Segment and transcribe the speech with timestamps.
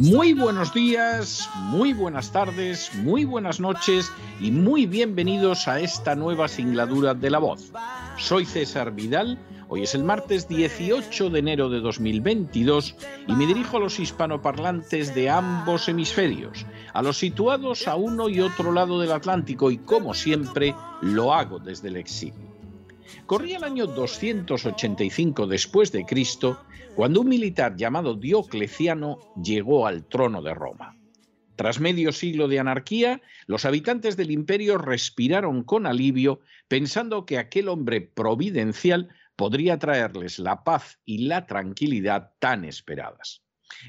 [0.00, 6.48] Muy buenos días, muy buenas tardes, muy buenas noches y muy bienvenidos a esta nueva
[6.48, 7.70] singladura de La Voz.
[8.16, 13.76] Soy César Vidal, hoy es el martes 18 de enero de 2022 y me dirijo
[13.76, 16.64] a los hispanoparlantes de ambos hemisferios,
[16.94, 21.58] a los situados a uno y otro lado del Atlántico y como siempre lo hago
[21.58, 22.48] desde el exilio.
[23.26, 26.58] Corría el año 285 después de Cristo
[27.00, 30.98] cuando un militar llamado Diocleciano llegó al trono de Roma.
[31.56, 37.70] Tras medio siglo de anarquía, los habitantes del imperio respiraron con alivio pensando que aquel
[37.70, 43.40] hombre providencial podría traerles la paz y la tranquilidad tan esperadas.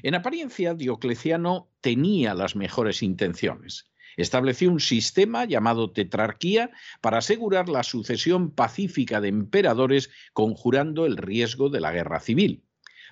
[0.02, 3.92] En apariencia, Diocleciano tenía las mejores intenciones.
[4.16, 6.70] Estableció un sistema llamado tetrarquía
[7.02, 12.64] para asegurar la sucesión pacífica de emperadores conjurando el riesgo de la guerra civil.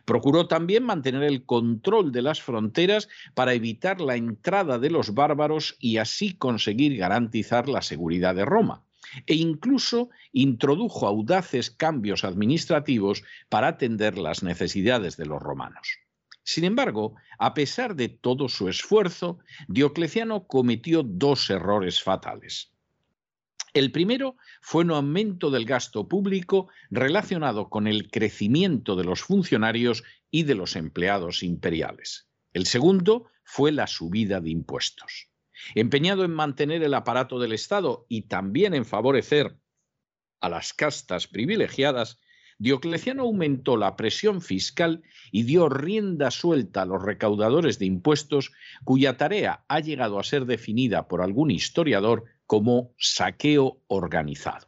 [0.05, 5.77] Procuró también mantener el control de las fronteras para evitar la entrada de los bárbaros
[5.79, 8.85] y así conseguir garantizar la seguridad de Roma.
[9.27, 15.99] E incluso introdujo audaces cambios administrativos para atender las necesidades de los romanos.
[16.43, 19.39] Sin embargo, a pesar de todo su esfuerzo,
[19.69, 22.73] Diocleciano cometió dos errores fatales.
[23.73, 30.03] El primero fue un aumento del gasto público relacionado con el crecimiento de los funcionarios
[30.31, 32.29] y de los empleados imperiales.
[32.53, 35.29] El segundo fue la subida de impuestos.
[35.75, 39.57] Empeñado en mantener el aparato del Estado y también en favorecer
[40.41, 42.19] a las castas privilegiadas,
[42.59, 48.53] Diocleciano aumentó la presión fiscal y dio rienda suelta a los recaudadores de impuestos,
[48.85, 54.67] cuya tarea ha llegado a ser definida por algún historiador como saqueo organizado.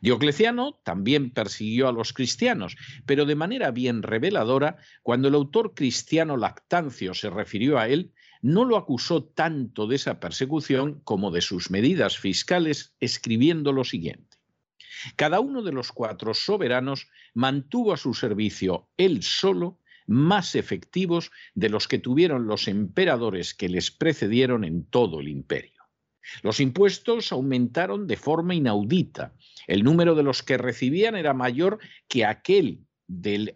[0.00, 2.76] Diocleciano también persiguió a los cristianos,
[3.06, 8.64] pero de manera bien reveladora, cuando el autor cristiano Lactancio se refirió a él, no
[8.64, 14.36] lo acusó tanto de esa persecución como de sus medidas fiscales, escribiendo lo siguiente.
[15.14, 21.68] Cada uno de los cuatro soberanos mantuvo a su servicio él solo más efectivos de
[21.68, 25.73] los que tuvieron los emperadores que les precedieron en todo el imperio.
[26.42, 29.32] Los impuestos aumentaron de forma inaudita.
[29.66, 32.86] El número de los que recibían era mayor que aquel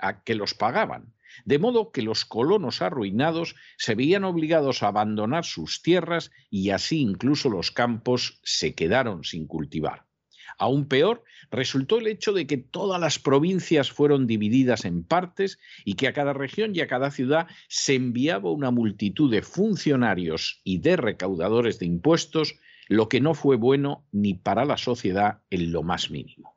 [0.01, 1.15] a que los pagaban.
[1.45, 7.01] De modo que los colonos arruinados se veían obligados a abandonar sus tierras y así
[7.01, 10.08] incluso los campos se quedaron sin cultivar.
[10.57, 15.95] Aún peor, resultó el hecho de que todas las provincias fueron divididas en partes y
[15.95, 20.79] que a cada región y a cada ciudad se enviaba una multitud de funcionarios y
[20.79, 22.55] de recaudadores de impuestos,
[22.89, 26.57] lo que no fue bueno ni para la sociedad en lo más mínimo.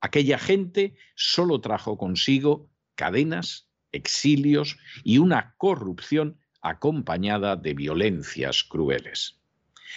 [0.00, 9.40] Aquella gente solo trajo consigo cadenas, exilios y una corrupción acompañada de violencias crueles.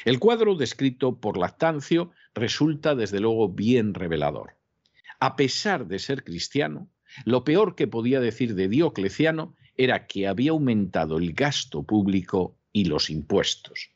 [0.05, 4.57] El cuadro descrito por Lactancio resulta desde luego bien revelador.
[5.19, 6.89] A pesar de ser cristiano,
[7.25, 12.85] lo peor que podía decir de Diocleciano era que había aumentado el gasto público y
[12.85, 13.89] los impuestos,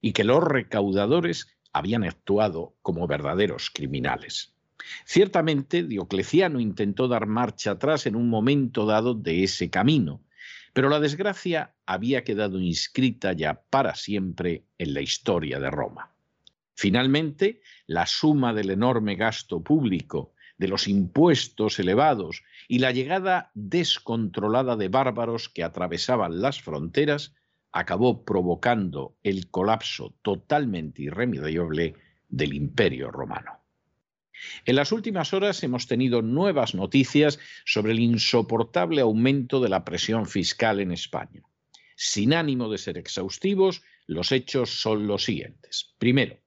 [0.00, 4.54] y que los recaudadores habían actuado como verdaderos criminales.
[5.04, 10.20] Ciertamente, Diocleciano intentó dar marcha atrás en un momento dado de ese camino,
[10.76, 16.12] pero la desgracia había quedado inscrita ya para siempre en la historia de Roma.
[16.74, 24.76] Finalmente, la suma del enorme gasto público, de los impuestos elevados y la llegada descontrolada
[24.76, 27.32] de bárbaros que atravesaban las fronteras
[27.72, 31.94] acabó provocando el colapso totalmente irremediable
[32.28, 33.65] del imperio romano.
[34.64, 40.26] En las últimas horas hemos tenido nuevas noticias sobre el insoportable aumento de la presión
[40.26, 41.42] fiscal en España.
[41.96, 45.94] Sin ánimo de ser exhaustivos, los hechos son los siguientes.
[45.98, 46.38] Primero,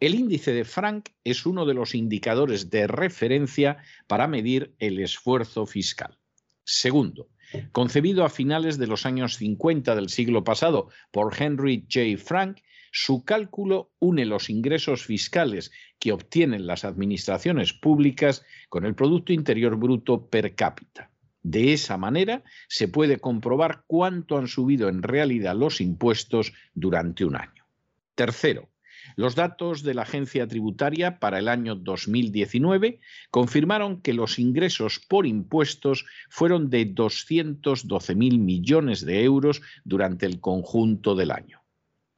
[0.00, 5.66] El índice de Frank es uno de los indicadores de referencia para medir el esfuerzo
[5.66, 6.18] fiscal.
[6.64, 7.30] Segundo,
[7.72, 12.22] concebido a finales de los años 50 del siglo pasado por Henry J.
[12.22, 12.58] Frank,
[12.96, 19.76] su cálculo une los ingresos fiscales que obtienen las administraciones públicas con el Producto Interior
[19.76, 21.10] Bruto per cápita.
[21.42, 27.34] De esa manera se puede comprobar cuánto han subido en realidad los impuestos durante un
[27.34, 27.66] año.
[28.14, 28.70] Tercero,
[29.16, 33.00] los datos de la agencia tributaria para el año 2019
[33.32, 41.16] confirmaron que los ingresos por impuestos fueron de 212.000 millones de euros durante el conjunto
[41.16, 41.60] del año.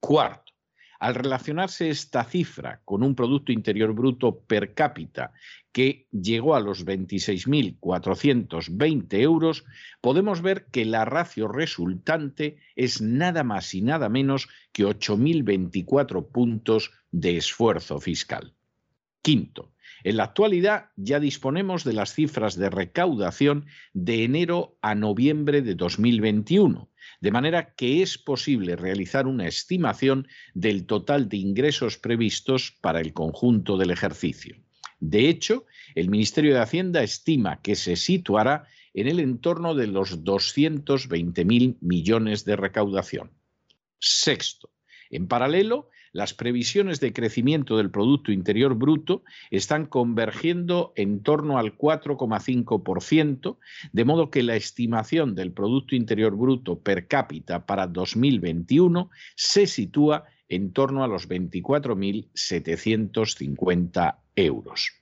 [0.00, 0.45] Cuarto,
[0.98, 5.32] al relacionarse esta cifra con un Producto Interior Bruto per cápita
[5.72, 9.64] que llegó a los 26.420 euros,
[10.00, 16.92] podemos ver que la ratio resultante es nada más y nada menos que 8.024 puntos
[17.10, 18.54] de esfuerzo fiscal.
[19.20, 25.60] Quinto, en la actualidad ya disponemos de las cifras de recaudación de enero a noviembre
[25.62, 26.88] de 2021
[27.20, 33.12] de manera que es posible realizar una estimación del total de ingresos previstos para el
[33.12, 34.56] conjunto del ejercicio.
[35.00, 40.24] De hecho, el Ministerio de Hacienda estima que se situará en el entorno de los
[40.24, 43.30] 220.000 millones de recaudación.
[43.98, 44.70] Sexto,
[45.10, 51.76] en paralelo, las previsiones de crecimiento del Producto Interior Bruto están convergiendo en torno al
[51.76, 53.58] 4,5%,
[53.92, 60.24] de modo que la estimación del Producto Interior Bruto per cápita para 2021 se sitúa
[60.48, 64.92] en torno a los 24.750 euros.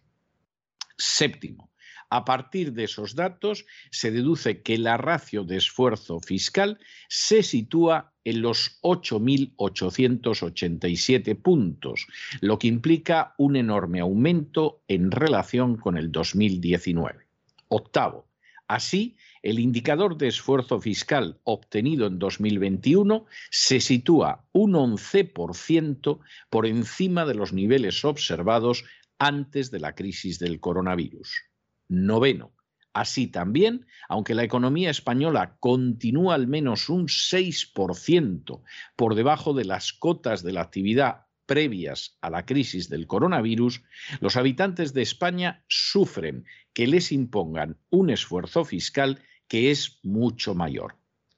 [0.97, 1.71] Séptimo,
[2.11, 6.79] a partir de esos datos se deduce que la ratio de esfuerzo fiscal
[7.09, 12.07] se sitúa en los 8.887 puntos,
[12.41, 17.27] lo que implica un enorme aumento en relación con el 2019.
[17.69, 18.27] Octavo,
[18.67, 27.27] así, el indicador de esfuerzo fiscal obtenido en 2021 se sitúa un 11% por encima
[27.27, 28.85] de los niveles observados
[29.19, 31.43] antes de la crisis del coronavirus.
[31.89, 32.53] Noveno.
[32.93, 38.63] Así también, aunque la economía española continúa al menos un 6%
[38.95, 43.83] por debajo de las cotas de la actividad previas a la crisis del coronavirus,
[44.21, 50.97] los habitantes de España sufren que les impongan un esfuerzo fiscal que es mucho mayor.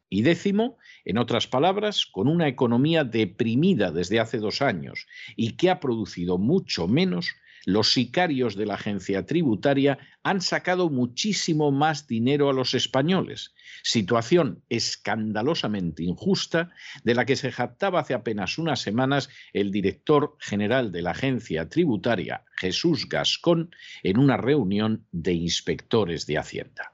[0.09, 5.69] Y décimo, en otras palabras, con una economía deprimida desde hace dos años y que
[5.69, 7.35] ha producido mucho menos,
[7.67, 14.63] los sicarios de la agencia tributaria han sacado muchísimo más dinero a los españoles, situación
[14.69, 16.71] escandalosamente injusta
[17.03, 21.69] de la que se jactaba hace apenas unas semanas el director general de la agencia
[21.69, 23.75] tributaria, Jesús Gascón,
[24.05, 26.93] en una reunión de inspectores de Hacienda.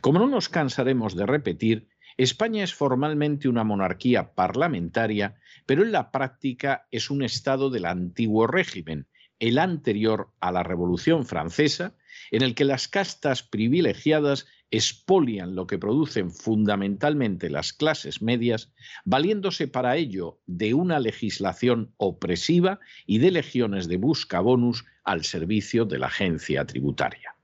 [0.00, 5.36] Como no nos cansaremos de repetir, España es formalmente una monarquía parlamentaria,
[5.66, 9.06] pero en la práctica es un Estado del antiguo régimen,
[9.40, 11.94] el anterior a la Revolución Francesa,
[12.30, 18.72] en el que las castas privilegiadas expolian lo que producen fundamentalmente las clases medias,
[19.04, 25.98] valiéndose para ello de una legislación opresiva y de legiones de buscabonus al servicio de
[25.98, 27.34] la agencia tributaria.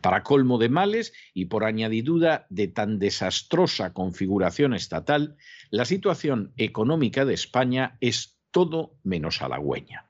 [0.00, 5.36] Para colmo de males y por añadidura de tan desastrosa configuración estatal,
[5.70, 10.07] la situación económica de España es todo menos halagüeña.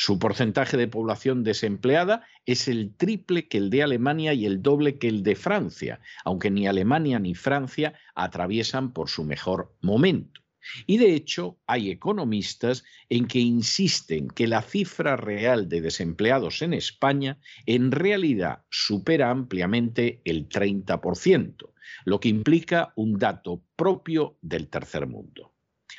[0.00, 4.96] Su porcentaje de población desempleada es el triple que el de Alemania y el doble
[4.96, 10.40] que el de Francia, aunque ni Alemania ni Francia atraviesan por su mejor momento.
[10.86, 16.74] Y de hecho hay economistas en que insisten que la cifra real de desempleados en
[16.74, 21.72] España en realidad supera ampliamente el 30%,
[22.04, 25.57] lo que implica un dato propio del tercer mundo.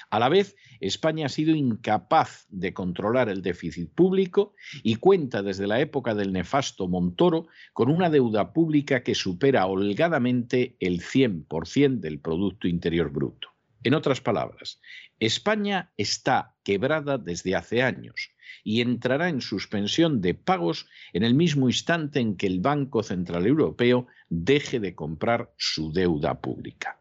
[0.10, 5.68] A la vez, España ha sido incapaz de controlar el déficit público y cuenta desde
[5.68, 12.20] la época del nefasto Montoro con una deuda pública que supera holgadamente el 100% del
[12.20, 13.50] Producto Interior Bruto.
[13.84, 14.82] En otras palabras,
[15.20, 18.32] España está quebrada desde hace años
[18.63, 23.46] y entrará en suspensión de pagos en el mismo instante en que el Banco Central
[23.46, 27.00] Europeo deje de comprar su deuda pública.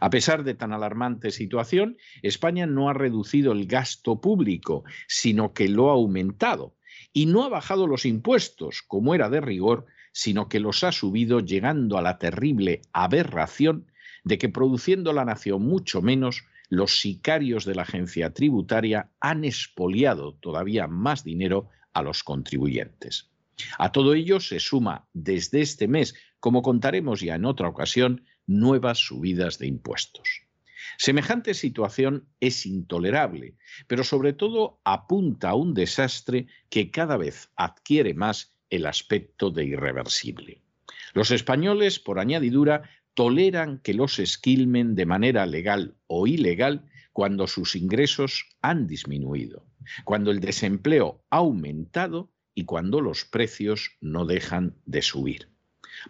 [0.00, 5.68] A pesar de tan alarmante situación, España no ha reducido el gasto público, sino que
[5.68, 6.74] lo ha aumentado.
[7.12, 11.40] Y no ha bajado los impuestos, como era de rigor, sino que los ha subido
[11.40, 13.86] llegando a la terrible aberración
[14.24, 20.34] de que produciendo la nación mucho menos, los sicarios de la agencia tributaria han expoliado
[20.34, 23.30] todavía más dinero a los contribuyentes.
[23.78, 28.98] A todo ello se suma desde este mes, como contaremos ya en otra ocasión, nuevas
[28.98, 30.42] subidas de impuestos.
[30.96, 33.54] Semejante situación es intolerable,
[33.86, 39.64] pero sobre todo apunta a un desastre que cada vez adquiere más el aspecto de
[39.64, 40.62] irreversible.
[41.14, 42.82] Los españoles, por añadidura,
[43.14, 49.66] toleran que los esquilmen de manera legal o ilegal cuando sus ingresos han disminuido,
[50.04, 55.48] cuando el desempleo ha aumentado y cuando los precios no dejan de subir.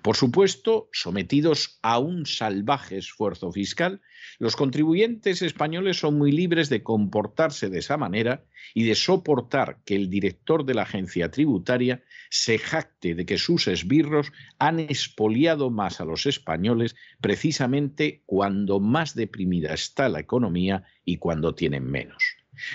[0.02, 4.00] Por supuesto, sometidos a un salvaje esfuerzo fiscal,
[4.38, 9.96] los contribuyentes españoles son muy libres de comportarse de esa manera y de soportar que
[9.96, 16.00] el director de la agencia tributaria se jacte de que sus esbirros han expoliado más
[16.00, 22.22] a los españoles precisamente cuando más deprimida está la economía y cuando tienen menos.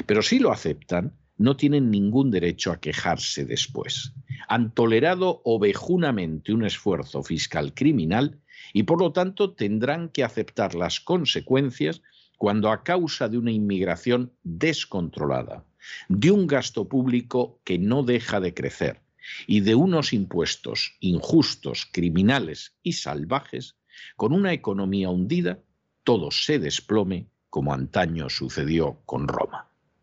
[0.05, 4.14] Pero si lo aceptan, no tienen ningún derecho a quejarse después.
[4.48, 8.40] Han tolerado ovejunamente un esfuerzo fiscal criminal
[8.72, 12.02] y por lo tanto tendrán que aceptar las consecuencias
[12.38, 15.66] cuando a causa de una inmigración descontrolada,
[16.08, 19.02] de un gasto público que no deja de crecer
[19.46, 23.76] y de unos impuestos injustos, criminales y salvajes,
[24.16, 25.60] con una economía hundida,
[26.06, 29.73] todo se desplome como antaño sucedió con Roma.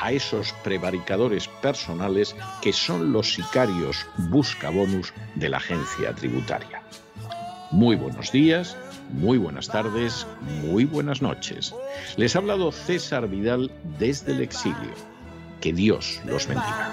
[0.00, 6.82] a esos prevaricadores personales que son los sicarios buscabonus de la agencia tributaria.
[7.70, 8.76] Muy buenos días,
[9.10, 10.26] muy buenas tardes,
[10.62, 11.74] muy buenas noches.
[12.16, 14.92] Les ha hablado César Vidal desde el exilio.
[15.60, 16.92] Que Dios los bendiga.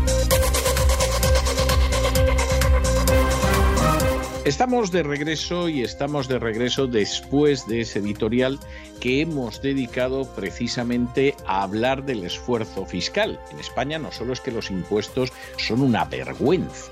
[4.43, 8.59] Estamos de regreso y estamos de regreso después de ese editorial
[8.99, 13.39] que hemos dedicado precisamente a hablar del esfuerzo fiscal.
[13.51, 16.91] En España no solo es que los impuestos son una vergüenza,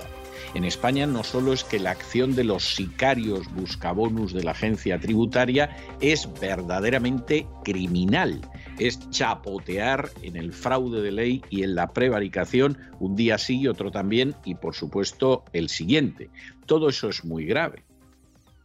[0.54, 4.98] en España no solo es que la acción de los sicarios buscabonus de la agencia
[4.98, 8.40] tributaria es verdaderamente criminal,
[8.80, 13.68] es chapotear en el fraude de ley y en la prevaricación un día sí y
[13.68, 16.30] otro también y por supuesto el siguiente.
[16.64, 17.84] Todo eso es muy grave.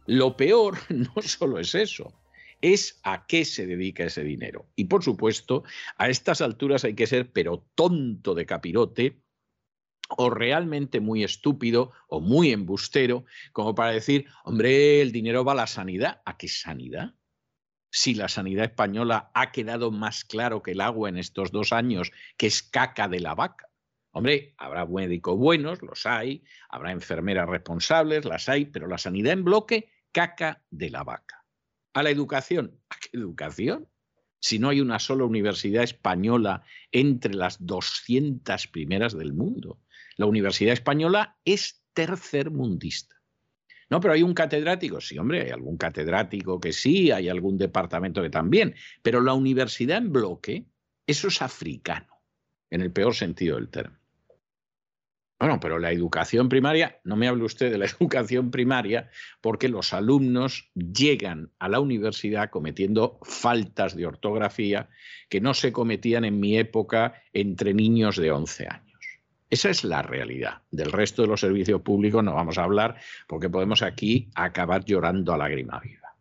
[0.06, 2.14] Lo peor no solo es eso,
[2.62, 4.66] es a qué se dedica ese dinero.
[4.74, 5.64] Y por supuesto,
[5.98, 9.20] a estas alturas hay que ser pero tonto de capirote
[10.16, 15.56] o realmente muy estúpido o muy embustero como para decir, hombre, el dinero va a
[15.56, 16.22] la sanidad.
[16.24, 17.15] ¿A qué sanidad?
[17.90, 22.12] Si la sanidad española ha quedado más claro que el agua en estos dos años,
[22.36, 23.70] que es caca de la vaca.
[24.12, 29.44] Hombre, habrá médicos buenos, los hay, habrá enfermeras responsables, las hay, pero la sanidad en
[29.44, 31.44] bloque, caca de la vaca.
[31.92, 33.88] A la educación, ¿a qué educación?
[34.40, 36.62] Si no hay una sola universidad española
[36.92, 39.80] entre las 200 primeras del mundo.
[40.16, 43.15] La universidad española es tercermundista.
[43.88, 45.00] No, pero hay un catedrático.
[45.00, 48.74] Sí, hombre, hay algún catedrático que sí, hay algún departamento que también.
[49.02, 50.66] Pero la universidad en bloque,
[51.06, 52.20] eso es africano,
[52.70, 54.00] en el peor sentido del término.
[55.38, 59.10] Bueno, pero la educación primaria, no me hable usted de la educación primaria,
[59.42, 64.88] porque los alumnos llegan a la universidad cometiendo faltas de ortografía
[65.28, 68.85] que no se cometían en mi época entre niños de 11 años.
[69.48, 70.62] Esa es la realidad.
[70.70, 72.96] Del resto de los servicios públicos no vamos a hablar
[73.28, 76.16] porque podemos aquí acabar llorando a lágrima viva.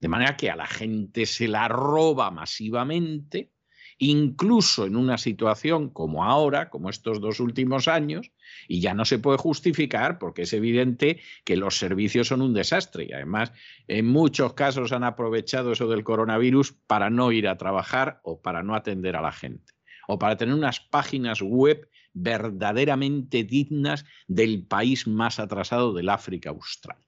[0.00, 3.52] De manera que a la gente se la roba masivamente
[4.00, 8.32] incluso en una situación como ahora, como estos dos últimos años,
[8.66, 13.04] y ya no se puede justificar porque es evidente que los servicios son un desastre
[13.04, 13.52] y además
[13.88, 18.62] en muchos casos han aprovechado eso del coronavirus para no ir a trabajar o para
[18.62, 19.74] no atender a la gente
[20.08, 26.98] o para tener unas páginas web verdaderamente dignas del país más atrasado del África Austral.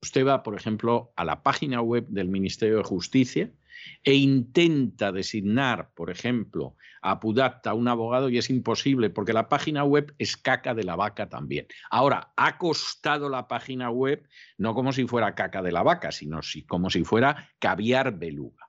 [0.00, 3.52] Usted va, por ejemplo, a la página web del Ministerio de Justicia
[4.04, 9.84] e intenta designar, por ejemplo, a Pudatta un abogado y es imposible porque la página
[9.84, 11.66] web es caca de la vaca también.
[11.90, 16.40] Ahora, ha costado la página web no como si fuera caca de la vaca, sino
[16.66, 18.68] como si fuera caviar beluga.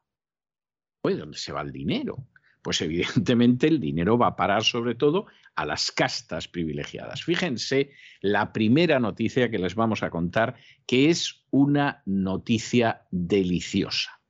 [1.02, 2.28] Oye, ¿dónde se va el dinero?
[2.62, 7.24] Pues evidentemente el dinero va a parar sobre todo a las castas privilegiadas.
[7.24, 14.22] Fíjense la primera noticia que les vamos a contar, que es una noticia deliciosa.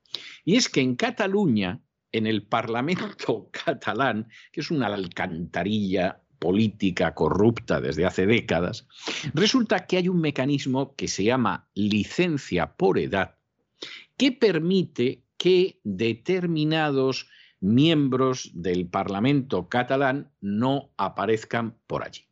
[0.44, 1.82] Y es que en Cataluña,
[2.12, 8.88] en el Parlamento catalán, que es una alcantarilla política corrupta desde hace décadas,
[9.34, 13.36] resulta que hay un mecanismo que se llama licencia por edad,
[14.18, 17.30] que permite que determinados
[17.60, 22.26] miembros del Parlamento catalán no aparezcan por allí.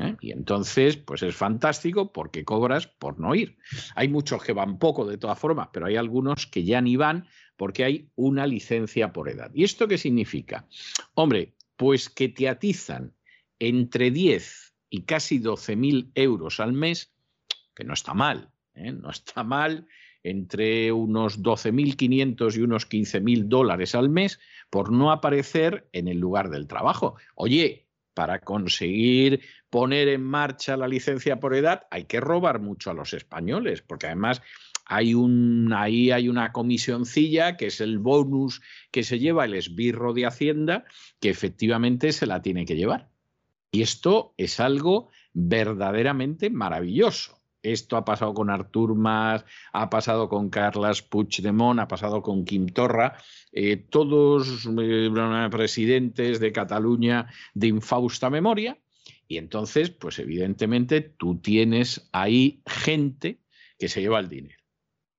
[0.00, 0.16] ¿eh?
[0.20, 3.58] Y entonces, pues es fantástico porque cobras por no ir.
[3.94, 7.26] Hay muchos que van poco de todas formas, pero hay algunos que ya ni van
[7.56, 9.50] porque hay una licencia por edad.
[9.52, 10.66] ¿Y esto qué significa?
[11.14, 13.14] Hombre, pues que te atizan
[13.58, 17.12] entre 10 y casi 12 mil euros al mes,
[17.74, 18.92] que no está mal, ¿eh?
[18.92, 19.86] no está mal
[20.22, 26.50] entre unos 12.500 y unos 15.000 dólares al mes por no aparecer en el lugar
[26.50, 27.16] del trabajo.
[27.34, 32.94] Oye, para conseguir poner en marcha la licencia por edad hay que robar mucho a
[32.94, 34.42] los españoles, porque además
[34.84, 40.14] hay un, ahí hay una comisioncilla que es el bonus que se lleva el esbirro
[40.14, 40.84] de Hacienda,
[41.20, 43.10] que efectivamente se la tiene que llevar.
[43.70, 47.37] Y esto es algo verdaderamente maravilloso.
[47.72, 52.66] Esto ha pasado con Artur Mas, ha pasado con Carles Puigdemont, ha pasado con Quim
[52.66, 53.16] Torra,
[53.52, 58.78] eh, todos eh, presidentes de Cataluña de infausta memoria.
[59.26, 63.40] Y entonces, pues evidentemente tú tienes ahí gente
[63.78, 64.62] que se lleva el dinero.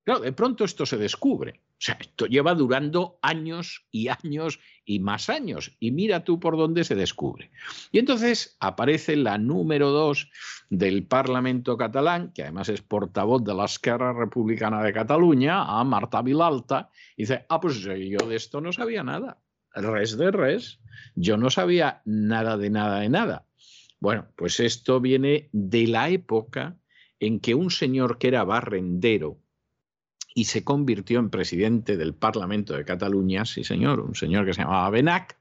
[0.04, 1.62] Claro, de pronto esto se descubre.
[1.80, 5.78] O sea, esto lleva durando años y años y más años.
[5.80, 7.52] Y mira tú por dónde se descubre.
[7.94, 10.30] Y entonces aparece la número dos
[10.70, 16.22] del Parlamento catalán, que además es portavoz de la Esquerra Republicana de Cataluña, a Marta
[16.22, 19.38] Vilalta, y dice, ah, pues yo de esto no sabía nada.
[19.74, 20.82] Res de res.
[21.16, 23.46] Yo no sabía nada de nada de nada.
[24.02, 26.78] Bueno, pues esto viene de la época
[27.22, 29.40] en que un señor que era barrendero,
[30.40, 34.62] y se convirtió en presidente del Parlamento de Cataluña, sí señor, un señor que se
[34.62, 35.38] llamaba Benac.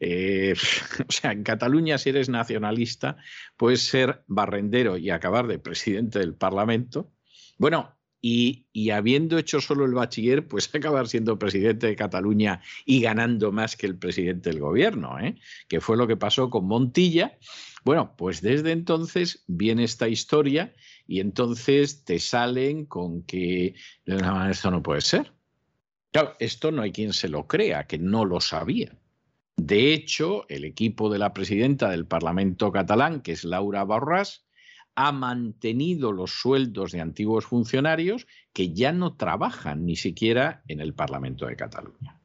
[0.00, 0.54] Eh,
[1.08, 3.18] o sea, en Cataluña si eres nacionalista
[3.56, 7.12] puedes ser barrendero y acabar de presidente del Parlamento.
[7.56, 13.52] Bueno, y, habiendo hecho solo el bachiller, pues acabar siendo presidente de Cataluña y ganando
[13.52, 15.36] más que el presidente del gobierno, ¿eh?
[15.68, 17.38] que fue lo que pasó con Montilla.
[17.84, 20.72] Bueno, pues desde entonces viene esta historia
[21.12, 23.74] y entonces te salen con que
[24.06, 25.34] esto no puede ser.
[26.10, 28.96] Claro, esto no hay quien se lo crea, que no lo sabía.
[29.58, 34.46] De hecho, el equipo de la presidenta del Parlamento catalán, que es Laura Borràs,
[34.94, 40.94] ha mantenido los sueldos de antiguos funcionarios que ya no trabajan ni siquiera en el
[40.94, 42.22] Parlamento de Cataluña.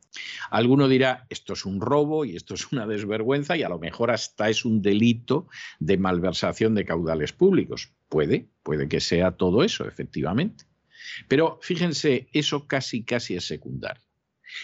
[0.49, 4.11] Alguno dirá, esto es un robo y esto es una desvergüenza y a lo mejor
[4.11, 7.91] hasta es un delito de malversación de caudales públicos.
[8.09, 10.65] Puede, puede que sea todo eso, efectivamente.
[11.27, 14.03] Pero fíjense, eso casi, casi es secundario.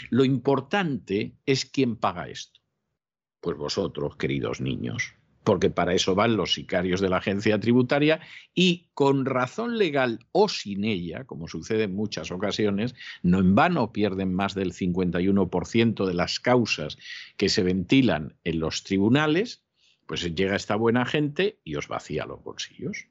[0.09, 2.61] Lo importante es quién paga esto.
[3.41, 8.21] Pues vosotros, queridos niños, porque para eso van los sicarios de la agencia tributaria
[8.53, 13.91] y con razón legal o sin ella, como sucede en muchas ocasiones, no en vano
[13.91, 16.97] pierden más del 51% de las causas
[17.35, 19.63] que se ventilan en los tribunales,
[20.05, 23.07] pues llega esta buena gente y os vacía los bolsillos.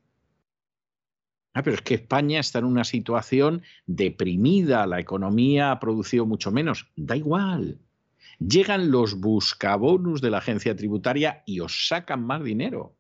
[1.54, 6.50] Ah, pero es que España está en una situación deprimida, la economía ha producido mucho
[6.50, 6.86] menos.
[6.96, 7.78] Da igual,
[8.48, 12.96] Llegan los buscabonus de la agencia tributaria y os sacan más dinero.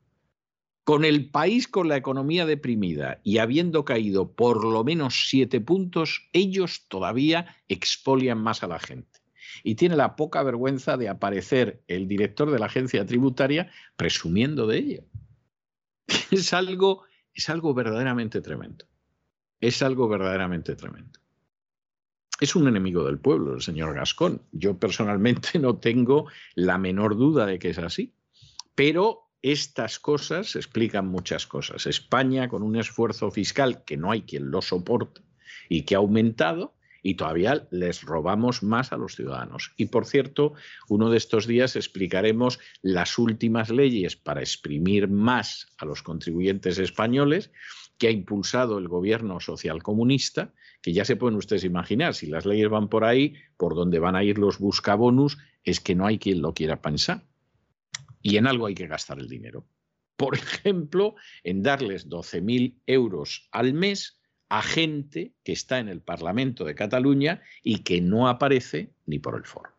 [0.84, 6.28] Con el país con la economía deprimida y habiendo caído por lo menos siete puntos,
[6.32, 9.20] ellos todavía expolian más a la gente.
[9.64, 14.78] Y tiene la poca vergüenza de aparecer el director de la agencia tributaria presumiendo de
[14.78, 15.04] ello.
[16.30, 17.02] Es algo,
[17.34, 18.86] es algo verdaderamente tremendo.
[19.60, 21.20] Es algo verdaderamente tremendo.
[22.40, 24.42] es un enemigo del pueblo, el señor Gascón.
[24.50, 28.14] Yo personalmente no tengo la menor duda de que es así.
[28.74, 31.86] Pero estas cosas explican muchas cosas.
[31.86, 35.20] España, con un esfuerzo fiscal que no hay quien lo soporte
[35.68, 39.72] y que ha aumentado, y todavía les robamos más a los ciudadanos.
[39.76, 40.54] Y por cierto,
[40.88, 47.50] uno de estos días explicaremos las últimas leyes para exprimir más a los contribuyentes españoles
[47.98, 52.68] que ha impulsado el gobierno socialcomunista, que ya se pueden ustedes imaginar, si las leyes
[52.68, 56.42] van por ahí, por donde van a ir los buscabonus, es que no hay quien
[56.42, 57.22] lo quiera pensar.
[58.20, 59.66] Y en algo hay que gastar el dinero.
[60.16, 64.21] Por ejemplo, en darles 12.000 euros al mes
[64.52, 69.36] a gente que está en el Parlamento de Cataluña y que no aparece ni por
[69.36, 69.70] el foro.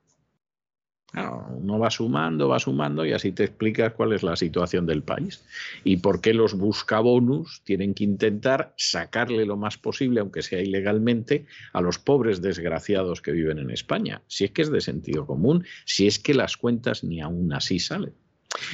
[1.13, 5.45] uno va sumando, va sumando y así te explicas cuál es la situación del país
[5.83, 11.45] y por qué los buscabonus tienen que intentar sacarle lo más posible, aunque sea ilegalmente,
[11.71, 14.23] a los pobres desgraciados que viven en España.
[14.25, 17.77] Si es que es de sentido común, si es que las cuentas ni aún así
[17.77, 18.15] salen.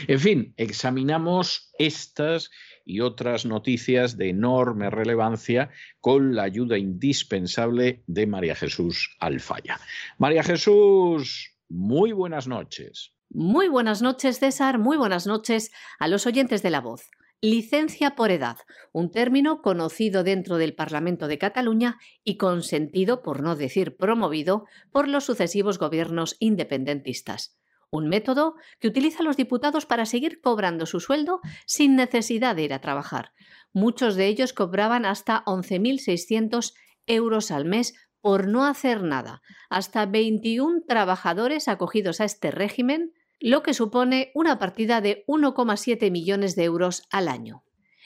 [0.08, 2.52] En fin, examinamos estas
[2.90, 5.70] y otras noticias de enorme relevancia
[6.02, 9.80] con la ayuda indispensable de María Jesús Alfaya.
[10.18, 13.14] María Jesús, muy buenas noches.
[13.30, 14.80] Muy buenas noches, César.
[14.80, 17.12] Muy buenas noches a los oyentes de la voz.
[17.42, 18.58] Licencia por edad,
[18.92, 25.08] un término conocido dentro del Parlamento de Cataluña y consentido, por no decir promovido, por
[25.08, 27.59] los sucesivos gobiernos independentistas
[27.92, 32.64] un método que utiliza a los diputados para seguir cobrando su sueldo sin necesidad de
[32.64, 33.34] ir a trabajar.
[33.74, 36.74] Muchos de ellos cobraban hasta 11.600
[37.08, 43.64] euros al mes por no hacer nada, hasta 21 trabajadores acogidos a este régimen, lo
[43.64, 47.64] que supone una partida de 1,7 millones de euros al año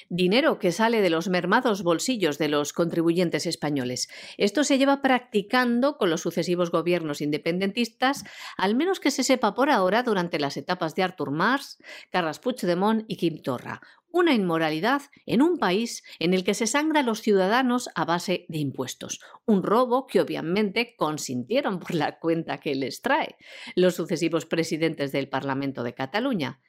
[0.10, 4.10] dinero que sale de los mermados bolsillos de los contribuyentes españoles.
[4.38, 8.24] Esto se lleva practicando con los sucesivos gobiernos independentistas,
[8.58, 11.78] al menos que se sepa por ahora durante las etapas de Artur Mas,
[12.12, 13.82] Carles Puigdemont y Quim Torra.
[14.16, 18.46] Una inmoralidad en un país en el que se sangra a los ciudadanos a base
[18.48, 19.20] de impuestos.
[19.48, 23.38] Un robo que obviamente consintieron por la cuenta que les trae
[23.76, 26.62] los sucesivos presidentes del Parlamento de Cataluña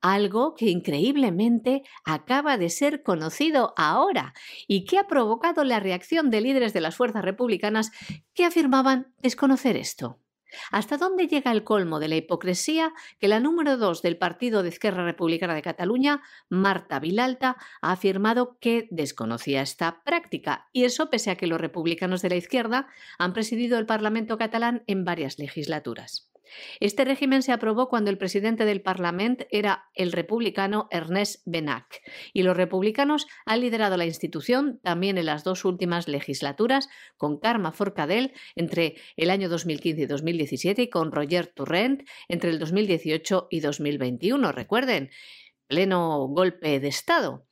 [0.00, 4.34] algo que increíblemente acaba de ser conocido ahora
[4.66, 7.90] y que ha provocado la reacción de líderes de las fuerzas republicanas
[8.34, 10.20] que afirmaban desconocer esto.
[10.70, 14.70] ¿Hasta dónde llega el colmo de la hipocresía que la número dos del Partido de
[14.70, 20.68] Izquierda Republicana de Cataluña, Marta Vilalta, ha afirmado que desconocía esta práctica?
[20.72, 24.82] Y eso pese a que los republicanos de la izquierda han presidido el Parlamento catalán
[24.86, 26.29] en varias legislaturas.
[26.80, 32.42] Este régimen se aprobó cuando el presidente del Parlamento era el republicano Ernest Benac y
[32.42, 38.32] los republicanos han liderado la institución también en las dos últimas legislaturas con Karma Forcadell
[38.54, 44.52] entre el año 2015 y 2017 y con Roger Turrent entre el 2018 y 2021.
[44.52, 45.10] Recuerden,
[45.66, 47.46] pleno golpe de Estado.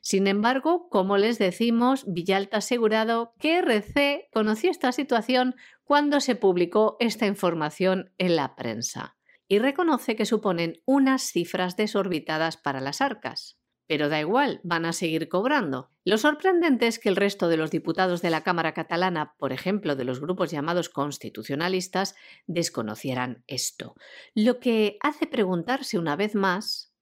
[0.00, 6.36] Sin embargo, como les decimos, Villalta ha asegurado que RC conoció esta situación cuando se
[6.36, 13.00] publicó esta información en la prensa y reconoce que suponen unas cifras desorbitadas para las
[13.00, 13.58] arcas.
[13.88, 15.90] Pero da igual, van a seguir cobrando.
[16.04, 19.96] Lo sorprendente es que el resto de los diputados de la Cámara catalana, por ejemplo,
[19.96, 22.14] de los grupos llamados constitucionalistas,
[22.46, 23.96] desconocieran esto,
[24.32, 26.94] lo que hace preguntarse una vez más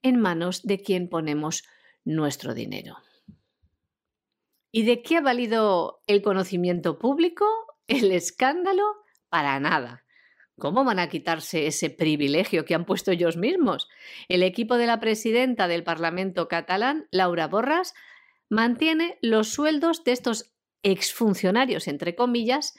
[0.00, 1.64] en manos de quién ponemos
[2.04, 2.96] nuestro dinero.
[4.72, 7.44] ¿Y de qué ha valido el conocimiento público?
[7.86, 8.84] ¿El escándalo?
[9.28, 10.04] Para nada.
[10.58, 13.88] ¿Cómo van a quitarse ese privilegio que han puesto ellos mismos?
[14.28, 17.94] El equipo de la presidenta del Parlamento catalán, Laura Borras,
[18.48, 22.74] mantiene los sueldos de estos exfuncionarios, entre comillas,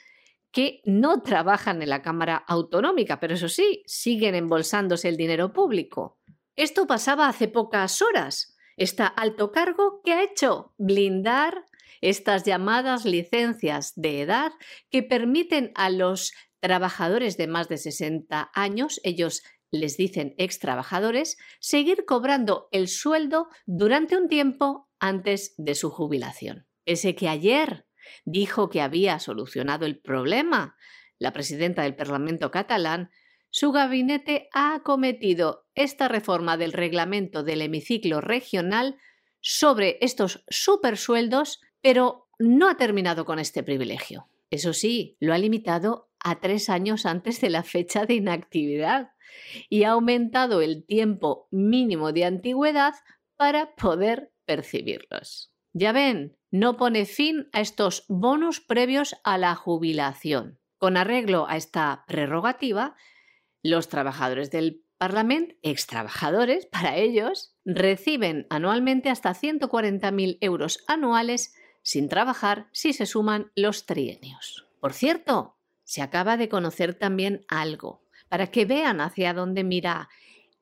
[0.52, 6.20] que no trabajan en la Cámara Autonómica, pero eso sí, siguen embolsándose el dinero público.
[6.56, 10.74] Esto pasaba hace pocas horas está alto cargo, ¿qué ha hecho?
[10.78, 11.66] Blindar
[12.00, 14.52] estas llamadas licencias de edad
[14.90, 21.38] que permiten a los trabajadores de más de 60 años, ellos les dicen ex trabajadores,
[21.58, 26.66] seguir cobrando el sueldo durante un tiempo antes de su jubilación.
[26.84, 27.86] Ese que ayer
[28.24, 30.76] dijo que había solucionado el problema,
[31.18, 33.10] la presidenta del Parlamento catalán
[33.52, 38.96] su gabinete ha acometido esta reforma del reglamento del hemiciclo regional
[39.40, 44.26] sobre estos supersueldos, pero no ha terminado con este privilegio.
[44.50, 49.12] Eso sí, lo ha limitado a tres años antes de la fecha de inactividad
[49.68, 52.94] y ha aumentado el tiempo mínimo de antigüedad
[53.36, 55.52] para poder percibirlos.
[55.74, 60.58] Ya ven, no pone fin a estos bonos previos a la jubilación.
[60.78, 62.96] Con arreglo a esta prerrogativa,
[63.62, 72.08] los trabajadores del Parlamento, ex trabajadores para ellos, reciben anualmente hasta 140.000 euros anuales sin
[72.08, 74.68] trabajar si se suman los trienios.
[74.80, 80.08] Por cierto, se acaba de conocer también algo para que vean hacia dónde mira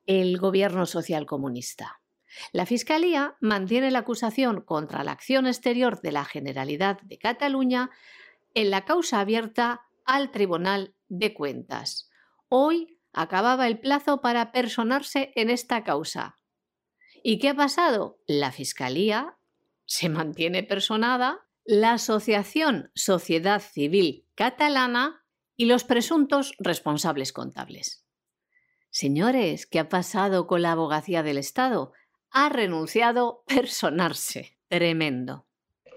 [0.05, 2.01] el gobierno social comunista.
[2.51, 7.89] La Fiscalía mantiene la acusación contra la acción exterior de la Generalidad de Cataluña
[8.53, 12.10] en la causa abierta al Tribunal de Cuentas.
[12.53, 16.37] Hoy acababa el plazo para personarse en esta causa.
[17.23, 18.19] ¿Y qué ha pasado?
[18.27, 19.37] La Fiscalía
[19.85, 25.23] se mantiene personada, la Asociación Sociedad Civil Catalana
[25.55, 28.05] y los presuntos responsables contables.
[28.89, 31.93] Señores, ¿qué ha pasado con la abogacía del Estado?
[32.31, 34.57] Ha renunciado a personarse.
[34.67, 35.47] Tremendo.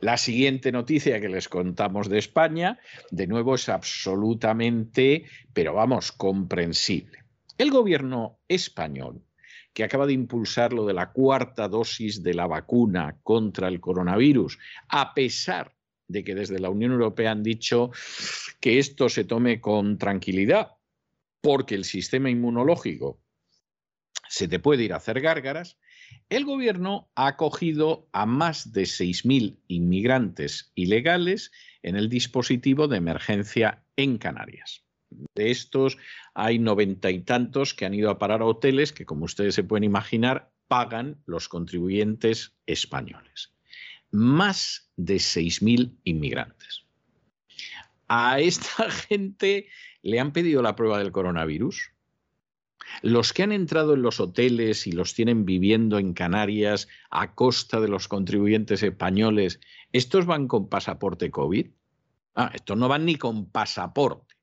[0.00, 2.78] La siguiente noticia que les contamos de España,
[3.10, 7.24] de nuevo, es absolutamente, pero vamos, comprensible.
[7.56, 9.22] El gobierno español,
[9.72, 14.58] que acaba de impulsar lo de la cuarta dosis de la vacuna contra el coronavirus,
[14.88, 15.74] a pesar
[16.08, 17.90] de que desde la Unión Europea han dicho
[18.60, 20.72] que esto se tome con tranquilidad,
[21.40, 23.20] porque el sistema inmunológico
[24.28, 25.78] se te puede ir a hacer gárgaras,
[26.28, 33.84] el gobierno ha acogido a más de 6.000 inmigrantes ilegales en el dispositivo de emergencia
[33.96, 34.84] en Canarias.
[35.34, 35.96] De estos
[36.34, 39.64] hay noventa y tantos que han ido a parar a hoteles que, como ustedes se
[39.64, 43.52] pueden imaginar, pagan los contribuyentes españoles.
[44.10, 46.84] Más de 6.000 inmigrantes.
[48.08, 49.68] A esta gente
[50.02, 51.93] le han pedido la prueba del coronavirus.
[53.02, 57.80] Los que han entrado en los hoteles y los tienen viviendo en Canarias a costa
[57.80, 59.60] de los contribuyentes españoles,
[59.92, 61.68] ¿estos van con pasaporte COVID?
[62.34, 64.34] Ah, estos no van ni con pasaporte.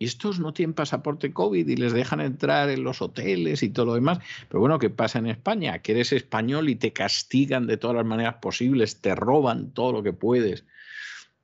[0.00, 3.94] Estos no tienen pasaporte COVID y les dejan entrar en los hoteles y todo lo
[3.94, 4.18] demás.
[4.48, 5.78] Pero bueno, ¿qué pasa en España?
[5.78, 10.02] Que eres español y te castigan de todas las maneras posibles, te roban todo lo
[10.02, 10.66] que puedes,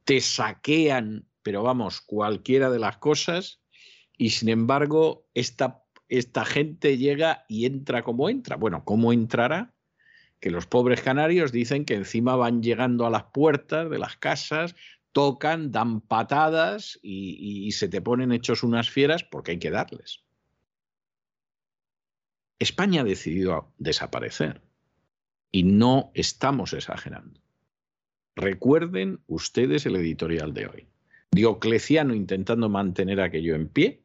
[0.05, 3.60] te saquean pero vamos, cualquiera de las cosas,
[4.21, 8.57] y sin embargo, esta, esta gente llega y entra como entra.
[8.57, 9.73] Bueno, ¿cómo entrará?
[10.41, 14.77] Que los pobres canarios dicen que encima van llegando a las puertas de las casas,
[15.13, 20.23] tocan, dan patadas y, y se te ponen hechos unas fieras porque hay que darles.
[22.59, 24.61] España ha decidido desaparecer
[25.51, 27.41] y no estamos exagerando.
[28.37, 30.89] Recuerden ustedes el editorial de hoy.
[31.31, 34.05] Diocleciano intentando mantener aquello en pie.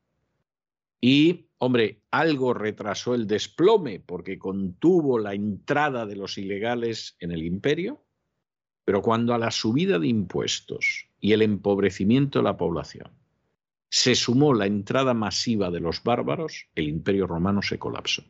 [1.01, 7.43] Y, hombre, algo retrasó el desplome porque contuvo la entrada de los ilegales en el
[7.43, 8.05] imperio,
[8.85, 13.11] pero cuando a la subida de impuestos y el empobrecimiento de la población
[13.89, 18.23] se sumó la entrada masiva de los bárbaros, el imperio romano se colapsó.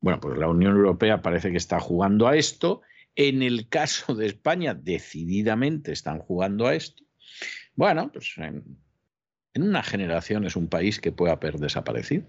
[0.00, 2.82] Bueno, pues la Unión Europea parece que está jugando a esto.
[3.16, 7.04] En el caso de España, decididamente están jugando a esto.
[7.74, 8.34] Bueno, pues
[9.54, 12.24] en, una generación es un país que puede haber desaparecido.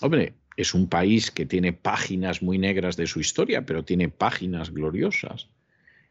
[0.00, 4.72] Hombre, es un país que tiene páginas muy negras de su historia, pero tiene páginas
[4.72, 5.48] gloriosas.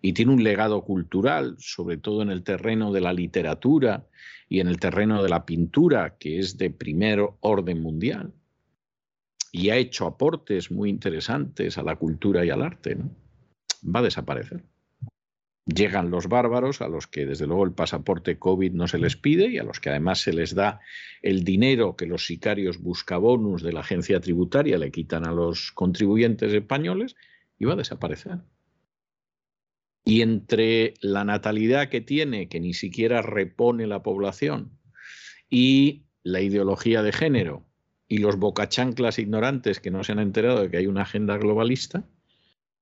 [0.01, 4.05] Y tiene un legado cultural, sobre todo en el terreno de la literatura
[4.49, 8.33] y en el terreno de la pintura, que es de primer orden mundial.
[9.51, 12.95] Y ha hecho aportes muy interesantes a la cultura y al arte.
[12.95, 13.09] ¿no?
[13.83, 14.63] Va a desaparecer.
[15.73, 19.47] Llegan los bárbaros, a los que desde luego el pasaporte COVID no se les pide
[19.47, 20.81] y a los que además se les da
[21.21, 26.53] el dinero que los sicarios buscabonus de la agencia tributaria le quitan a los contribuyentes
[26.53, 27.15] españoles
[27.57, 28.39] y va a desaparecer.
[30.05, 34.77] Y entre la natalidad que tiene, que ni siquiera repone la población,
[35.49, 37.65] y la ideología de género,
[38.07, 42.03] y los bocachanclas ignorantes que no se han enterado de que hay una agenda globalista,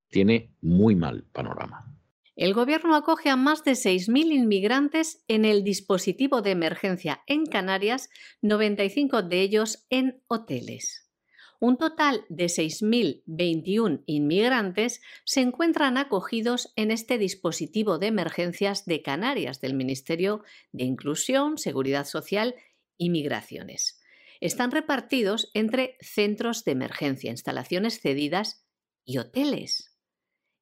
[0.09, 2.00] tiene muy mal panorama.
[2.35, 8.09] El gobierno acoge a más de 6.000 inmigrantes en el dispositivo de emergencia en Canarias,
[8.41, 11.11] 95 de ellos en hoteles.
[11.59, 19.61] Un total de 6.021 inmigrantes se encuentran acogidos en este dispositivo de emergencias de Canarias
[19.61, 22.55] del Ministerio de Inclusión, Seguridad Social
[22.97, 24.01] y Migraciones.
[24.39, 28.65] Están repartidos entre centros de emergencia, instalaciones cedidas
[29.05, 29.90] y hoteles.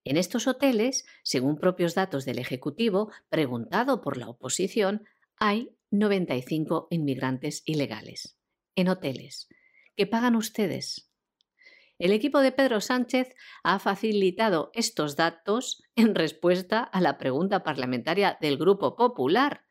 [0.03, 5.03] En estos hoteles, según propios datos del Ejecutivo, preguntado por la oposición,
[5.37, 8.37] hay 95 inmigrantes ilegales
[8.75, 9.49] en hoteles.
[9.95, 11.09] ¿Qué pagan ustedes?
[11.97, 18.37] El equipo de Pedro Sánchez ha facilitado estos datos en respuesta a la pregunta parlamentaria
[18.39, 19.65] del Grupo Popular.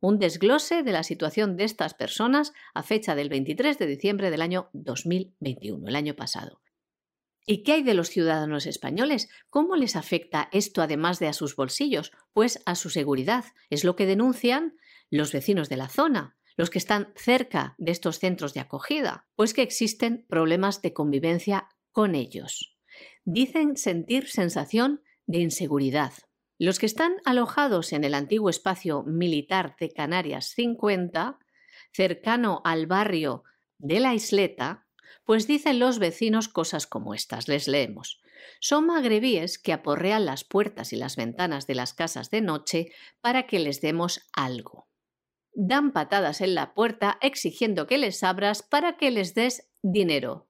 [0.00, 4.42] Un desglose de la situación de estas personas a fecha del 23 de diciembre del
[4.42, 6.60] año 2021, el año pasado.
[7.46, 9.28] ¿Y qué hay de los ciudadanos españoles?
[9.48, 12.12] ¿Cómo les afecta esto además de a sus bolsillos?
[12.32, 13.44] Pues a su seguridad.
[13.70, 14.76] Es lo que denuncian
[15.10, 19.54] los vecinos de la zona los que están cerca de estos centros de acogida, pues
[19.54, 22.76] que existen problemas de convivencia con ellos.
[23.24, 26.12] Dicen sentir sensación de inseguridad.
[26.58, 31.38] Los que están alojados en el antiguo espacio militar de Canarias 50,
[31.94, 33.44] cercano al barrio
[33.78, 34.86] de la isleta,
[35.24, 38.20] pues dicen los vecinos cosas como estas, les leemos.
[38.60, 43.46] Son magrebíes que aporrean las puertas y las ventanas de las casas de noche para
[43.46, 44.90] que les demos algo
[45.54, 50.48] dan patadas en la puerta exigiendo que les abras para que les des dinero.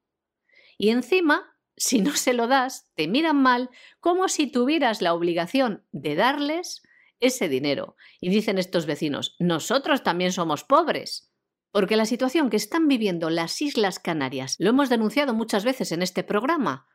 [0.79, 3.71] Y encima, si no se lo das, te miran mal
[4.01, 6.83] como si tuvieras la obligación de darles
[7.19, 7.97] ese dinero.
[8.21, 11.30] Y dicen estos vecinos, nosotros también somos pobres.
[11.73, 16.03] Porque la situación que están viviendo las Islas Canarias, lo hemos denunciado muchas veces en
[16.03, 16.87] este programa,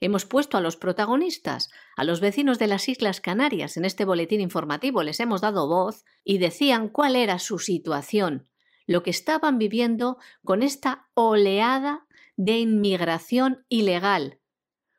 [0.00, 4.40] Hemos puesto a los protagonistas, a los vecinos de las Islas Canarias, en este boletín
[4.40, 8.48] informativo, les hemos dado voz y decían cuál era su situación,
[8.86, 14.40] lo que estaban viviendo con esta oleada de inmigración ilegal,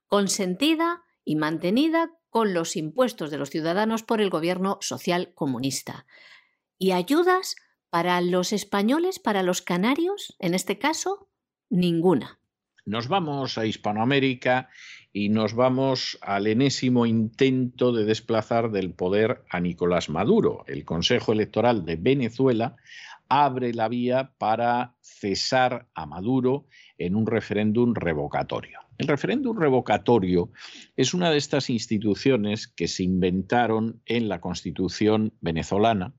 [0.07, 6.05] consentida y mantenida con los impuestos de los ciudadanos por el gobierno social comunista.
[6.77, 7.55] Y ayudas
[7.89, 11.29] para los españoles, para los canarios, en este caso,
[11.69, 12.39] ninguna.
[12.85, 14.69] Nos vamos a Hispanoamérica
[15.11, 20.63] y nos vamos al enésimo intento de desplazar del poder a Nicolás Maduro.
[20.67, 22.75] El Consejo Electoral de Venezuela
[23.29, 26.67] abre la vía para cesar a Maduro
[26.97, 28.79] en un referéndum revocatorio.
[28.97, 30.51] El referéndum revocatorio
[30.95, 36.13] es una de estas instituciones que se inventaron en la Constitución venezolana.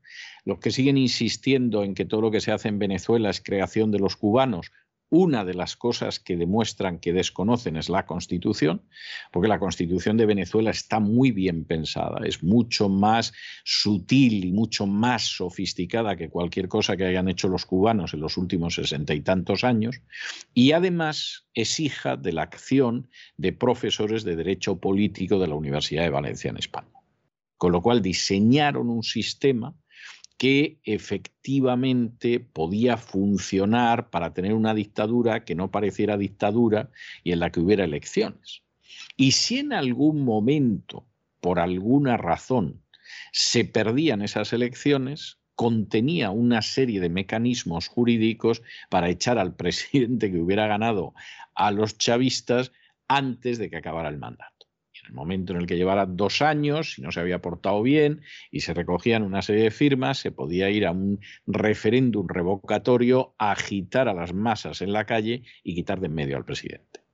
[0.47, 3.91] Los que siguen insistiendo en que todo lo que se hace en Venezuela es creación
[3.91, 4.71] de los cubanos,
[5.09, 8.83] una de las cosas que demuestran que desconocen es la Constitución,
[9.33, 13.33] porque la Constitución de Venezuela está muy bien pensada, es mucho más
[13.65, 18.37] sutil y mucho más sofisticada que cualquier cosa que hayan hecho los cubanos en los
[18.37, 20.01] últimos sesenta y tantos años,
[20.55, 26.05] y además es hija de la acción de profesores de Derecho Político de la Universidad
[26.05, 26.93] de Valencia en España.
[27.59, 29.75] Con lo cual diseñaron un sistema
[30.39, 36.91] que efectivamente podía funcionar para tener una dictadura que no pareciera dictadura
[37.25, 38.63] y en la que hubiera elecciones.
[39.17, 41.07] Y si en algún momento,
[41.41, 42.83] por alguna razón,
[43.33, 50.39] se perdían esas elecciones, contenía una serie de mecanismos jurídicos para echar al presidente que
[50.39, 51.15] hubiera ganado
[51.55, 52.73] a los chavistas
[53.09, 54.56] antes de que acabara el mandato
[55.07, 58.61] el momento en el que llevara dos años, y no se había portado bien y
[58.61, 64.15] se recogían una serie de firmas, se podía ir a un referéndum revocatorio, agitar a
[64.15, 67.06] las masas en la calle y quitar de en medio al presidente.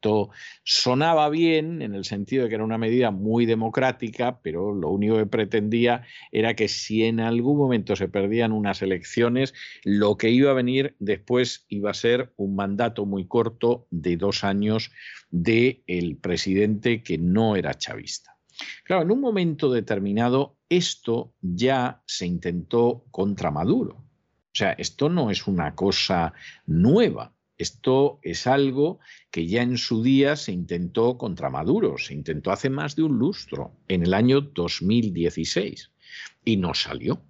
[0.00, 0.30] Esto
[0.64, 5.18] sonaba bien en el sentido de que era una medida muy democrática, pero lo único
[5.18, 9.52] que pretendía era que si en algún momento se perdían unas elecciones,
[9.84, 14.42] lo que iba a venir después iba a ser un mandato muy corto de dos
[14.42, 14.90] años
[15.30, 18.38] del el presidente que no era chavista.
[18.84, 23.96] Claro, en un momento determinado esto ya se intentó contra Maduro.
[23.96, 26.32] O sea, esto no es una cosa
[26.64, 27.34] nueva.
[27.60, 32.70] Esto es algo que ya en su día se intentó contra Maduro, se intentó hace
[32.70, 35.92] más de un lustro, en el año 2016,
[36.42, 37.22] y no salió.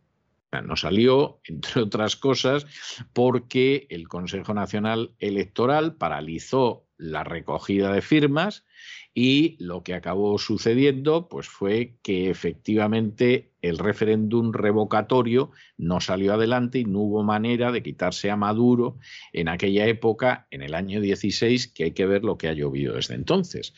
[0.64, 2.64] No salió, entre otras cosas,
[3.12, 8.64] porque el Consejo Nacional Electoral paralizó la recogida de firmas
[9.12, 16.78] y lo que acabó sucediendo pues fue que efectivamente el referéndum revocatorio no salió adelante
[16.78, 18.98] y no hubo manera de quitarse a Maduro
[19.32, 22.94] en aquella época, en el año 16, que hay que ver lo que ha llovido
[22.94, 23.74] desde entonces.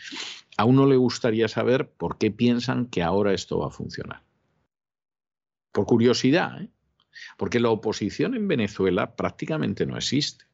[0.57, 4.23] A uno le gustaría saber por qué piensan que ahora esto va a funcionar.
[5.73, 6.68] Por curiosidad, ¿eh?
[7.37, 10.45] porque la oposición en Venezuela prácticamente no existe.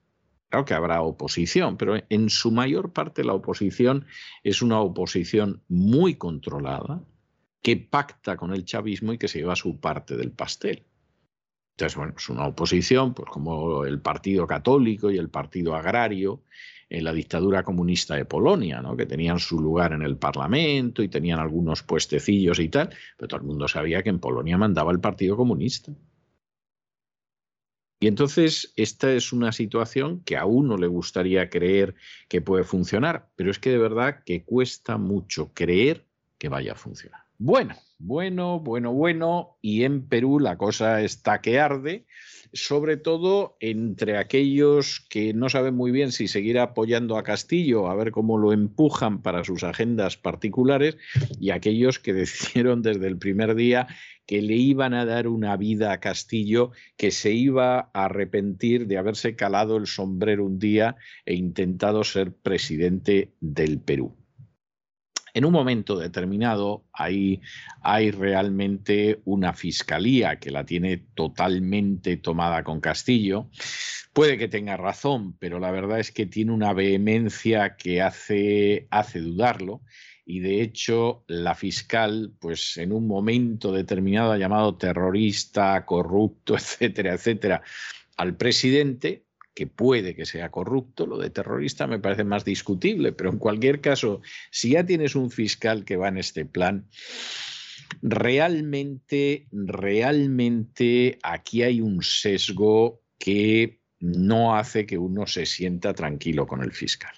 [0.49, 4.07] Claro que habrá oposición, pero en su mayor parte la oposición
[4.43, 7.03] es una oposición muy controlada,
[7.63, 10.85] que pacta con el chavismo y que se lleva su parte del pastel.
[11.77, 16.43] Entonces, bueno, es una oposición, pues como el Partido Católico y el Partido Agrario
[16.91, 18.97] en la dictadura comunista de Polonia, ¿no?
[18.97, 23.41] que tenían su lugar en el Parlamento y tenían algunos puestecillos y tal, pero todo
[23.41, 25.93] el mundo sabía que en Polonia mandaba el Partido Comunista.
[28.01, 31.95] Y entonces esta es una situación que a uno le gustaría creer
[32.29, 36.07] que puede funcionar, pero es que de verdad que cuesta mucho creer
[36.39, 37.28] que vaya a funcionar.
[37.39, 42.05] Bueno, bueno, bueno, bueno, y en Perú la cosa está que arde
[42.53, 47.95] sobre todo entre aquellos que no saben muy bien si seguir apoyando a Castillo, a
[47.95, 50.97] ver cómo lo empujan para sus agendas particulares,
[51.41, 53.89] y aquellos que decidieron desde el primer día
[54.27, 58.99] que le iban a dar una vida a Castillo, que se iba a arrepentir de
[58.99, 64.15] haberse calado el sombrero un día e intentado ser presidente del Perú
[65.35, 67.41] en un momento determinado hay,
[67.83, 73.51] hay realmente una fiscalía que la tiene totalmente tomada con Castillo.
[74.13, 79.21] Puede que tenga razón, pero la verdad es que tiene una vehemencia que hace, hace
[79.21, 79.83] dudarlo.
[80.25, 87.15] Y de hecho, la fiscal, pues en un momento determinado ha llamado terrorista, corrupto, etcétera,
[87.15, 87.63] etcétera,
[88.17, 89.25] al presidente,
[89.59, 93.81] que puede que sea corrupto, lo de terrorista me parece más discutible, pero en cualquier
[93.81, 94.21] caso,
[94.53, 96.87] si ya tienes un fiscal que va en este plan,
[98.01, 106.63] realmente, realmente aquí hay un sesgo que no hace que uno se sienta tranquilo con
[106.63, 107.17] el fiscal.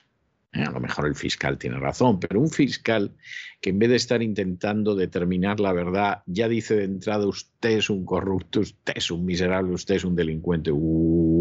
[0.53, 3.15] Eh, a lo mejor el fiscal tiene razón, pero un fiscal
[3.61, 7.91] que en vez de estar intentando determinar la verdad, ya dice de entrada usted es
[7.91, 10.73] un corrupto, usted es un miserable, usted es un delincuente.
[10.73, 11.40] Uy,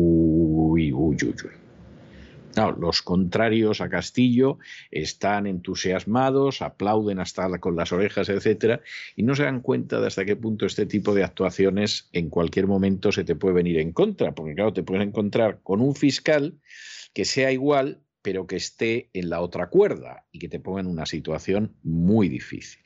[1.09, 1.17] uy,
[2.77, 4.57] los contrarios a Castillo
[4.91, 8.81] están entusiasmados, aplauden hasta con las orejas, etcétera,
[9.15, 12.67] y no se dan cuenta de hasta qué punto este tipo de actuaciones en cualquier
[12.67, 16.59] momento se te puede venir en contra, porque claro, te puedes encontrar con un fiscal
[17.13, 20.87] que sea igual, pero que esté en la otra cuerda y que te ponga en
[20.87, 22.81] una situación muy difícil.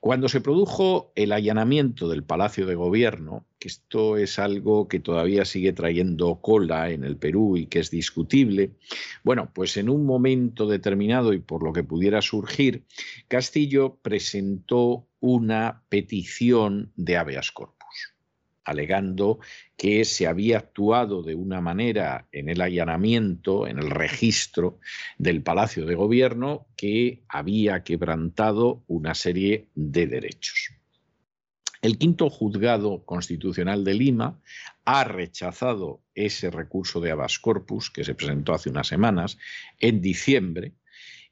[0.00, 5.44] Cuando se produjo el allanamiento del Palacio de Gobierno, que esto es algo que todavía
[5.44, 8.72] sigue trayendo cola en el Perú y que es discutible,
[9.24, 12.84] bueno, pues en un momento determinado y por lo que pudiera surgir,
[13.28, 17.79] Castillo presentó una petición de habeas corpus
[18.70, 19.40] alegando
[19.76, 24.78] que se había actuado de una manera en el allanamiento, en el registro
[25.18, 30.70] del Palacio de Gobierno, que había quebrantado una serie de derechos.
[31.82, 34.38] El quinto juzgado constitucional de Lima
[34.84, 39.38] ha rechazado ese recurso de habeas corpus que se presentó hace unas semanas,
[39.78, 40.74] en diciembre,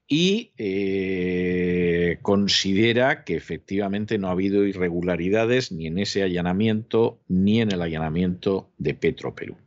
[0.09, 7.71] y eh, considera que efectivamente no ha habido irregularidades ni en ese allanamiento ni en
[7.71, 9.59] el allanamiento de Petro Perú.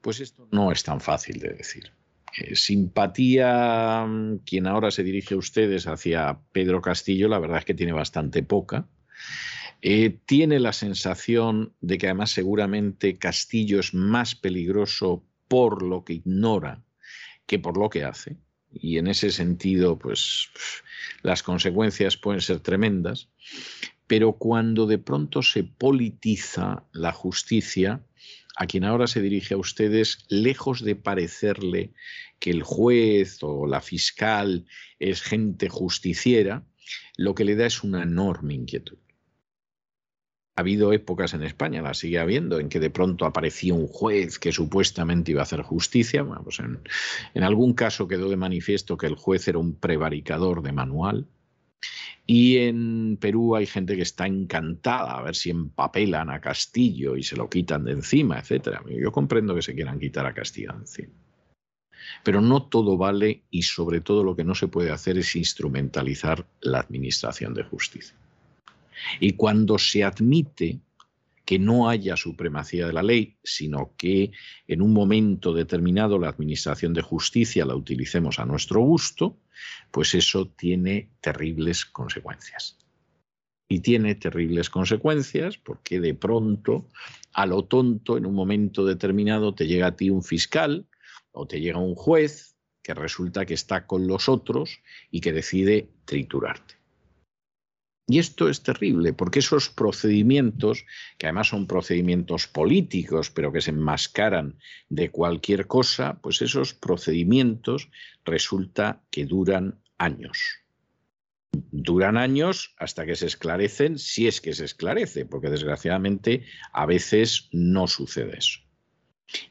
[0.00, 1.92] Pues esto no es tan fácil de decir.
[2.36, 7.64] Eh, simpatía, mm, quien ahora se dirige a ustedes hacia Pedro Castillo, la verdad es
[7.64, 8.88] que tiene bastante poca.
[9.82, 16.14] Eh, tiene la sensación de que además seguramente Castillo es más peligroso por lo que
[16.14, 16.82] ignora
[17.46, 18.36] que por lo que hace
[18.74, 20.48] y en ese sentido, pues
[21.22, 23.28] las consecuencias pueden ser tremendas,
[24.06, 28.04] pero cuando de pronto se politiza la justicia,
[28.56, 31.92] a quien ahora se dirige a ustedes, lejos de parecerle
[32.38, 34.66] que el juez o la fiscal
[34.98, 36.64] es gente justiciera,
[37.16, 38.98] lo que le da es una enorme inquietud.
[40.54, 44.38] Ha habido épocas en España, la sigue habiendo, en que de pronto aparecía un juez
[44.38, 46.22] que supuestamente iba a hacer justicia.
[46.22, 50.72] Bueno, pues en, algún caso quedó de manifiesto que el juez era un prevaricador de
[50.72, 51.26] manual.
[52.26, 57.22] Y en Perú hay gente que está encantada a ver si empapelan a Castillo y
[57.22, 58.82] se lo quitan de encima, etcétera.
[58.86, 61.14] Yo comprendo que se quieran quitar a Castillo encima.
[62.22, 66.46] Pero no todo vale y sobre todo lo que no se puede hacer es instrumentalizar
[66.60, 68.16] la administración de justicia.
[69.20, 70.80] Y cuando se admite
[71.44, 74.30] que no haya supremacía de la ley, sino que
[74.68, 79.38] en un momento determinado la Administración de Justicia la utilicemos a nuestro gusto,
[79.90, 82.78] pues eso tiene terribles consecuencias.
[83.68, 86.88] Y tiene terribles consecuencias porque de pronto,
[87.32, 90.86] a lo tonto, en un momento determinado te llega a ti un fiscal
[91.32, 94.80] o te llega un juez que resulta que está con los otros
[95.10, 96.81] y que decide triturarte.
[98.06, 100.84] Y esto es terrible, porque esos procedimientos,
[101.18, 107.90] que además son procedimientos políticos, pero que se enmascaran de cualquier cosa, pues esos procedimientos
[108.24, 110.62] resulta que duran años.
[111.70, 117.48] Duran años hasta que se esclarecen, si es que se esclarece, porque desgraciadamente a veces
[117.52, 118.60] no sucede eso.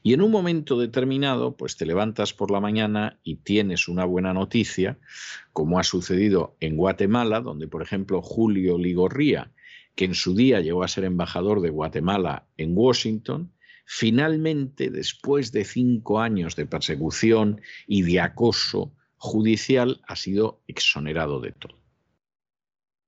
[0.02, 4.32] Y en un momento determinado, pues te levantas por la mañana y tienes una buena
[4.32, 4.98] noticia,
[5.52, 9.52] como ha sucedido en Guatemala, donde, por ejemplo, Julio Ligorría,
[9.94, 13.52] que en su día llegó a ser embajador de Guatemala en Washington,
[13.84, 21.52] finalmente, después de cinco años de persecución y de acoso judicial, ha sido exonerado de
[21.52, 21.78] todo.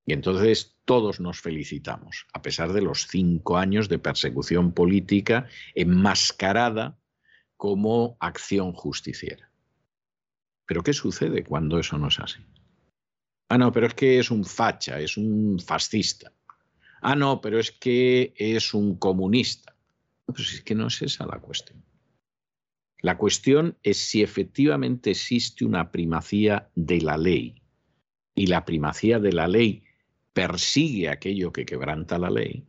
[0.06, 6.98] Y entonces todos nos felicitamos, a pesar de los cinco años de persecución política enmascarada
[7.56, 9.50] como acción justiciera.
[10.66, 12.40] Pero ¿qué sucede cuando eso no es así?
[13.48, 16.32] Ah, no, pero es que es un facha, es un fascista.
[17.02, 19.76] Ah, no, pero es que es un comunista.
[20.26, 21.84] Pues es que no es esa la cuestión.
[23.00, 27.62] La cuestión es si efectivamente existe una primacía de la ley.
[28.34, 29.83] Y la primacía de la ley
[30.34, 32.66] persigue aquello que quebranta la ley.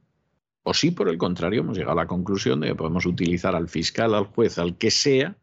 [0.63, 3.67] O si por el contrario hemos llegado a la conclusión de que podemos utilizar al
[3.67, 5.37] fiscal, al juez, al que sea,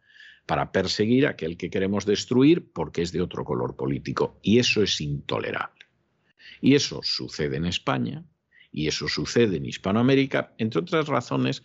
[0.47, 4.39] para perseguir a aquel que queremos destruir porque es de otro color político.
[4.43, 5.87] Y eso es intolerable.
[6.61, 8.25] Y eso sucede en España
[8.70, 11.62] y eso sucede en Hispanoamérica, entre otras razones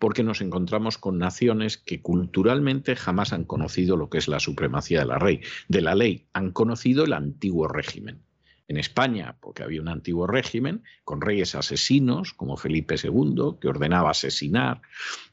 [0.00, 5.00] porque nos encontramos con naciones que culturalmente jamás han conocido lo que es la supremacía
[5.00, 5.38] de la,
[5.68, 8.22] de la ley, han conocido el antiguo régimen.
[8.70, 14.12] En España, porque había un antiguo régimen con reyes asesinos como Felipe II, que ordenaba
[14.12, 14.80] asesinar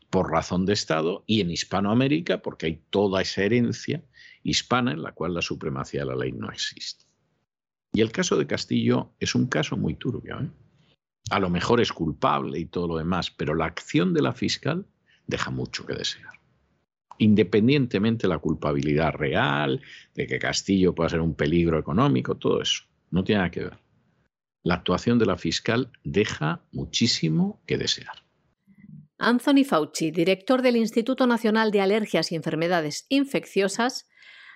[0.10, 4.04] por razón de Estado, y en Hispanoamérica, porque hay toda esa herencia
[4.42, 7.06] hispana en la cual la supremacía de la ley no existe.
[7.94, 10.40] Y el caso de Castillo es un caso muy turbio.
[10.40, 10.50] ¿eh?
[11.30, 14.88] A lo mejor es culpable y todo lo demás, pero la acción de la fiscal
[15.28, 16.34] deja mucho que desear.
[17.20, 19.80] Independientemente de la culpabilidad real,
[20.16, 23.78] de que Castillo pueda ser un peligro económico, todo eso, no tiene nada que ver.
[24.64, 28.24] La actuación de la fiscal deja muchísimo que desear.
[29.18, 34.08] Anthony Fauci, director del Instituto Nacional de Alergias y Enfermedades Infecciosas,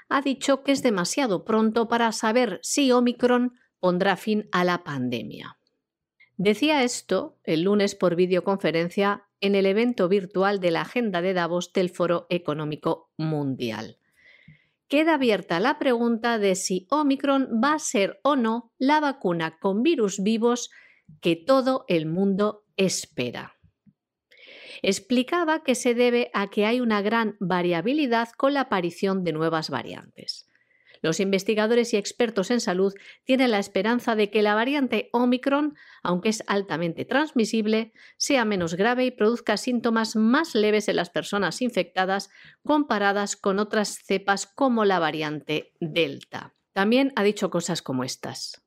[0.10, 5.58] ha dicho que es demasiado pronto para saber si Omicron pondrá fin a la pandemia.
[6.38, 11.72] Decía esto el lunes por videoconferencia en el evento virtual de la Agenda de Davos
[11.74, 13.98] del Foro Económico Mundial.
[14.92, 19.84] Queda abierta la pregunta de si Omicron va a ser o no la vacuna con
[19.84, 20.70] virus vivos
[21.22, 23.56] que todo el mundo espera.
[24.82, 29.70] Explicaba que se debe a que hay una gran variabilidad con la aparición de nuevas
[29.70, 30.51] variantes.
[31.02, 32.94] Los investigadores y expertos en salud
[33.24, 39.06] tienen la esperanza de que la variante Omicron, aunque es altamente transmisible, sea menos grave
[39.06, 42.30] y produzca síntomas más leves en las personas infectadas
[42.64, 46.54] comparadas con otras cepas como la variante Delta.
[46.74, 48.64] También ha dicho cosas como estas.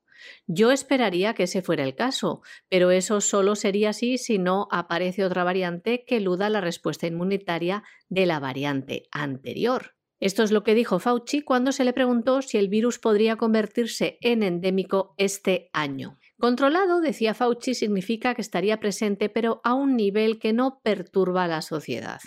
[0.46, 5.24] Yo esperaría que ese fuera el caso, pero eso solo sería así si no aparece
[5.24, 9.93] otra variante que eluda la respuesta inmunitaria de la variante anterior.
[10.24, 14.16] Esto es lo que dijo Fauci cuando se le preguntó si el virus podría convertirse
[14.22, 16.18] en endémico este año.
[16.38, 21.48] Controlado, decía Fauci, significa que estaría presente pero a un nivel que no perturba a
[21.48, 22.22] la sociedad.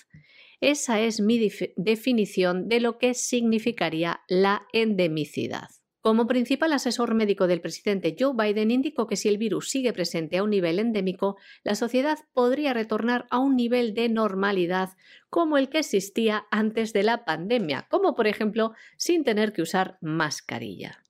[0.62, 5.70] Esa es mi definición de lo que significaría la endemicidad.
[6.02, 10.38] Como principal asesor médico del presidente Joe Biden indicó que si el virus sigue presente
[10.38, 14.92] a un nivel endémico, la sociedad podría retornar a un nivel de normalidad
[15.30, 19.98] como el que existía antes de la pandemia, como por ejemplo sin tener que usar
[20.02, 21.04] mascarilla.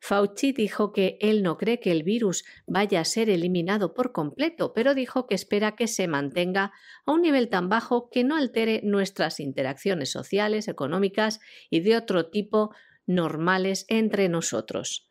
[0.00, 4.72] Fauci dijo que él no cree que el virus vaya a ser eliminado por completo,
[4.72, 6.72] pero dijo que espera que se mantenga
[7.04, 12.30] a un nivel tan bajo que no altere nuestras interacciones sociales, económicas y de otro
[12.30, 12.74] tipo
[13.06, 15.08] normales entre nosotros.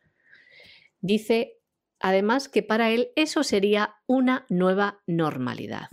[1.00, 1.56] Dice
[2.00, 5.88] además que para él eso sería una nueva normalidad.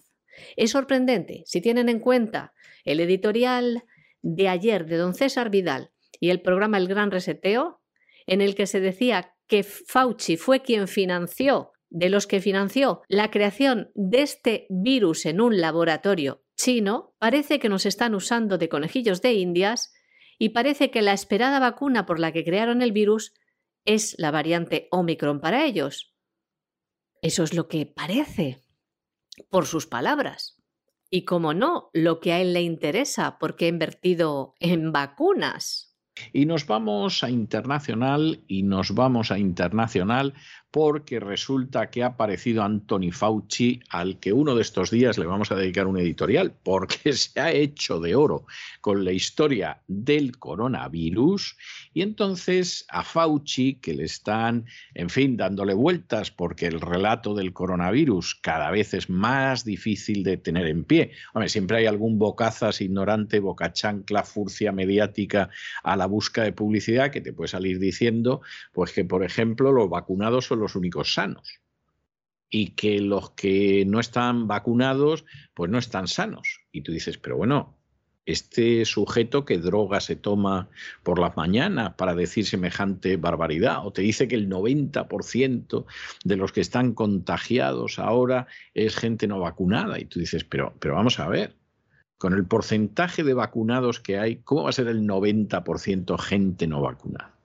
[0.55, 2.53] Es sorprendente si tienen en cuenta
[2.85, 3.83] el editorial
[4.21, 7.81] de ayer de don César Vidal y el programa El Gran Reseteo,
[8.25, 13.31] en el que se decía que Fauci fue quien financió, de los que financió la
[13.31, 19.21] creación de este virus en un laboratorio chino, parece que nos están usando de conejillos
[19.21, 19.93] de indias
[20.39, 23.33] y parece que la esperada vacuna por la que crearon el virus
[23.85, 26.13] es la variante Omicron para ellos.
[27.21, 28.61] Eso es lo que parece,
[29.49, 30.61] por sus palabras.
[31.09, 35.97] Y como no, lo que a él le interesa, porque ha invertido en vacunas.
[36.33, 40.33] Y nos vamos a internacional y nos vamos a internacional
[40.77, 45.51] porque resulta que ha aparecido Anthony Fauci, al que uno de estos días le vamos
[45.51, 48.45] a dedicar un editorial, porque se ha hecho de oro
[48.79, 51.57] con la historia del coronavirus.
[51.95, 57.53] Y entonces a Fauci, que le están, en fin, dándole vueltas porque el relato del
[57.53, 61.09] coronavirus cada vez es más difícil de tener en pie.
[61.33, 65.49] Hombre, siempre hay algún bocazas ignorante, boca chancla, furcia mediática
[65.81, 68.41] a la busca de publicidad que te puede salir diciendo,
[68.73, 71.59] pues que, por ejemplo, los vacunados son los únicos sanos.
[72.49, 76.61] Y que los que no están vacunados pues no están sanos.
[76.71, 77.77] Y tú dices, pero bueno,
[78.27, 80.69] este sujeto que droga se toma
[81.01, 85.85] por las mañanas para decir semejante barbaridad, o te dice que el 90%
[86.25, 90.95] de los que están contagiados ahora es gente no vacunada, y tú dices, pero, pero
[90.95, 91.55] vamos a ver,
[92.17, 96.81] con el porcentaje de vacunados que hay, ¿cómo va a ser el 90% gente no
[96.81, 97.36] vacunada?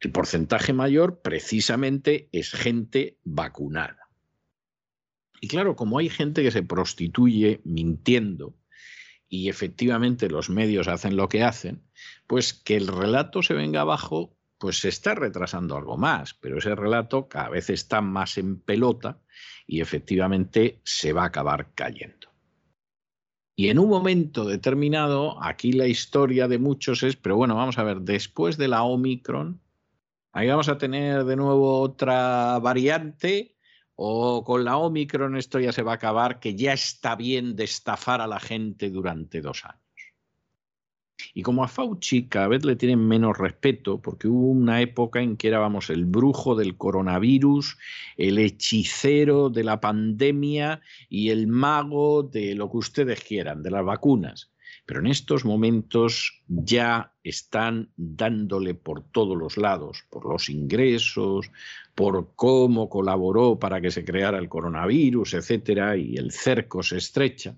[0.00, 4.08] El porcentaje mayor precisamente es gente vacunada.
[5.40, 8.56] Y claro, como hay gente que se prostituye mintiendo,
[9.28, 11.82] y efectivamente los medios hacen lo que hacen,
[12.26, 16.74] pues que el relato se venga abajo, pues se está retrasando algo más, pero ese
[16.74, 19.20] relato cada vez está más en pelota
[19.66, 22.28] y efectivamente se va a acabar cayendo.
[23.54, 27.84] Y en un momento determinado, aquí la historia de muchos es, pero bueno, vamos a
[27.84, 29.60] ver, después de la Omicron,
[30.32, 33.56] ahí vamos a tener de nuevo otra variante
[34.02, 37.64] o con la Omicron esto ya se va a acabar, que ya está bien de
[37.64, 39.80] estafar a la gente durante dos años.
[41.34, 45.36] Y como a Fauci cada vez le tienen menos respeto, porque hubo una época en
[45.36, 47.76] que era, el brujo del coronavirus,
[48.16, 53.84] el hechicero de la pandemia y el mago de lo que ustedes quieran, de las
[53.84, 54.49] vacunas.
[54.90, 61.52] Pero en estos momentos ya están dándole por todos los lados, por los ingresos,
[61.94, 67.56] por cómo colaboró para que se creara el coronavirus, etcétera, y el cerco se estrecha.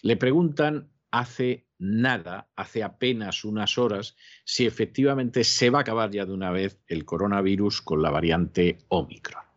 [0.00, 6.24] Le preguntan hace nada, hace apenas unas horas, si efectivamente se va a acabar ya
[6.24, 9.47] de una vez el coronavirus con la variante Omicron.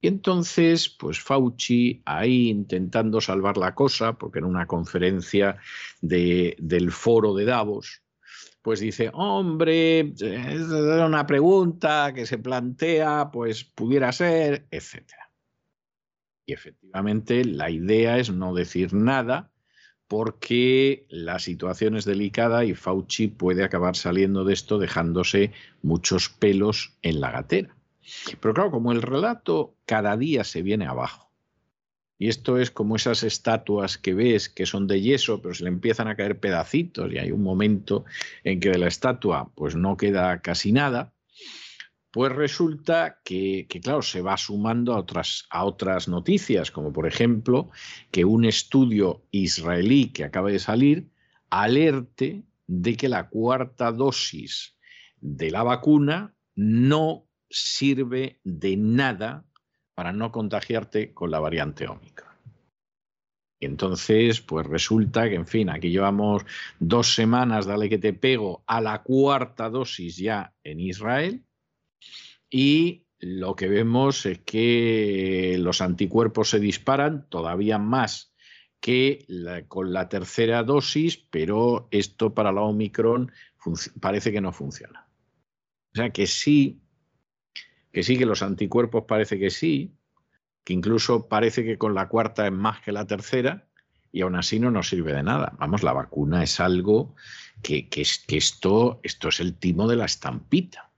[0.00, 5.58] Y entonces, pues Fauci ahí intentando salvar la cosa, porque en una conferencia
[6.00, 8.02] del foro de Davos,
[8.62, 15.04] pues dice, hombre, es una pregunta que se plantea, pues pudiera ser, etc.
[16.46, 19.50] Y efectivamente la idea es no decir nada
[20.08, 26.98] porque la situación es delicada y Fauci puede acabar saliendo de esto dejándose muchos pelos
[27.02, 27.76] en la gatera.
[28.40, 31.30] Pero claro, como el relato cada día se viene abajo,
[32.20, 35.70] y esto es como esas estatuas que ves que son de yeso, pero se le
[35.70, 38.04] empiezan a caer pedacitos y hay un momento
[38.44, 41.14] en que de la estatua pues no queda casi nada.
[42.10, 47.70] Pues resulta que, claro, se va sumando a otras, a otras noticias, como por ejemplo
[48.10, 51.08] que un estudio israelí que acaba de salir
[51.48, 54.76] alerte de que la cuarta dosis
[55.22, 59.44] de la vacuna no sirve de nada
[59.94, 62.30] para no contagiarte con la variante Omicron.
[63.60, 66.44] Y entonces, pues resulta que, en fin, aquí llevamos
[66.78, 71.44] dos semanas, dale que te pego, a la cuarta dosis ya en Israel.
[72.48, 78.34] Y lo que vemos es que los anticuerpos se disparan todavía más
[78.80, 79.26] que
[79.68, 83.30] con la tercera dosis, pero esto para la Omicron
[84.00, 85.06] parece que no funciona.
[85.92, 86.80] O sea que sí,
[87.92, 89.94] que sí, que los anticuerpos parece que sí,
[90.64, 93.66] que incluso parece que con la cuarta es más que la tercera
[94.12, 95.54] y aún así no nos sirve de nada.
[95.58, 97.14] Vamos, la vacuna es algo
[97.62, 100.90] que, que, que esto, esto es el timo de la estampita.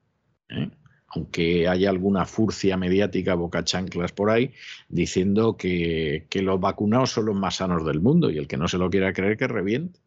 [0.49, 0.71] ¿eh?
[1.09, 4.53] Aunque haya alguna furcia mediática, boca chanclas por ahí,
[4.89, 8.67] diciendo que, que los vacunados son los más sanos del mundo y el que no
[8.67, 10.01] se lo quiera creer que reviente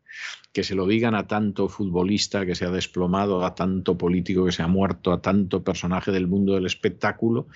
[0.53, 4.51] que se lo digan a tanto futbolista que se ha desplomado, a tanto político que
[4.51, 7.47] se ha muerto, a tanto personaje del mundo del espectáculo,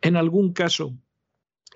[0.00, 0.94] en algún caso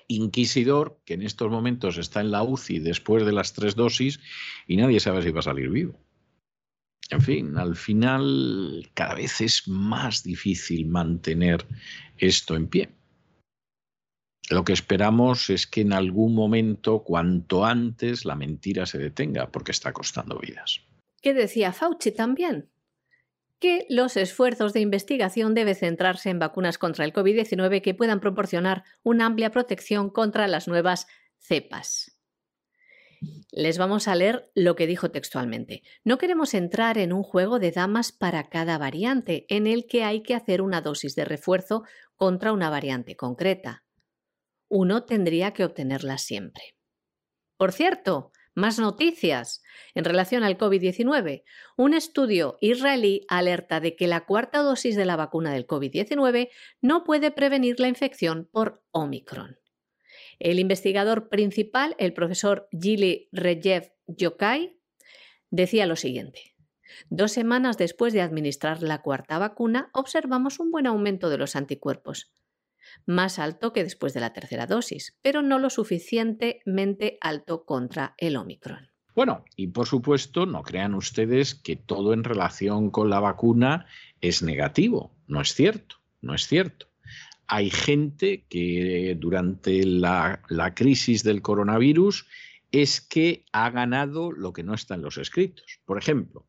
[0.08, 4.20] inquisidor que en estos momentos está en la UCI después de las tres dosis
[4.66, 5.98] y nadie sabe si va a salir vivo.
[7.10, 11.64] En fin, al final cada vez es más difícil mantener
[12.18, 12.95] esto en pie.
[14.48, 19.72] Lo que esperamos es que en algún momento, cuanto antes, la mentira se detenga, porque
[19.72, 20.82] está costando vidas.
[21.20, 22.70] ¿Qué decía Fauci también?
[23.58, 28.84] Que los esfuerzos de investigación deben centrarse en vacunas contra el COVID-19 que puedan proporcionar
[29.02, 32.16] una amplia protección contra las nuevas cepas.
[33.50, 35.82] Les vamos a leer lo que dijo textualmente.
[36.04, 40.22] No queremos entrar en un juego de damas para cada variante, en el que hay
[40.22, 41.82] que hacer una dosis de refuerzo
[42.14, 43.85] contra una variante concreta
[44.68, 46.76] uno tendría que obtenerla siempre.
[47.56, 49.62] Por cierto, más noticias.
[49.94, 51.44] En relación al COVID-19,
[51.76, 56.48] un estudio israelí alerta de que la cuarta dosis de la vacuna del COVID-19
[56.80, 59.58] no puede prevenir la infección por Omicron.
[60.38, 64.80] El investigador principal, el profesor Gili Rejev Yokai,
[65.50, 66.54] decía lo siguiente.
[67.10, 72.32] Dos semanas después de administrar la cuarta vacuna, observamos un buen aumento de los anticuerpos.
[73.06, 78.36] Más alto que después de la tercera dosis, pero no lo suficientemente alto contra el
[78.36, 78.90] Omicron.
[79.16, 83.86] Bueno, y por supuesto, no crean ustedes que todo en relación con la vacuna
[84.20, 85.10] es negativo.
[85.26, 86.86] No es cierto, no es cierto.
[87.46, 90.42] Hay gente que durante la,
[90.74, 92.26] crisis del coronavirus
[92.72, 95.80] es que ha ganado lo que no está en los escritos.
[95.86, 96.46] Por ejemplo,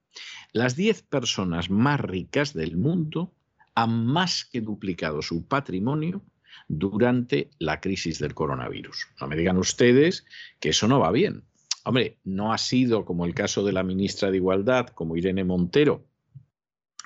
[0.52, 3.34] las 10 personas más ricas del mundo
[3.78, 6.24] han más que duplicado su patrimonio
[6.68, 9.10] durante la crisis del coronavirus.
[9.22, 10.26] No me digan ustedes
[10.60, 11.44] que eso no va bien.
[11.86, 16.08] Hombre, no ha sido como el caso de la ministra de Igualdad, como Irene Montero,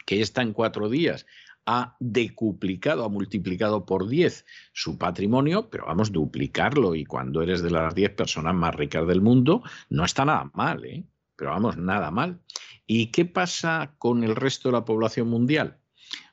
[0.06, 1.26] que está en cuatro días
[1.66, 7.70] ha decuplicado, ha multiplicado por 10 su patrimonio, pero vamos, duplicarlo y cuando eres de
[7.70, 11.04] las 10 personas más ricas del mundo, no está nada mal, ¿eh?
[11.36, 12.40] pero vamos, nada mal.
[12.88, 15.81] ¿Y qué pasa con el resto de la población mundial?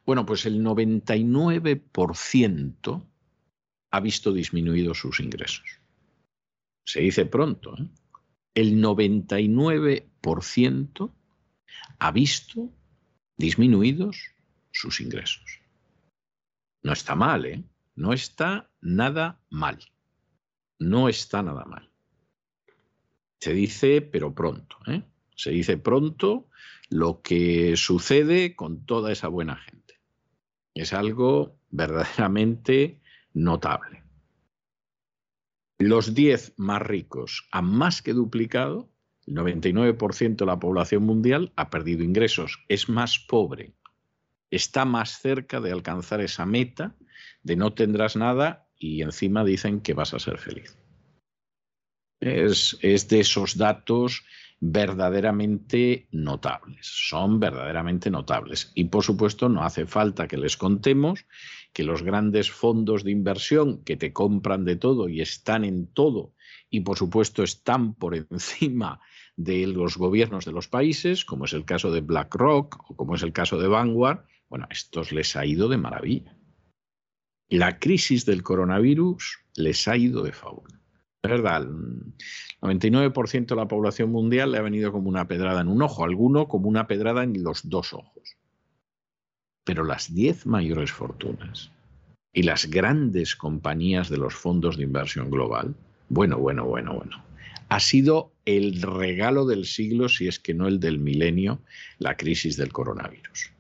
[0.09, 3.07] Bueno, pues el 99%
[3.91, 5.83] ha visto disminuidos sus ingresos.
[6.87, 7.91] Se dice pronto, ¿eh?
[8.55, 11.13] El 99%
[11.99, 12.73] ha visto
[13.37, 14.33] disminuidos
[14.71, 15.61] sus ingresos.
[16.83, 17.63] No está mal, ¿eh?
[17.95, 19.79] No está nada mal.
[20.79, 21.91] No está nada mal.
[23.41, 25.03] Se dice, pero pronto, ¿eh?
[25.37, 26.49] Se dice pronto
[26.89, 29.78] lo que sucede con toda esa buena gente.
[30.79, 33.01] Es algo verdaderamente
[33.35, 34.05] notable.
[35.77, 38.89] Los 10 más ricos han más que duplicado,
[39.27, 43.75] el 99% de la población mundial ha perdido ingresos, es más pobre,
[44.53, 46.95] está más cerca de alcanzar esa meta
[47.43, 50.79] de no tendrás nada y encima dicen que vas a ser feliz.
[52.21, 54.25] Es, es de esos datos
[54.61, 58.73] verdaderamente notables, son verdaderamente notables.
[58.75, 61.27] Y por supuesto no hace falta que les contemos
[61.73, 66.35] que los grandes fondos de inversión que te compran de todo y están en todo
[66.71, 69.01] y por supuesto están por encima
[69.37, 73.23] de los gobiernos de los países, como es el caso de BlackRock o como es
[73.23, 76.37] el caso de Vanguard, bueno, a estos les ha ido de maravilla.
[77.49, 80.78] La crisis del coronavirus les ha ido de favor.
[81.23, 82.15] Es verdad, el
[82.61, 86.47] 99% de la población mundial le ha venido como una pedrada en un ojo, alguno
[86.47, 88.37] como una pedrada en los dos ojos.
[89.65, 91.73] Pero las 10 mayores fortunas
[92.33, 95.75] y las grandes compañías de los fondos de inversión global,
[96.09, 97.25] bueno, bueno, bueno, bueno,
[97.69, 101.61] ha sido el regalo del siglo, si es que no el del milenio,
[101.99, 103.53] la crisis del coronavirus.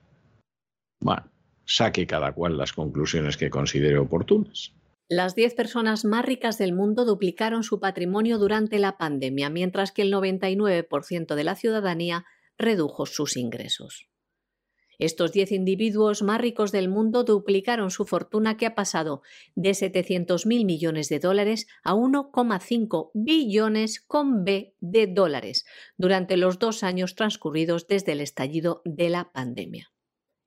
[1.00, 1.28] Bueno,
[1.64, 4.72] saque cada cual las conclusiones que considere oportunas.
[5.10, 10.02] Las 10 personas más ricas del mundo duplicaron su patrimonio durante la pandemia, mientras que
[10.02, 12.26] el 99% de la ciudadanía
[12.58, 14.10] redujo sus ingresos.
[14.98, 19.22] Estos 10 individuos más ricos del mundo duplicaron su fortuna que ha pasado
[19.54, 25.64] de 700.000 millones de dólares a 1,5 billones con B de dólares
[25.96, 29.90] durante los dos años transcurridos desde el estallido de la pandemia.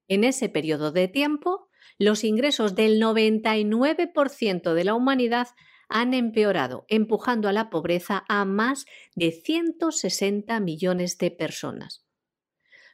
[0.08, 5.48] En ese periodo de tiempo, los ingresos del 99% de la humanidad
[5.90, 8.86] han empeorado, empujando a la pobreza a más
[9.16, 12.06] de 160 millones de personas.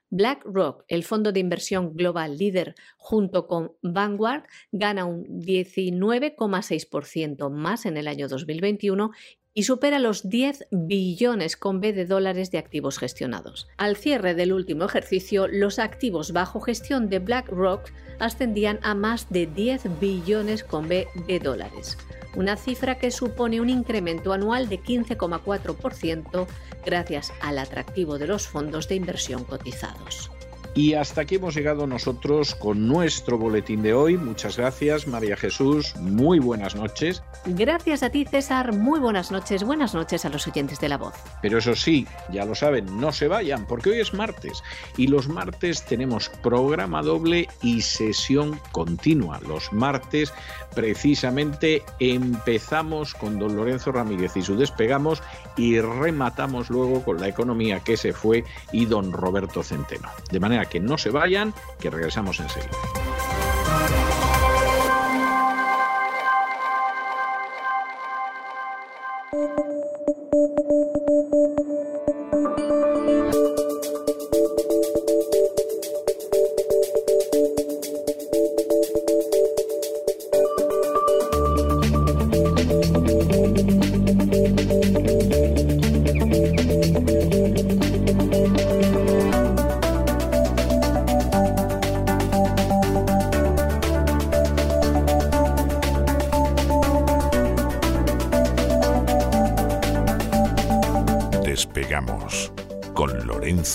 [0.10, 7.98] BlackRock, el fondo de inversión global líder junto con Vanguard, gana un 19,6% más en
[7.98, 9.12] el año 2021
[9.58, 13.68] y supera los 10 billones con B de dólares de activos gestionados.
[13.78, 17.90] Al cierre del último ejercicio, los activos bajo gestión de BlackRock
[18.20, 21.98] ascendían a más de 10 billones con B de dólares,
[22.36, 26.46] una cifra que supone un incremento anual de 15,4%
[26.86, 30.30] gracias al atractivo de los fondos de inversión cotizados.
[30.78, 34.16] Y hasta aquí hemos llegado nosotros con nuestro boletín de hoy.
[34.16, 35.96] Muchas gracias, María Jesús.
[35.96, 37.24] Muy buenas noches.
[37.48, 38.74] Gracias a ti, César.
[38.74, 39.64] Muy buenas noches.
[39.64, 41.16] Buenas noches a los oyentes de la voz.
[41.42, 44.62] Pero eso sí, ya lo saben, no se vayan, porque hoy es martes.
[44.98, 49.40] Y los martes tenemos programa doble y sesión continua.
[49.48, 50.32] Los martes,
[50.76, 55.24] precisamente, empezamos con don Lorenzo Ramírez y su despegamos
[55.56, 60.10] y rematamos luego con la economía que se fue y don Roberto Centeno.
[60.30, 62.72] De manera que no se vayan, que regresamos enseguida.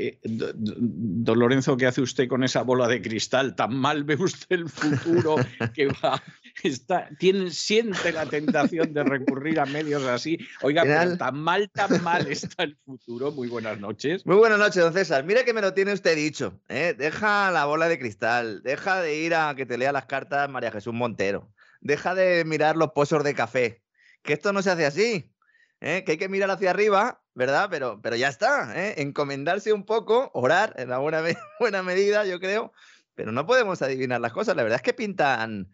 [0.00, 3.54] eh, don Lorenzo, ¿qué hace usted con esa bola de cristal?
[3.54, 5.36] ¿Tan mal ve usted el futuro
[5.74, 6.22] que va?
[6.62, 10.38] Está, tiene, siente la tentación de recurrir a medios así.
[10.62, 13.30] Oiga, pero tan mal, tan mal está el futuro.
[13.32, 14.24] Muy buenas noches.
[14.26, 15.24] Muy buenas noches, don César.
[15.24, 16.60] Mire que me lo tiene usted dicho.
[16.68, 16.94] ¿eh?
[16.96, 18.62] Deja la bola de cristal.
[18.62, 21.52] Deja de ir a que te lea las cartas María Jesús Montero.
[21.80, 23.82] Deja de mirar los pozos de café.
[24.22, 25.32] Que esto no se hace así.
[25.80, 26.04] ¿eh?
[26.04, 27.68] Que hay que mirar hacia arriba ¿verdad?
[27.70, 28.94] Pero, pero ya está, ¿eh?
[28.98, 31.22] encomendarse un poco, orar en la buena,
[31.60, 32.72] buena medida, yo creo,
[33.14, 34.56] pero no podemos adivinar las cosas.
[34.56, 35.70] La verdad es que pintan,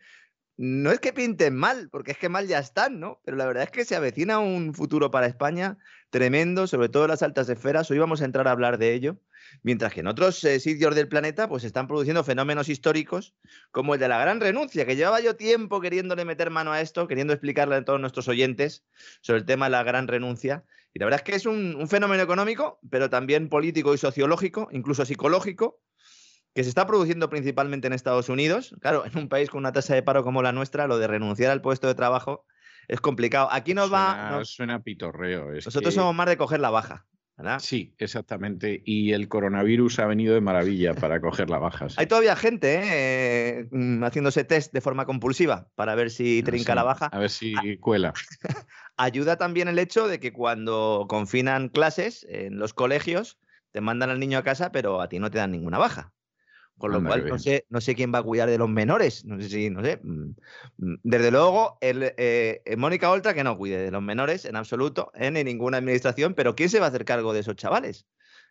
[0.56, 3.20] no es que pinten mal, porque es que mal ya están, ¿no?
[3.24, 5.78] Pero la verdad es que se avecina un futuro para España
[6.10, 7.90] tremendo, sobre todo en las altas esferas.
[7.90, 9.18] Hoy vamos a entrar a hablar de ello.
[9.62, 13.34] Mientras que en otros eh, sitios del planeta pues están produciendo fenómenos históricos
[13.70, 17.06] como el de la gran renuncia, que llevaba yo tiempo queriéndole meter mano a esto,
[17.08, 18.84] queriendo explicarle a todos nuestros oyentes
[19.20, 20.64] sobre el tema de la gran renuncia.
[20.92, 25.04] Y la verdad es que es un, fenómeno económico, pero también político y sociológico, incluso
[25.04, 25.80] psicológico,
[26.54, 28.74] que se está produciendo principalmente en Estados Unidos.
[28.80, 31.50] Claro, en un país con una tasa de paro como la nuestra, lo de renunciar
[31.50, 32.46] al puesto de trabajo
[32.88, 33.48] es complicado.
[33.50, 34.30] Aquí nos va.
[34.30, 35.50] No suena pitorreo.
[35.52, 37.06] nosotros somos más de coger la baja.
[37.58, 38.82] Sí, exactamente.
[38.84, 41.88] Y el coronavirus ha venido de maravilla para coger la baja.
[41.96, 43.68] Hay todavía gente ¿eh?
[43.70, 47.06] Mm, haciéndose test de forma compulsiva para ver si trinca la baja.
[47.06, 48.14] A ver si cuela.
[48.96, 53.38] Ayuda también el hecho de que cuando confinan clases en los colegios,
[53.72, 56.14] te mandan al niño a casa, pero a ti no te dan ninguna baja.
[56.78, 59.24] Con lo cual, no sé, no sé quién va a cuidar de los menores.
[59.24, 59.98] No sé si, no sé.
[60.02, 60.34] Mm,
[60.76, 64.56] mm, desde luego, el, eh, eh, Mónica Oltra que no cuide de los menores en
[64.56, 68.06] absoluto, en ninguna administración, pero ¿quién se va a hacer cargo de esos chavales?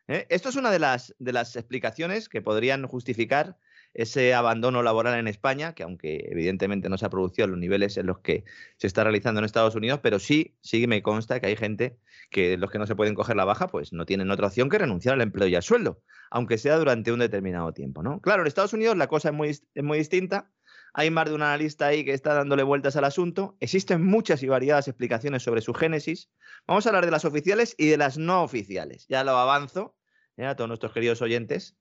[0.08, 0.26] ¿Eh?
[0.30, 3.58] Esto es una de las, de las explicaciones que podrían justificar
[3.96, 7.98] ese abandono laboral en España, que aunque evidentemente no se ha producido a los niveles
[7.98, 8.44] en los que
[8.78, 11.98] se está realizando en Estados Unidos, pero sí, sí me consta que hay gente
[12.30, 14.78] que los que no se pueden coger la baja, pues no tienen otra opción que
[14.78, 18.20] renunciar al empleo y al sueldo, aunque sea durante un determinado tiempo, ¿no?
[18.20, 20.52] Claro, en Estados Unidos la cosa es muy, es muy distinta.
[20.94, 23.58] Hay más de un analista ahí que está dándole vueltas al asunto.
[23.60, 26.30] Existen muchas y variadas explicaciones sobre su génesis.
[26.68, 29.06] Vamos a hablar de las oficiales y de las no oficiales.
[29.08, 29.96] Ya lo avanzo
[30.38, 30.46] ¿eh?
[30.46, 31.76] a todos nuestros queridos oyentes.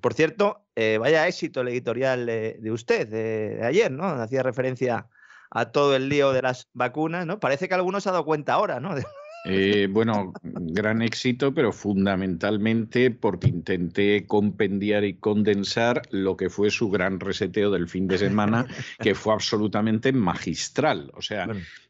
[0.00, 4.04] Por cierto, eh, vaya éxito el editorial de, usted de, ayer, ¿no?
[4.04, 5.08] Hacía referencia
[5.50, 7.38] a todo el lío de las vacunas, ¿no?
[7.38, 8.94] Parece que algunos se ha dado cuenta ahora, ¿no?
[9.48, 16.90] Eh, bueno, gran éxito, pero fundamentalmente porque intenté compendiar y condensar lo que fue su
[16.90, 18.66] gran reseteo del fin de semana,
[18.98, 21.12] que fue absolutamente magistral.
[21.14, 21.46] O sea,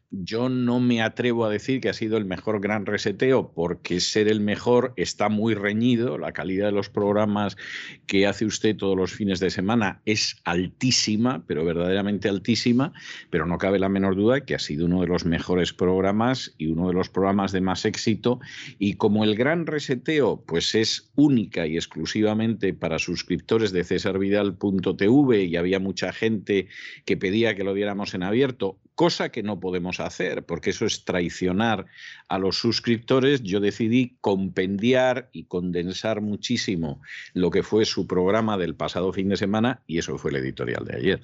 [0.09, 4.29] yo no me atrevo a decir que ha sido el mejor gran reseteo porque ser
[4.29, 6.17] el mejor está muy reñido.
[6.17, 7.57] La calidad de los programas
[8.05, 12.93] que hace usted todos los fines de semana es altísima, pero verdaderamente altísima,
[13.29, 16.67] pero no cabe la menor duda que ha sido uno de los mejores programas y
[16.67, 18.39] uno de los programas de más éxito.
[18.79, 25.57] Y como el gran reseteo pues es única y exclusivamente para suscriptores de cesarvidal.tv y
[25.57, 26.67] había mucha gente
[27.03, 31.05] que pedía que lo diéramos en abierto, cosa que no podemos hacer, porque eso es
[31.05, 31.85] traicionar
[32.29, 33.43] a los suscriptores.
[33.43, 36.99] Yo decidí compendiar y condensar muchísimo
[37.33, 40.83] lo que fue su programa del pasado fin de semana y eso fue el editorial
[40.83, 41.21] de ayer.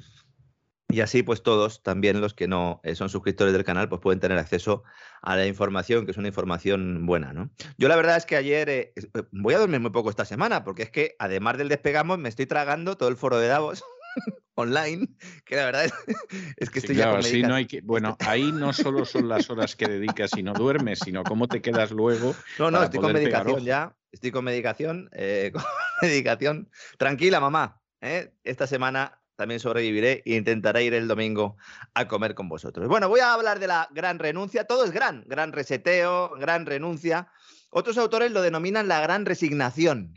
[0.87, 4.19] Y así, pues todos, también los que no eh, son suscriptores del canal, pues pueden
[4.19, 4.83] tener acceso
[5.23, 7.49] a la información, que es una información buena, ¿no?
[7.79, 10.63] Yo la verdad es que ayer eh, eh, voy a dormir muy poco esta semana,
[10.63, 13.83] porque es que además del despegamos, me estoy tragando todo el foro de Davos.
[14.55, 15.07] online,
[15.45, 15.85] que la verdad
[16.57, 17.11] es, que estoy ya
[17.47, 20.99] no hay que, Bueno, ahí no solo son las horas que dedicas y no duermes,
[20.99, 22.35] sino cómo te quedas luego.
[22.59, 25.63] No, no, estoy con medicación ya, estoy con medicación, eh, con
[26.01, 26.69] medicación.
[26.97, 28.33] Tranquila, mamá, ¿eh?
[28.43, 31.57] esta semana también sobreviviré e intentaré ir el domingo
[31.93, 32.87] a comer con vosotros.
[32.87, 37.29] Bueno, voy a hablar de la gran renuncia, todo es gran, gran reseteo, gran renuncia.
[37.71, 40.13] Otros autores lo denominan la gran resignación.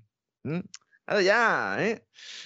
[1.23, 2.05] Ya, ¿eh?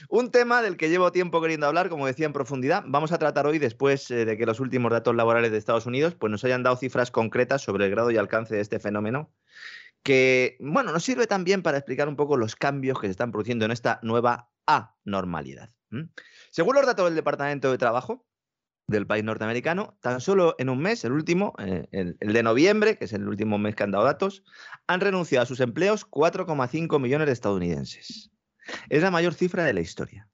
[0.08, 2.84] Un tema del que llevo tiempo queriendo hablar, como decía, en profundidad.
[2.86, 6.14] Vamos a tratar hoy, después eh, de que los últimos datos laborales de Estados Unidos
[6.14, 9.32] pues nos hayan dado cifras concretas sobre el grado y alcance de este fenómeno,
[10.02, 13.64] que, bueno, nos sirve también para explicar un poco los cambios que se están produciendo
[13.64, 15.70] en esta nueva anormalidad.
[16.50, 18.26] Según los datos del Departamento de Trabajo,
[18.90, 23.04] del país norteamericano, tan solo en un mes, el último, eh, el, de noviembre, que
[23.04, 24.42] es el último mes que han dado datos,
[24.86, 28.30] han renunciado a sus empleos 4,5 millones de estadounidenses.
[28.88, 30.28] Es la mayor cifra de la historia.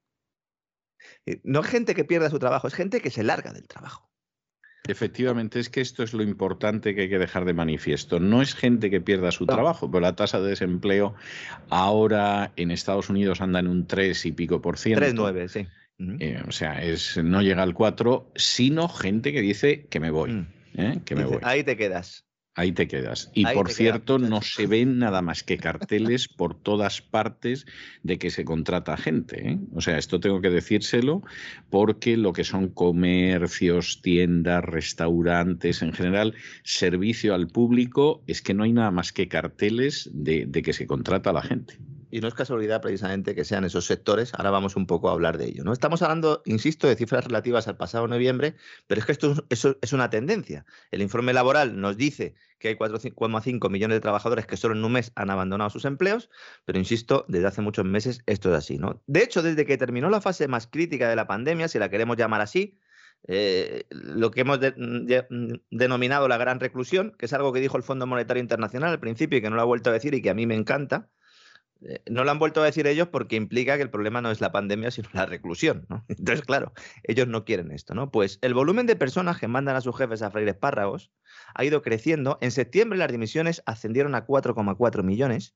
[1.25, 4.11] Eh, no es gente que pierda su trabajo, es gente que se larga del trabajo.
[4.89, 8.21] Efectivamente, es que esto es lo importante que hay que dejar de manifiesto.
[8.21, 11.15] No es gente que pierda su trabajo, pero la tasa de desempleo
[11.71, 15.05] ahora en Estados Unidos anda en un 3 y pico por ciento.
[15.05, 15.67] 3,9, sí.
[16.21, 20.33] Eh, o sea, es, no llega al 4, sino gente que dice que me voy.
[20.33, 20.47] Mm.
[20.75, 21.01] ¿eh?
[21.05, 21.39] Que me voy.
[21.43, 22.26] Ahí te quedas.
[22.59, 23.31] Ahí te quedas.
[23.35, 27.67] Y por cierto, no se ven nada más que carteles por todas partes
[28.03, 29.51] de que se contrata gente.
[29.51, 29.59] ¿eh?
[29.75, 31.23] O sea, esto tengo que decírselo
[31.69, 36.35] porque lo que son comercios, tiendas, restaurantes, en general,
[36.65, 40.87] servicio al público, es que no hay nada más que carteles de, de que se
[40.87, 41.79] contrata a la gente
[42.11, 45.39] y no es casualidad precisamente que sean esos sectores, ahora vamos un poco a hablar
[45.39, 45.65] de ello.
[45.65, 45.73] ¿no?
[45.73, 48.55] Estamos hablando, insisto, de cifras relativas al pasado noviembre,
[48.87, 50.65] pero es que esto es, una tendencia.
[50.91, 54.93] El informe laboral nos dice que hay 4,5 millones de trabajadores que solo en un
[54.93, 56.31] mes han abandonado sus empleos,
[56.65, 58.79] pero insisto, desde hace muchos meses esto es así.
[58.79, 59.03] ¿no?
[59.07, 62.17] De hecho, desde que terminó la fase más crítica de la pandemia, si la queremos
[62.17, 62.79] llamar así,
[63.29, 64.61] eh, lo que hemos
[65.71, 69.39] denominado la gran reclusión, que es algo que dijo el Fondo Monetario Internacional al principio
[69.39, 71.11] y que no lo ha vuelto a decir y que a mí me encanta,
[72.09, 74.53] no lo han vuelto a decir ellos porque implica que el problema no es la
[74.53, 75.87] pandemia, sino la reclusión.
[75.89, 76.05] ¿no?
[76.09, 76.73] Entonces, claro,
[77.05, 77.95] ellos no quieren esto.
[77.95, 78.11] ¿no?
[78.11, 81.13] Pues el volumen de personas que mandan a sus jefes a freír espárragos
[81.55, 82.39] ha ido creciendo.
[82.41, 85.55] En septiembre las dimisiones ascendieron a 4,4 millones.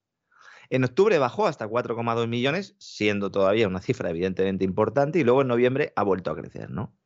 [0.69, 5.49] En octubre bajó hasta 4,2 millones, siendo todavía una cifra evidentemente importante, y luego en
[5.49, 6.71] noviembre ha vuelto a crecer.
[6.71, 6.97] ¿no?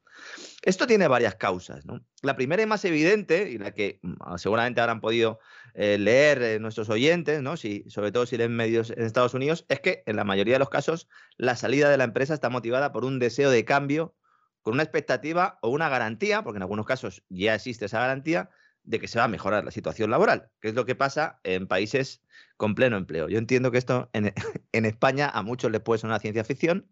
[0.65, 1.85] Esto tiene varias causas.
[1.85, 2.01] ¿no?
[2.23, 5.39] La primera y más evidente, y la que mm, seguramente habrán podido
[5.75, 7.57] eh, leer eh, nuestros oyentes, ¿no?
[7.57, 10.61] si, sobre todo si leen medios en Estados Unidos, es que en la mayoría de
[10.61, 14.15] los casos la salida de la empresa está motivada por un deseo de cambio,
[14.63, 18.49] con una expectativa o una garantía, porque en algunos casos ya existe esa garantía,
[18.85, 21.67] de que se va a mejorar la situación laboral, que es lo que pasa en
[21.67, 22.23] países
[22.57, 23.29] con pleno empleo.
[23.29, 24.33] Yo entiendo que esto en,
[24.73, 26.89] España a muchos les puede sonar ciencia ficción,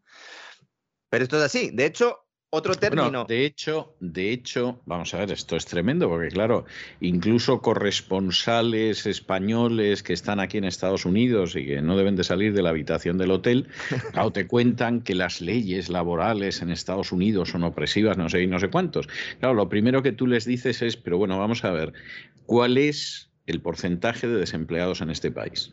[1.08, 1.70] pero esto es así.
[1.70, 2.21] De hecho,
[2.54, 3.24] otro término.
[3.24, 6.66] de hecho, de hecho, vamos a ver, esto es tremendo, porque claro,
[7.00, 12.52] incluso corresponsales españoles que están aquí en Estados Unidos y que no deben de salir
[12.52, 13.68] de la habitación del hotel,
[14.12, 18.46] claro, te cuentan que las leyes laborales en Estados Unidos son opresivas, no sé y
[18.46, 19.08] no sé cuántos.
[19.40, 21.94] Claro, lo primero que tú les dices es, pero bueno, vamos a ver,
[22.44, 25.72] ¿cuál es el porcentaje de desempleados en este país?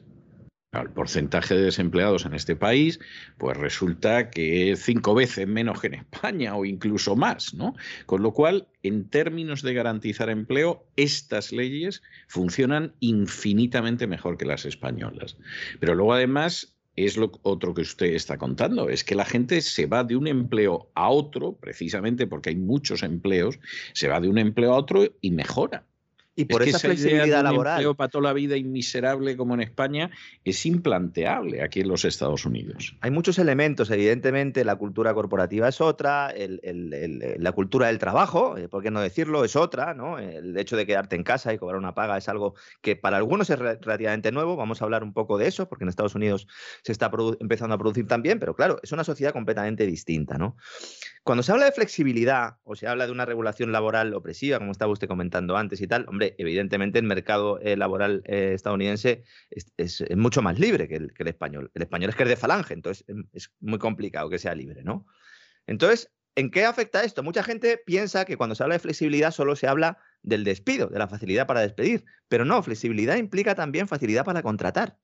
[0.72, 3.00] El porcentaje de desempleados en este país,
[3.38, 7.76] pues resulta que es cinco veces menos que en España o incluso más, ¿no?
[8.06, 14.66] Con lo cual, en términos de garantizar empleo, estas leyes funcionan infinitamente mejor que las
[14.66, 15.38] españolas.
[15.80, 19.88] Pero luego, además, es lo otro que usted está contando, es que la gente se
[19.88, 23.60] va de un empleo a otro, precisamente porque hay muchos empleos,
[23.94, 25.86] se va de un empleo a otro y mejora.
[26.40, 27.86] Y por esa, flexibilidad laboral.
[27.86, 30.10] Un para toda la vida y miserable como en España
[30.46, 32.96] es implanteable aquí en los Estados Unidos.
[33.02, 38.84] Hay muchos elementos, evidentemente, la cultura corporativa es otra, la cultura del trabajo, eh, por
[38.84, 40.18] qué no decirlo, es otra, ¿no?
[40.18, 43.50] El hecho de quedarte en casa y cobrar una paga es algo que para algunos
[43.50, 44.56] es relativamente nuevo.
[44.56, 46.48] Vamos a hablar un poco de eso, porque en Estados Unidos
[46.84, 50.56] se está empezando a producir también, pero claro, es una sociedad completamente distinta, ¿no?
[51.24, 54.92] Cuando se habla de flexibilidad o se habla de una regulación laboral opresiva, como estaba
[54.92, 60.42] usted comentando antes y tal, hombre, evidentemente el mercado eh, laboral eh, estadounidense es, mucho
[60.42, 61.72] más libre que el, español.
[61.74, 64.84] El español es que es de falange, entonces em, es muy complicado que sea libre,
[64.84, 65.06] ¿no?
[65.68, 67.24] Entonces, ¿en qué afecta esto?
[67.24, 71.00] Mucha gente piensa que cuando se habla de flexibilidad solo se habla del despido, de
[71.00, 74.98] la facilidad para despedir, pero no, flexibilidad implica también facilidad para contratar.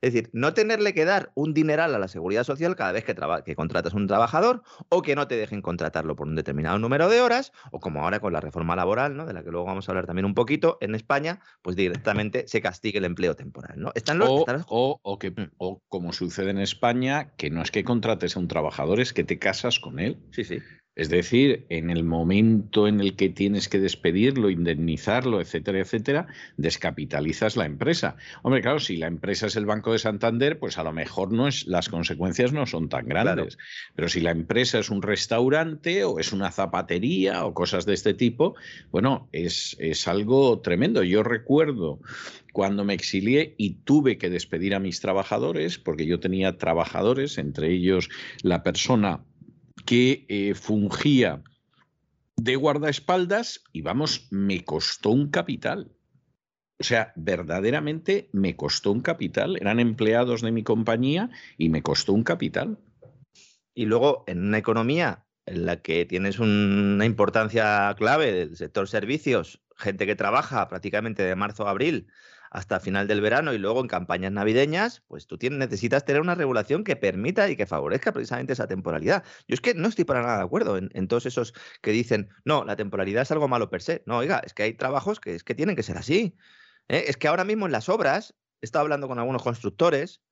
[0.00, 3.14] Es decir, no tenerle que dar un dineral a la seguridad social cada vez que,
[3.44, 7.20] que contratas un trabajador o que no te dejen contratarlo por un determinado número de
[7.20, 9.26] horas o como ahora con la reforma laboral, ¿no?
[9.26, 12.60] de la que luego vamos a hablar también un poquito, en España, pues directamente se
[12.60, 13.80] castigue el empleo temporal.
[13.80, 13.92] ¿no?
[13.94, 15.52] Están o, o, que, mm.
[15.58, 19.24] o como sucede en España, que no es que contrates a un trabajador, es que
[19.24, 20.18] te casas con él.
[20.30, 20.58] Sí, sí.
[20.96, 26.26] Es decir, en el momento en el que tienes que despedirlo, indemnizarlo, etcétera, etcétera,
[26.56, 28.16] descapitalizas la empresa.
[28.42, 31.48] Hombre, claro, si la empresa es el Banco de Santander, pues a lo mejor no
[31.48, 33.58] es, las consecuencias no son tan grandes.
[33.96, 38.14] Pero si la empresa es un restaurante o es una zapatería o cosas de este
[38.14, 38.54] tipo,
[38.92, 41.02] bueno, es, es algo tremendo.
[41.02, 41.98] Yo recuerdo
[42.52, 47.72] cuando me exilié y tuve que despedir a mis trabajadores, porque yo tenía trabajadores, entre
[47.72, 48.10] ellos
[48.42, 49.24] la persona
[49.84, 51.42] que eh, fungía
[52.36, 55.92] de guardaespaldas y vamos, me costó un capital.
[56.78, 59.56] O sea, verdaderamente me costó un capital.
[59.60, 62.78] Eran empleados de mi compañía y me costó un capital.
[63.74, 69.62] Y luego, en una economía en la que tienes una importancia clave del sector servicios,
[69.76, 72.08] gente que trabaja prácticamente de marzo a abril
[72.54, 76.36] hasta final del verano y luego en campañas navideñas, pues tú tienes, necesitas tener una
[76.36, 79.24] regulación que permita y que favorezca precisamente esa temporalidad.
[79.48, 81.52] Yo es que no estoy para nada de acuerdo en, todos esos
[81.82, 84.04] que dicen, no, la temporalidad es algo malo per se.
[84.06, 86.36] No, oiga, es que hay trabajos que, es que tienen que ser así.
[86.86, 87.06] ¿eh?
[87.08, 90.22] Es que ahora mismo en las obras, he estado hablando con algunos constructores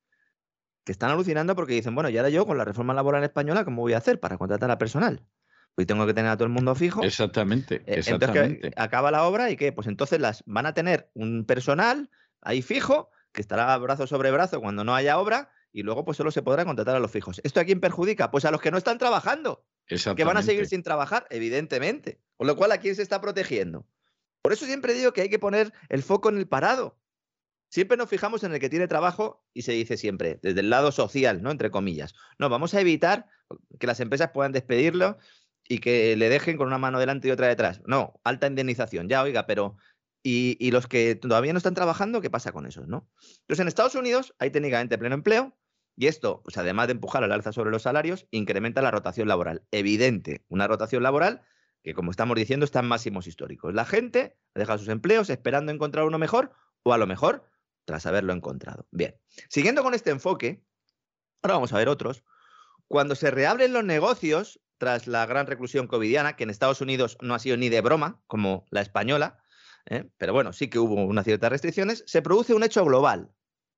[0.85, 3.83] que están alucinando porque dicen, bueno, y ahora yo con la reforma laboral española, ¿cómo
[3.83, 5.27] voy a hacer para contratar a personal?
[5.75, 7.03] Pues tengo que tener a todo el mundo fijo.
[7.03, 8.73] Exactamente, eh, exactamente.
[8.77, 12.11] acaba la obra y qué, pues entonces las van a tener un personal
[12.43, 16.31] ahí fijo que estará brazo sobre brazo cuando no haya obra y luego pues solo
[16.31, 17.41] se podrá contratar a los fijos.
[17.45, 18.31] ¿Esto a quién perjudica?
[18.31, 19.64] Pues a los que no están trabajando.
[19.87, 22.20] Que van a seguir sin trabajar, evidentemente.
[22.37, 23.87] Con lo cual, ¿a quién se está protegiendo?
[24.43, 26.99] Por eso siempre digo que hay que poner el foco en el parado.
[27.68, 30.93] Siempre nos fijamos en el que tiene trabajo y se dice siempre, desde el lado
[30.93, 31.51] social, ¿no?
[31.51, 32.14] Entre comillas.
[32.39, 33.27] No, vamos a evitar
[33.79, 35.16] que las empresas puedan despedirlo
[35.73, 37.81] y que le dejen con una mano delante y otra detrás.
[37.87, 39.79] No, alta indemnización, ya, oiga, pero
[40.23, 43.09] ¿y, los que todavía no están trabajando, qué pasa con esos, no?
[43.41, 45.57] Entonces, en Estados Unidos hay técnicamente pleno empleo
[45.97, 49.64] y esto, pues además de empujar al alza sobre los salarios, incrementa la rotación laboral.
[49.70, 51.41] Evidente, una rotación laboral
[51.83, 53.73] que, como estamos diciendo, está en máximos históricos.
[53.73, 56.53] La gente deja sus empleos esperando encontrar uno mejor
[56.83, 57.47] o a lo mejor
[57.87, 58.87] tras haberlo encontrado.
[58.91, 59.16] Bien,
[59.49, 60.62] siguiendo con este enfoque,
[61.41, 62.25] ahora vamos a ver otros.
[62.89, 67.37] Cuando se reabren los negocios, tras la gran reclusión covidiana, que en Estados Unidos no
[67.37, 69.41] ha sido ni de broma, como la española,
[69.87, 70.11] ¿eh?
[70.18, 73.30] pero bueno, sí que hubo unas ciertas restricciones, se produce un hecho global,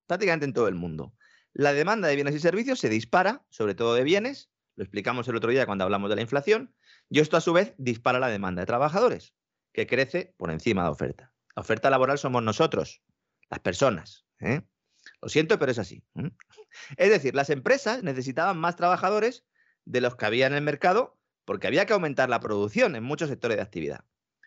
[0.06, 1.12] prácticamente en todo el mundo.
[1.52, 5.36] La demanda de bienes y servicios se dispara, sobre todo de bienes, lo explicamos el
[5.36, 6.74] otro día cuando hablamos de la inflación,
[7.10, 9.34] y esto a su vez dispara la demanda de trabajadores,
[9.74, 11.34] que crece por encima de la oferta.
[11.54, 13.02] La oferta laboral somos nosotros,
[13.50, 14.24] las personas.
[14.40, 14.62] ¿eh?
[15.20, 16.02] Lo siento, pero es así.
[16.96, 19.44] Es decir, las empresas necesitaban más trabajadores
[19.84, 23.28] de los que había en el mercado porque había que aumentar la producción en muchos
[23.28, 24.04] sectores de actividad.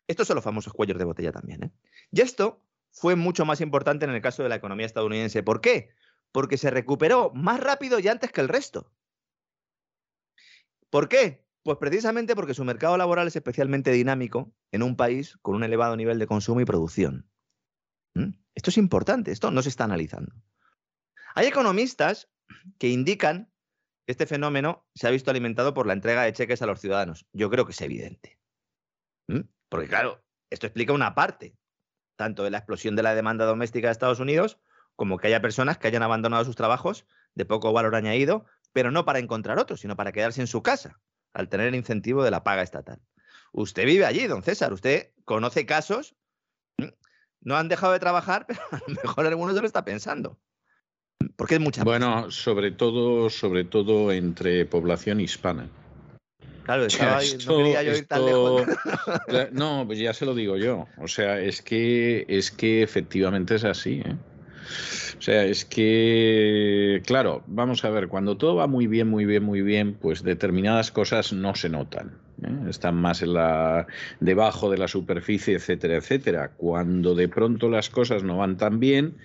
[0.08, 1.64] Estos son los famosos cuellos de botella también.
[1.64, 1.72] ¿eh?
[2.12, 5.44] Y esto fue mucho más importante en el caso de la economía estadounidense.
[5.44, 5.90] ¿Por qué?
[6.32, 8.92] Porque se recuperó más rápido y antes que el resto.
[10.90, 11.46] ¿Por qué?
[11.64, 15.98] Pues precisamente porque su mercado laboral es especialmente dinámico en un país con un elevado
[15.98, 17.30] nivel de consumo y producción.
[18.14, 18.32] ¿Mm?
[18.56, 20.34] Esto es importante, esto no se está analizando.
[21.36, 22.30] Hay economistas
[22.80, 23.52] que indican
[24.08, 27.28] este fenómeno se ha visto alimentado por la entrega de cheques a los ciudadanos.
[27.34, 28.40] Yo creo que es evidente.
[29.28, 29.42] ¿Mm?
[29.70, 31.58] Porque claro, esto explica una parte,
[32.16, 34.60] tanto de la explosión de la demanda doméstica de Estados Unidos,
[34.96, 37.06] como que haya personas que hayan abandonado sus trabajos
[37.36, 41.00] de poco valor añadido, pero no para encontrar otros, sino para quedarse en su casa,
[41.34, 43.02] al tener el incentivo de la paga estatal.
[43.52, 46.16] Usted vive allí, don César, usted conoce casos,
[47.42, 50.40] no han dejado de trabajar, pero a lo mejor alguno se lo está pensando.
[51.36, 51.84] Porque es mucha.
[51.84, 55.68] Bueno, sobre todo, sobre todo entre población hispana.
[56.64, 58.64] Claro, estaba ahí, no quería yo ir tan lejos.
[59.54, 60.88] No, pues ya se lo digo yo.
[60.98, 64.02] O sea, es que es que efectivamente es así.
[64.04, 64.16] ¿eh?
[65.18, 69.44] O sea, es que, claro, vamos a ver, cuando todo va muy bien, muy bien,
[69.44, 72.12] muy bien, pues determinadas cosas no se notan.
[72.44, 72.70] ¿Eh?
[72.70, 73.88] están más en la,
[74.20, 76.52] debajo de la superficie, etcétera, etcétera.
[76.58, 79.16] Cuando de pronto las cosas no van tan bien,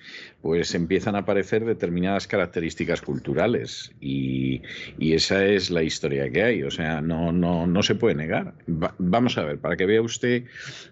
[0.41, 4.61] pues empiezan a aparecer determinadas características culturales y,
[4.99, 6.63] esa es la historia que hay.
[6.63, 8.53] O sea, no, no, no se puede negar.
[8.67, 10.45] vamos a ver, para que vea usted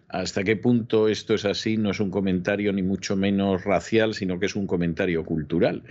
[0.07, 4.39] hasta qué punto esto es así, no es un comentario ni mucho menos racial, sino
[4.39, 5.83] que es un comentario cultural.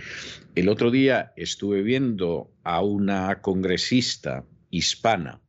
[0.55, 5.41] El otro día estuve viendo a una congresista hispana,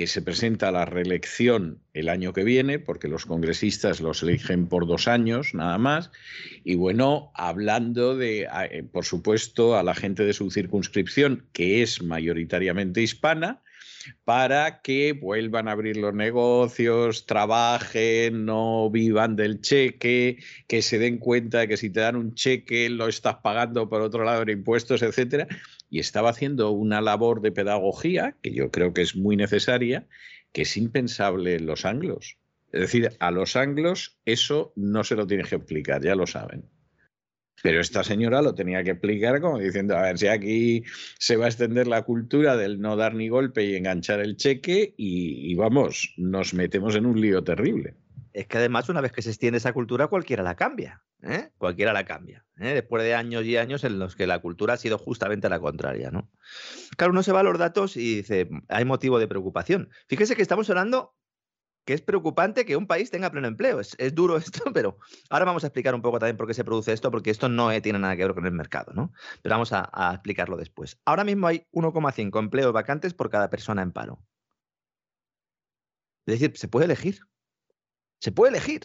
[0.00, 4.66] que se presenta a la reelección el año que viene, porque los congresistas los eligen
[4.66, 6.10] por dos años nada más,
[6.64, 12.02] y bueno, hablando de, eh, por supuesto, a la gente de su circunscripción, que es
[12.02, 13.60] mayoritariamente hispana,
[14.24, 21.18] para que vuelvan a abrir los negocios, trabajen, no vivan del cheque, que se den
[21.18, 24.48] cuenta de que si te dan un cheque lo estás pagando por otro lado en
[24.48, 25.46] impuestos, etcétera
[25.90, 30.06] y estaba haciendo una labor de pedagogía, que yo creo que es muy necesaria,
[30.52, 32.38] que es impensable en los anglos.
[32.72, 36.64] Es decir, a los anglos eso no se lo tiene que explicar, ya lo saben.
[37.62, 40.84] Pero esta señora lo tenía que explicar como diciendo, a ver si aquí
[41.18, 44.94] se va a extender la cultura del no dar ni golpe y enganchar el cheque
[44.96, 47.96] y, y vamos, nos metemos en un lío terrible
[48.32, 51.02] es que además una vez que se extiende esa cultura, cualquiera la cambia.
[51.22, 51.50] ¿eh?
[51.58, 52.44] Cualquiera la cambia.
[52.58, 52.74] ¿eh?
[52.74, 56.10] Después de años y años en los que la cultura ha sido justamente la contraria.
[56.10, 56.30] ¿no?
[56.96, 59.90] Claro, uno se va a los datos y dice, hay motivo de preocupación.
[60.08, 61.14] Fíjese que estamos hablando
[61.84, 63.80] que es preocupante que un país tenga pleno empleo.
[63.80, 64.98] Es, duro esto, pero
[65.28, 67.70] ahora vamos a explicar un poco también por qué se produce esto, porque esto no
[67.82, 69.12] tiene nada que ver con el mercado, ¿no?
[69.42, 71.00] Pero vamos a explicarlo después.
[71.04, 74.22] Ahora mismo hay 1,5 empleos vacantes por cada persona en paro.
[76.26, 77.20] Es decir, se puede elegir.
[78.20, 78.82] Se puede elegir.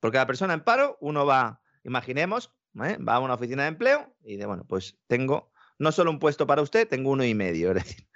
[0.00, 2.98] Porque la persona en paro, uno va, imaginemos, ¿eh?
[2.98, 6.46] va a una oficina de empleo y dice, bueno, pues tengo no solo un puesto
[6.46, 7.72] para usted, tengo uno y medio.
[7.72, 8.06] Es decir,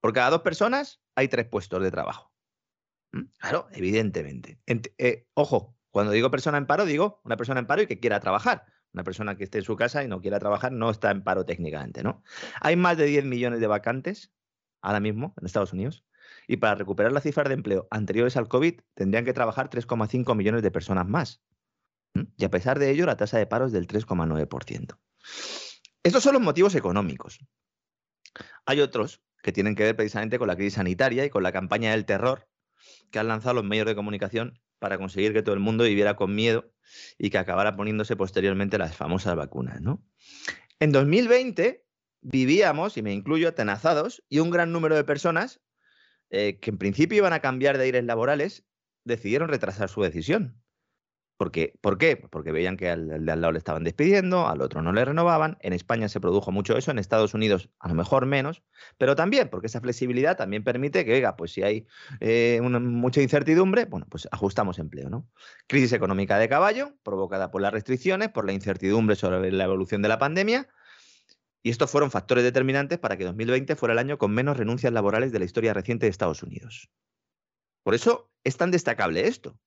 [0.00, 2.32] por cada dos personas hay tres puestos de trabajo.
[3.38, 4.60] Claro, evidentemente.
[4.98, 8.20] Eh, ojo, cuando digo persona en paro, digo una persona en paro y que quiera
[8.20, 8.64] trabajar.
[8.92, 11.44] Una persona que esté en su casa y no quiera trabajar no está en paro
[11.44, 12.22] técnicamente, ¿no?
[12.60, 14.32] Hay más de 10 millones de vacantes
[14.82, 16.04] ahora mismo en Estados Unidos
[16.46, 20.62] y para recuperar las cifras de empleo anteriores al COVID tendrían que trabajar 3,5 millones
[20.62, 21.42] de personas más.
[22.36, 24.98] Y a pesar de ello, la tasa de paro es del 3,9%.
[26.02, 27.40] Estos son los motivos económicos.
[28.66, 31.90] Hay otros que tienen que ver precisamente con la crisis sanitaria y con la campaña
[31.90, 32.48] del terror
[33.10, 36.34] que han lanzado los medios de comunicación para conseguir que todo el mundo viviera con
[36.34, 36.70] miedo
[37.18, 39.80] y que acabara poniéndose posteriormente las famosas vacunas.
[39.80, 40.04] ¿no?
[40.78, 41.84] En 2020
[42.20, 45.60] vivíamos, y me incluyo, atenazados, y un gran número de personas
[46.30, 48.64] eh, que en principio iban a cambiar de aires laborales
[49.04, 50.60] decidieron retrasar su decisión.
[51.36, 52.16] Porque, ¿Por qué?
[52.16, 55.58] Porque veían que al, de al lado le estaban despidiendo, al otro no le renovaban.
[55.60, 58.62] En España se produjo mucho eso, en Estados Unidos a lo mejor menos,
[58.98, 61.86] pero también porque esa flexibilidad también permite que, oiga, pues si hay
[62.20, 65.28] eh, mucha incertidumbre, bueno, pues ajustamos empleo, ¿no?
[65.66, 70.08] Crisis económica de caballo, provocada por las restricciones, por la incertidumbre sobre la evolución de
[70.08, 70.68] la pandemia.
[71.64, 75.32] Y estos fueron factores determinantes para que 2020 fuera el año con menos renuncias laborales
[75.32, 76.90] de la historia reciente de Estados Unidos.
[77.82, 79.58] Por eso es tan destacable esto,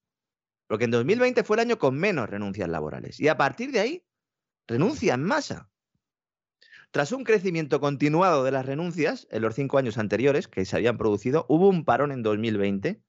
[0.67, 3.19] porque en 2020 fue el año con menos renuncias laborales.
[3.19, 4.05] Y a partir de ahí,
[4.67, 5.71] renuncia en masa.
[6.91, 10.99] Tras un crecimiento continuado de las renuncias en los cinco años anteriores que se habían
[10.99, 13.01] producido, hubo un parón en 2020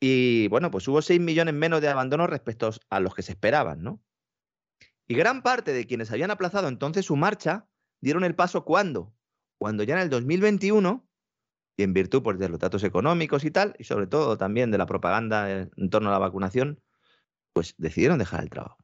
[0.00, 3.84] y, bueno, pues hubo 6 millones menos de abandonos respecto a los que se esperaban,
[3.84, 4.02] ¿no?
[5.06, 7.68] Y gran parte de quienes habían aplazado entonces su marcha
[8.04, 9.12] dieron el paso cuando?
[9.58, 11.04] Cuando ya en el 2021
[11.76, 14.78] y en virtud pues, de los datos económicos y tal, y sobre todo también de
[14.78, 16.80] la propaganda en torno a la vacunación,
[17.52, 18.76] pues decidieron dejar el trabajo.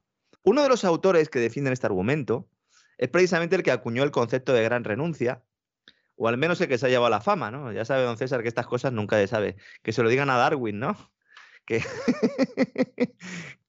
[0.43, 2.49] Uno de los autores que defienden este argumento
[2.97, 5.43] es precisamente el que acuñó el concepto de gran renuncia,
[6.15, 7.71] o al menos el que se ha llevado a la fama, ¿no?
[7.71, 9.55] Ya sabe don César que estas cosas nunca se sabe.
[9.83, 10.95] Que se lo digan a Darwin, ¿no?
[11.63, 11.83] Que,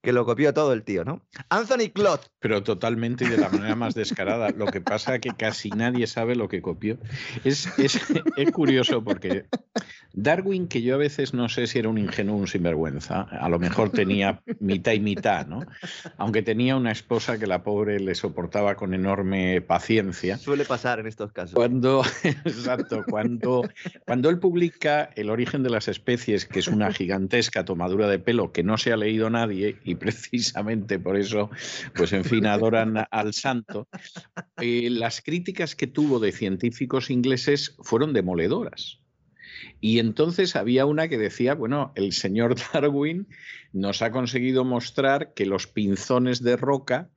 [0.03, 1.21] que lo copió todo el tío, ¿no?
[1.47, 2.29] Anthony Clot.
[2.41, 4.49] Pero totalmente y de la manera más descarada.
[4.49, 6.97] Lo que pasa es que casi nadie sabe lo que copió.
[7.45, 8.01] Es, es,
[8.35, 9.45] es, curioso porque
[10.11, 13.47] Darwin, que yo a veces no sé si era un ingenuo o un sinvergüenza, a
[13.47, 15.61] lo mejor tenía mitad y mitad, ¿no?
[16.17, 20.37] Aunque tenía una esposa que la pobre le soportaba con enorme paciencia.
[20.37, 21.55] Suele pasar en estos casos.
[21.55, 23.63] Cuando, exacto, cuando,
[24.05, 28.51] cuando él publica El origen de las especies, que es una gigantesca tomadura de pelo
[28.51, 31.49] que no se ha leído nadie y precisamente por eso,
[31.95, 33.87] pues en fin, adoran al santo.
[34.61, 38.99] Eh, las críticas que tuvo de científicos ingleses fueron demoledoras.
[39.79, 43.27] Y entonces había una que decía, bueno, el señor Darwin
[43.71, 47.09] nos ha conseguido mostrar que los pinzones de roca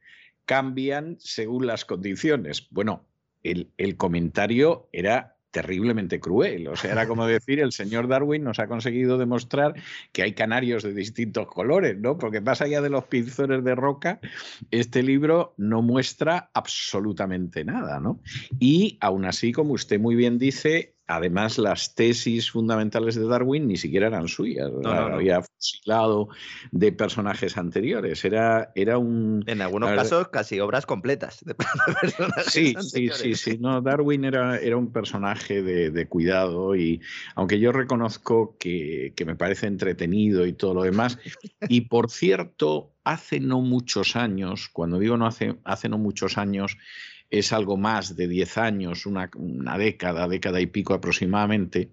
[0.44, 2.68] cambian según las condiciones.
[2.70, 3.06] Bueno,
[3.42, 6.68] el, el comentario era terriblemente cruel.
[6.68, 9.72] O sea, era como decir, el señor Darwin nos ha conseguido demostrar
[10.12, 12.18] que hay canarios de distintos colores, ¿no?
[12.18, 14.20] Porque más allá de los pinzones de roca,
[14.70, 18.20] este libro no muestra absolutamente nada, ¿no?
[18.60, 23.76] Y aún así, como usted muy bien dice, además las tesis fundamentales de Darwin ni
[23.76, 26.28] siquiera eran suyas, no, había fusilado
[26.72, 29.44] de personajes anteriores, era, era un...
[29.46, 31.54] En algunos casos casi obras completas de
[32.00, 37.00] personajes Sí, sí, sí, sí, no, Darwin era, era un personaje de, de cuidado y
[37.34, 41.18] aunque yo reconozco que, que me parece entretenido y todo lo demás,
[41.68, 46.76] y por cierto, hace no muchos años, cuando digo no hace, hace no muchos años,
[47.30, 51.90] es algo más de 10 años, una, una década, década y pico aproximadamente,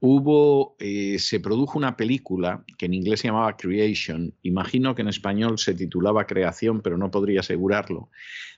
[0.00, 5.08] hubo, eh, se produjo una película que en inglés se llamaba Creation, imagino que en
[5.08, 8.10] español se titulaba Creación, pero no podría asegurarlo,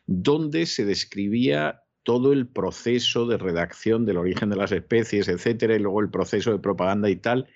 [0.06, 5.78] donde se describía todo el proceso de redacción del origen de las especies, etcétera, y
[5.78, 7.48] luego el proceso de propaganda y tal.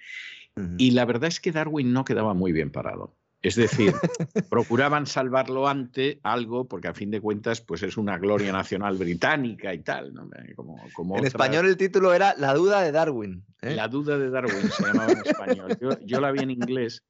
[0.76, 3.14] Y la verdad es que Darwin no quedaba muy bien parado.
[3.40, 3.94] Es decir,
[4.50, 9.72] procuraban salvarlo ante algo, porque a fin de cuentas, pues es una gloria nacional británica
[9.72, 10.12] y tal.
[10.12, 10.28] ¿no?
[10.56, 11.28] Como, como en otra...
[11.28, 13.44] español el título era La duda de Darwin.
[13.62, 13.74] ¿eh?
[13.76, 15.78] La duda de Darwin se llamaba en español.
[15.80, 17.04] Yo, yo, la vi en inglés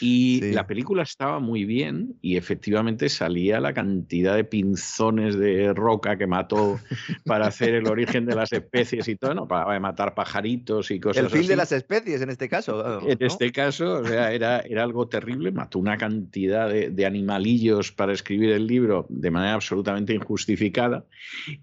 [0.00, 6.18] Y la película estaba muy bien y efectivamente salía la cantidad de pinzones de roca
[6.18, 6.80] que mató
[7.24, 9.48] para hacer el origen de las especies y todo, ¿no?
[9.48, 11.34] Para matar pajaritos y cosas así.
[11.34, 13.08] El fin de las especies en este caso.
[13.08, 17.92] En este caso, o sea, era, era algo terrible, mató una cantidad de, de, animalillos
[17.92, 21.04] para escribir el libro de manera absolutamente injustificada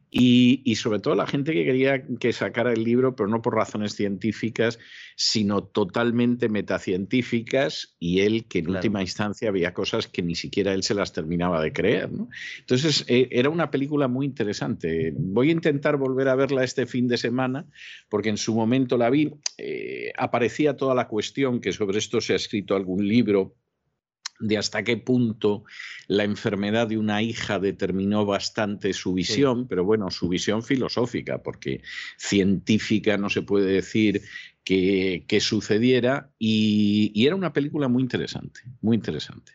[0.09, 3.55] y, y sobre todo la gente que quería que sacara el libro, pero no por
[3.55, 4.79] razones científicas,
[5.15, 10.83] sino totalmente metacientíficas y él que en última instancia había cosas que ni siquiera él
[10.83, 12.09] se las terminaba de creer.
[12.59, 15.13] Entonces eh, era una película muy interesante.
[15.15, 17.65] Voy a intentar volver a verla este fin de semana
[18.09, 19.31] porque en su momento la vi.
[19.57, 23.55] Eh, aparecía toda la cuestión que sobre esto se ha escrito algún libro
[24.41, 25.63] de hasta qué punto
[26.07, 31.81] la enfermedad de una hija determinó bastante su visión, pero bueno, su visión filosófica, porque
[32.17, 34.21] científica no se puede decir
[34.63, 39.53] que, sucediera, y, era una película muy interesante, muy interesante.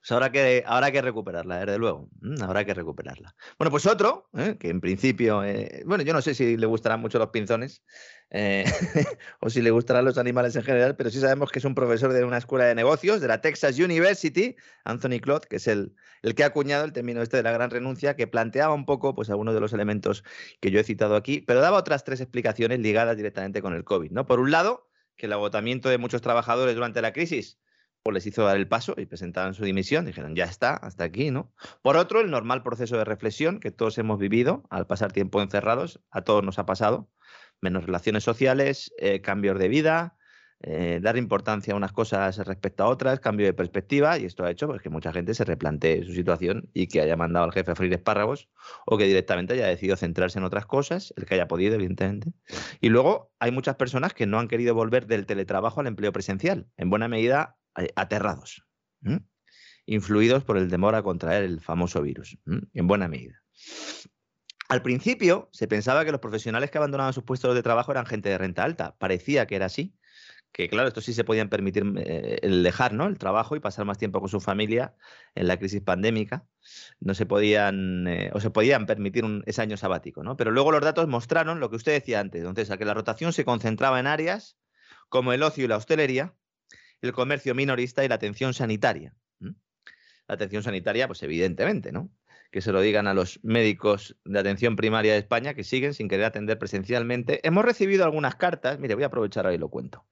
[0.00, 2.08] Pues habrá que, habrá que recuperarla, desde luego.
[2.20, 3.34] Mm, habrá que recuperarla.
[3.58, 4.56] Bueno, pues otro, ¿eh?
[4.58, 7.82] que en principio, eh, bueno, yo no sé si le gustarán mucho los pinzones
[8.30, 8.64] eh,
[9.40, 12.12] o si le gustarán los animales en general, pero sí sabemos que es un profesor
[12.12, 16.34] de una escuela de negocios de la Texas University, Anthony Cloud, que es el, el
[16.34, 19.30] que ha acuñado el término este de la gran renuncia, que planteaba un poco pues,
[19.30, 20.24] algunos de los elementos
[20.60, 24.10] que yo he citado aquí, pero daba otras tres explicaciones ligadas directamente con el COVID.
[24.10, 24.26] ¿no?
[24.26, 27.58] Por un lado, que el agotamiento de muchos trabajadores durante la crisis
[28.10, 30.04] les hizo dar el paso y presentaron su dimisión.
[30.06, 31.52] Dijeron, ya está, hasta aquí, ¿no?
[31.82, 36.00] Por otro, el normal proceso de reflexión que todos hemos vivido al pasar tiempo encerrados,
[36.10, 37.08] a todos nos ha pasado,
[37.60, 40.16] menos relaciones sociales, eh, cambios de vida,
[40.60, 44.50] eh, dar importancia a unas cosas respecto a otras, cambio de perspectiva, y esto ha
[44.50, 47.72] hecho pues, que mucha gente se replantee su situación y que haya mandado al jefe
[47.72, 48.48] a freír espárragos
[48.86, 52.32] o que directamente haya decidido centrarse en otras cosas, el que haya podido, evidentemente.
[52.80, 56.66] Y luego hay muchas personas que no han querido volver del teletrabajo al empleo presencial,
[56.78, 57.55] en buena medida
[57.94, 58.64] aterrados,
[59.86, 62.38] influidos por el temor a contraer el famoso virus,
[62.74, 63.42] en buena medida.
[64.68, 68.28] Al principio se pensaba que los profesionales que abandonaban sus puestos de trabajo eran gente
[68.28, 68.96] de renta alta.
[68.98, 69.94] Parecía que era así.
[70.52, 73.06] Que claro, estos sí se podían permitir eh, el dejar ¿no?
[73.06, 74.94] el trabajo y pasar más tiempo con su familia
[75.34, 76.46] en la crisis pandémica.
[76.98, 80.24] No se podían, eh, o se podían permitir ese año sabático.
[80.24, 80.36] ¿no?
[80.36, 83.32] Pero luego los datos mostraron lo que usted decía antes, entonces, a que la rotación
[83.32, 84.56] se concentraba en áreas
[85.08, 86.34] como el ocio y la hostelería,
[87.02, 89.14] el comercio minorista y la atención sanitaria.
[89.40, 92.10] La atención sanitaria, pues evidentemente, ¿no?
[92.50, 96.08] Que se lo digan a los médicos de atención primaria de España que siguen sin
[96.08, 97.46] querer atender presencialmente.
[97.46, 100.04] Hemos recibido algunas cartas, mire, voy a aprovechar y lo cuento.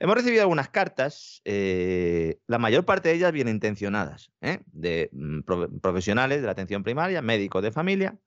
[0.00, 4.60] Hemos recibido algunas cartas, eh, la mayor parte de ellas bien intencionadas, ¿eh?
[4.66, 5.40] de mm,
[5.80, 8.18] profesionales de la atención primaria, médicos de familia,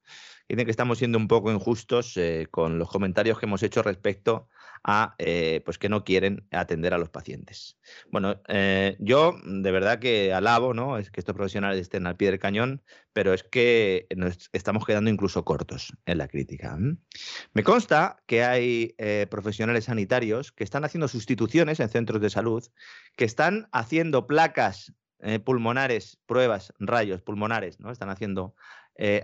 [0.47, 3.83] que dicen que estamos siendo un poco injustos eh, con los comentarios que hemos hecho
[3.83, 4.47] respecto
[4.83, 7.77] a eh, pues que no quieren atender a los pacientes.
[8.11, 10.97] Bueno, eh, yo de verdad que alabo, ¿no?
[10.97, 12.83] Es que estos profesionales estén al pie del cañón,
[13.13, 16.77] pero es que nos estamos quedando incluso cortos en la crítica.
[17.53, 22.63] Me consta que hay eh, profesionales sanitarios que están haciendo sustituciones en centros de salud,
[23.15, 24.93] que están haciendo placas
[25.45, 27.91] pulmonares, pruebas, rayos pulmonares, ¿no?
[27.91, 28.53] Están haciendo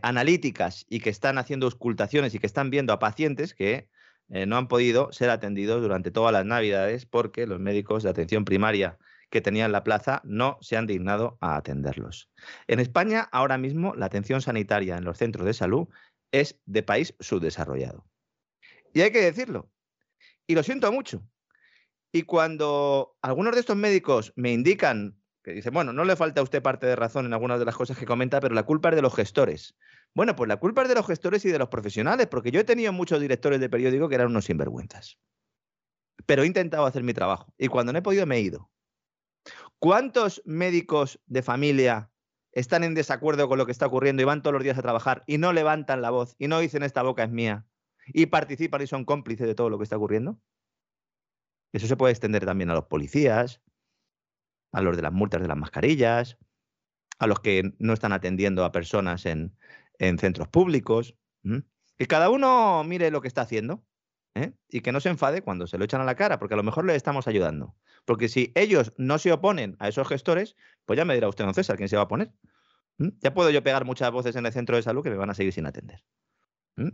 [0.02, 3.90] analíticas y que están haciendo auscultaciones y que están viendo a pacientes que
[4.34, 8.46] eh, no han podido ser atendidos durante todas las navidades porque los médicos de atención
[8.46, 8.98] primaria
[9.30, 12.32] que tenían la plaza no se han dignado a atenderlos.
[12.68, 15.88] En España, ahora mismo, la atención sanitaria en los centros de salud
[16.32, 18.08] es de país subdesarrollado.
[18.92, 19.70] Y hay que decirlo.
[20.48, 21.24] Y lo siento mucho.
[22.12, 26.44] Y cuando algunos de estos médicos me indican que dicen, bueno, no le falta a
[26.44, 28.96] usted parte de razón en algunas de las cosas que comenta, pero la culpa es
[28.96, 29.76] de los gestores.
[30.16, 32.64] Bueno, pues la culpa es de los gestores y de los profesionales, porque yo he
[32.64, 35.20] tenido muchos directores de periódico que eran unos sinvergüenzas.
[36.26, 38.70] Pero he intentado hacer mi trabajo y cuando no he podido me he ido.
[39.80, 42.10] ¿Cuántos médicos de familia
[42.54, 45.24] están en desacuerdo con lo que está ocurriendo y van todos los días a trabajar
[45.28, 47.66] y no levantan la voz y no dicen esta boca es mía
[48.08, 50.40] y participan y son cómplices de todo lo que está ocurriendo?
[51.74, 53.62] Eso se puede extender también a los policías,
[54.74, 56.38] a los de las multas de las mascarillas,
[57.20, 59.56] a los que no están atendiendo a personas en,
[60.00, 61.16] en centros públicos.
[61.98, 63.86] Que cada uno mire lo que está haciendo
[64.36, 64.54] ¿eh?
[64.70, 66.64] y que no se enfade cuando se lo echan a la cara, porque a lo
[66.64, 67.76] mejor le estamos ayudando.
[68.06, 70.56] Porque si ellos no se oponen a esos gestores,
[70.86, 72.32] pues ya me dirá usted, don César, quién se va a oponer.
[72.98, 75.34] Ya puedo yo pegar muchas voces en el centro de salud que me van a
[75.34, 76.04] seguir sin atender.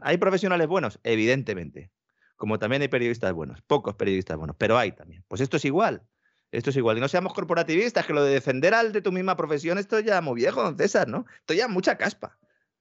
[0.01, 0.99] ¿Hay profesionales buenos?
[1.03, 1.91] Evidentemente.
[2.35, 5.25] Como también hay periodistas buenos, pocos periodistas buenos, pero hay también.
[5.27, 6.03] Pues esto es igual.
[6.51, 6.97] Esto es igual.
[6.97, 10.05] Y no seamos corporativistas, que lo de defender al de tu misma profesión, esto es
[10.05, 11.25] ya muy viejo, don César, ¿no?
[11.41, 12.37] Esto ya mucha caspa.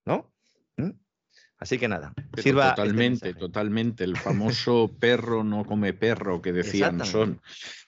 [0.08, 0.32] ¿no?
[0.76, 0.90] ¿Mm?
[1.58, 4.04] Así que nada, sirva este totalmente, totalmente.
[4.04, 7.40] El famoso perro no come perro que decían son,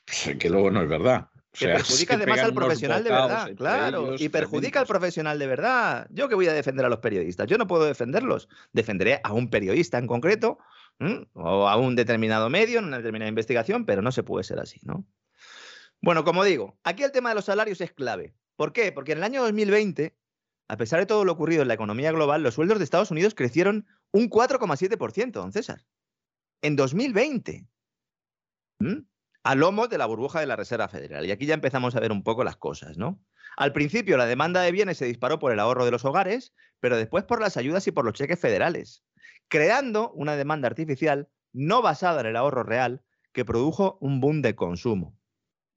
[0.05, 1.28] pues, que luego no es verdad.
[1.52, 4.15] Que perjudica además al profesional de verdad, claro.
[4.19, 6.07] Y perjudica al profesional de verdad.
[6.11, 8.48] Yo que voy a defender a los periodistas, yo no puedo defenderlos.
[8.73, 10.59] Defenderé a un periodista en concreto
[11.32, 14.81] o a un determinado medio en una determinada investigación, pero no se puede ser así,
[14.82, 15.07] ¿no?
[16.02, 18.35] Bueno, como digo, aquí el tema de los salarios es clave.
[18.56, 18.93] ¿Por qué?
[18.93, 20.16] Porque en el año 2020,
[20.68, 23.35] a pesar de todo lo ocurrido en la economía global, los sueldos de Estados Unidos
[23.35, 25.85] crecieron un 4,7%, don César.
[26.62, 27.66] En 2020
[29.43, 31.27] a lomo de la burbuja de la Reserva Federal.
[31.27, 33.22] Y aquí ya empezamos a ver un poco las cosas, ¿no?
[33.56, 36.97] Al principio la demanda de bienes se disparó por el ahorro de los hogares, pero
[36.97, 39.05] después por las ayudas y por los cheques federales,
[39.48, 43.02] creando una demanda artificial no basada en el ahorro real
[43.32, 45.16] que produjo un boom de consumo.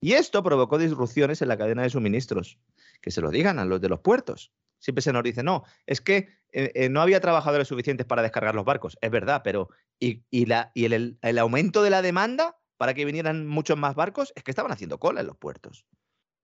[0.04, 2.60] Y esto provocó disrupciones en la cadena de suministros.
[3.02, 4.52] Que se lo digan a los de los puertos.
[4.80, 8.54] Siempre se nos dice, no, es que eh, eh, no había trabajadores suficientes para descargar
[8.54, 8.98] los barcos.
[9.00, 9.70] Es verdad, pero
[10.02, 14.74] ¿y, el aumento de la demanda para que vinieran muchos más barcos, es que estaban
[14.74, 15.86] haciendo cola en los puertos.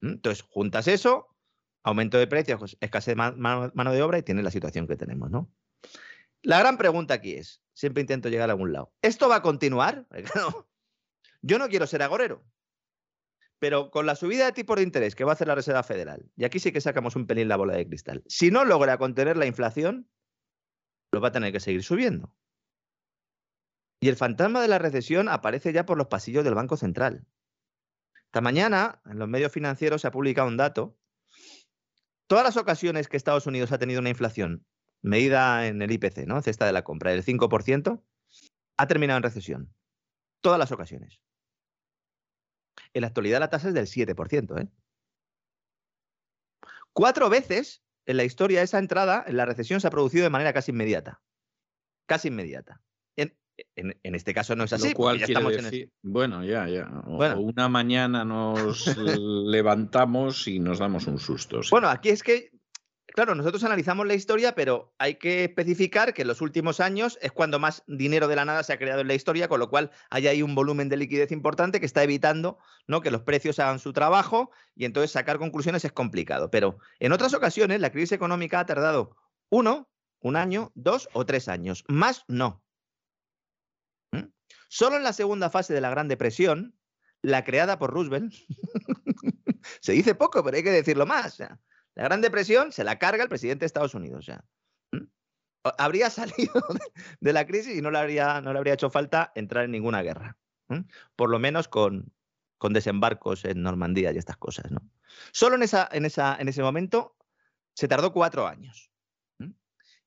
[0.01, 1.35] Entonces, juntas eso,
[1.83, 5.29] aumento de precios, pues, escasez de mano de obra y tienes la situación que tenemos,
[5.29, 5.51] ¿no?
[6.43, 10.07] La gran pregunta aquí es, siempre intento llegar a algún lado, ¿esto va a continuar?
[11.41, 12.45] Yo no quiero ser agorero,
[13.59, 16.31] pero con la subida de tipos de interés que va a hacer la Reserva Federal,
[16.35, 19.37] y aquí sí que sacamos un pelín la bola de cristal, si no logra contener
[19.37, 20.09] la inflación,
[21.11, 22.33] lo va a tener que seguir subiendo.
[24.01, 27.25] Y el fantasma de la recesión aparece ya por los pasillos del Banco Central.
[28.25, 30.97] Esta mañana, en los medios financieros, se ha publicado un dato.
[32.27, 34.65] Todas las ocasiones que Estados Unidos ha tenido una inflación
[35.01, 36.41] medida en el IPC, ¿no?
[36.41, 38.03] Cesta de la compra, del 5%,
[38.77, 39.73] ha terminado en recesión.
[40.41, 41.19] Todas las ocasiones.
[42.93, 44.61] En la actualidad la tasa es del 7%.
[44.61, 44.67] ¿eh?
[46.93, 50.53] Cuatro veces en la historia esa entrada en la recesión se ha producido de manera
[50.53, 51.21] casi inmediata.
[52.07, 52.81] Casi inmediata.
[53.75, 54.93] En, este caso no es así.
[56.01, 56.89] bueno, ya, ya.
[57.37, 58.87] una mañana nos
[59.17, 61.59] levantamos y nos damos un susto.
[61.69, 62.51] Bueno, aquí es que,
[63.13, 67.31] claro, nosotros analizamos la historia, pero hay que especificar que en los últimos años es
[67.31, 69.91] cuando más dinero de la nada se ha creado en la historia, con lo cual
[70.09, 72.57] hay ahí un volumen de liquidez importante que está evitando
[72.87, 73.01] ¿no?
[73.01, 76.49] que los precios hagan su trabajo y entonces sacar conclusiones es complicado.
[76.49, 79.15] Pero en otras ocasiones la crisis económica ha tardado
[79.49, 81.83] uno, un año, dos o tres años.
[81.87, 82.63] Más no.
[84.67, 86.75] Solo en la segunda fase de la Gran Depresión,
[87.21, 88.33] la creada por Roosevelt,
[89.81, 91.39] se dice poco, pero hay que decirlo más.
[91.99, 94.31] La Gran Depresión se la carga el presidente de Estados Unidos.
[95.77, 96.53] Habría salido
[97.19, 100.01] de la crisis y no le habría, no le habría hecho falta entrar en ninguna
[100.01, 100.37] guerra.
[101.17, 102.13] Por lo menos con,
[102.57, 104.71] con desembarcos en Normandía y estas cosas.
[104.71, 104.79] ¿no?
[105.33, 107.17] Solo en, esa, en, esa, en ese momento
[107.75, 108.89] se tardó cuatro años.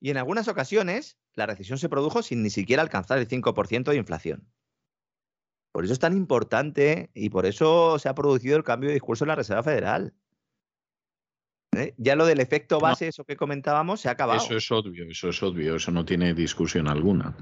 [0.01, 3.97] Y en algunas ocasiones la recesión se produjo sin ni siquiera alcanzar el 5% de
[3.97, 4.51] inflación.
[5.73, 9.25] Por eso es tan importante y por eso se ha producido el cambio de discurso
[9.25, 10.15] en la Reserva Federal.
[11.75, 11.95] ¿Eh?
[11.97, 14.39] Ya lo del efecto base, eso que comentábamos, se ha acabado.
[14.39, 17.35] Eso es obvio, eso es obvio, eso no tiene discusión alguna.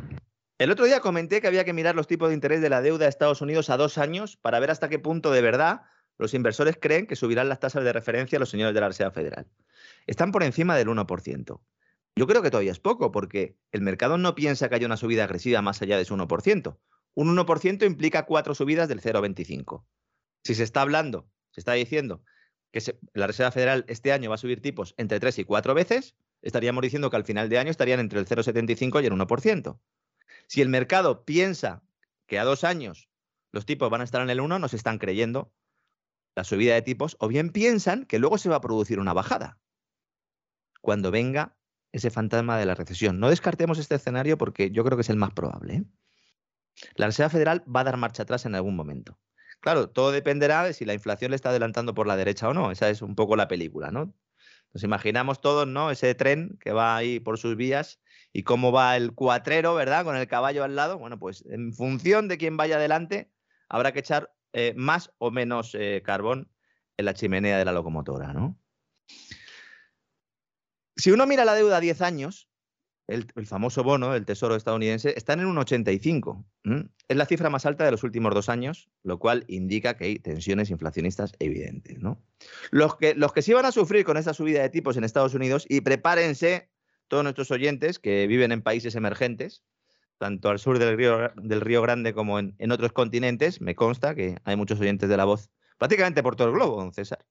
[0.59, 3.07] El otro día comenté que había que mirar los tipos de interés de la deuda
[3.07, 5.83] de Estados Unidos a dos años para ver hasta qué punto de verdad
[6.17, 9.11] los inversores creen que subirán las tasas de referencia a los señores de la Reserva
[9.11, 9.47] Federal.
[10.07, 11.61] Están por encima del 1%.
[12.15, 15.25] Yo creo que todavía es poco, porque el mercado no piensa que haya una subida
[15.25, 16.77] agresiva más allá de ese 1%.
[17.15, 19.87] Un 1% implica cuatro subidas del 0,25.
[20.45, 22.23] Si se está hablando, se está diciendo
[22.73, 26.15] que la Reserva Federal este año va a subir tipos entre tres y cuatro veces,
[26.43, 29.79] estaríamos diciendo que al final de año estarían entre el 0,75 y el 1%.
[30.47, 31.83] Si el mercado piensa
[32.27, 33.09] que a dos años
[33.53, 35.53] los tipos van a estar en el 1, nos están creyendo
[36.37, 39.59] la subida de tipos, o bien piensan que luego se va a producir una bajada
[40.81, 41.57] cuando venga
[41.93, 43.19] ese fantasma de la recesión.
[43.19, 45.75] No descartemos este escenario porque yo creo que es el más probable.
[45.75, 45.85] ¿eh?
[46.95, 49.19] La Reserva Federal va a dar marcha atrás en algún momento.
[49.61, 52.71] Claro, todo dependerá de si la inflación le está adelantando por la derecha o no.
[52.71, 54.15] Esa es un poco la película, ¿no?
[54.73, 55.91] Nos imaginamos todos, ¿no?
[55.91, 58.01] Ese tren que va ahí por sus vías
[58.33, 60.05] y cómo va el cuatrero, ¿verdad?
[60.05, 60.99] Con el caballo al lado.
[60.99, 63.31] Bueno, pues en función de quién vaya adelante,
[63.69, 66.51] habrá que echar eh, más o menos eh, carbón
[66.97, 68.59] en la chimenea de la locomotora, ¿no?
[70.97, 72.50] Si uno mira la deuda a 10 años,
[73.11, 76.45] el, famoso bono del Tesoro estadounidense está en un 85.
[77.09, 80.19] Es la cifra más alta de los últimos dos años, lo cual indica que hay
[80.19, 81.99] tensiones inflacionistas evidentes.
[82.71, 85.35] Los, que, los que sí van a sufrir con esta subida de tipos en Estados
[85.35, 86.71] Unidos, y prepárense
[87.09, 89.65] todos nuestros oyentes que viven en países emergentes,
[90.19, 94.15] tanto al sur del Río, del río Grande como en, en otros continentes, me consta
[94.15, 97.25] que hay muchos oyentes de la voz prácticamente por todo el globo, don César.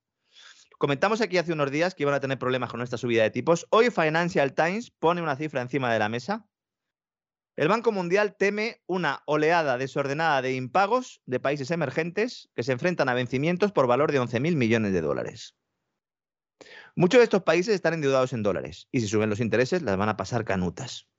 [0.79, 3.67] Comentamos aquí hace unos días que iban a tener problemas con esta subida de tipos.
[3.69, 6.47] Hoy Financial Times pone una cifra encima de la mesa.
[7.57, 13.09] El Banco Mundial teme una oleada desordenada de impagos de países emergentes que se enfrentan
[13.09, 15.57] a vencimientos por valor de 11.000 millones de dólares.
[16.95, 20.07] Muchos de estos países están endeudados en dólares y si suben los intereses las van
[20.07, 21.09] a pasar canutas.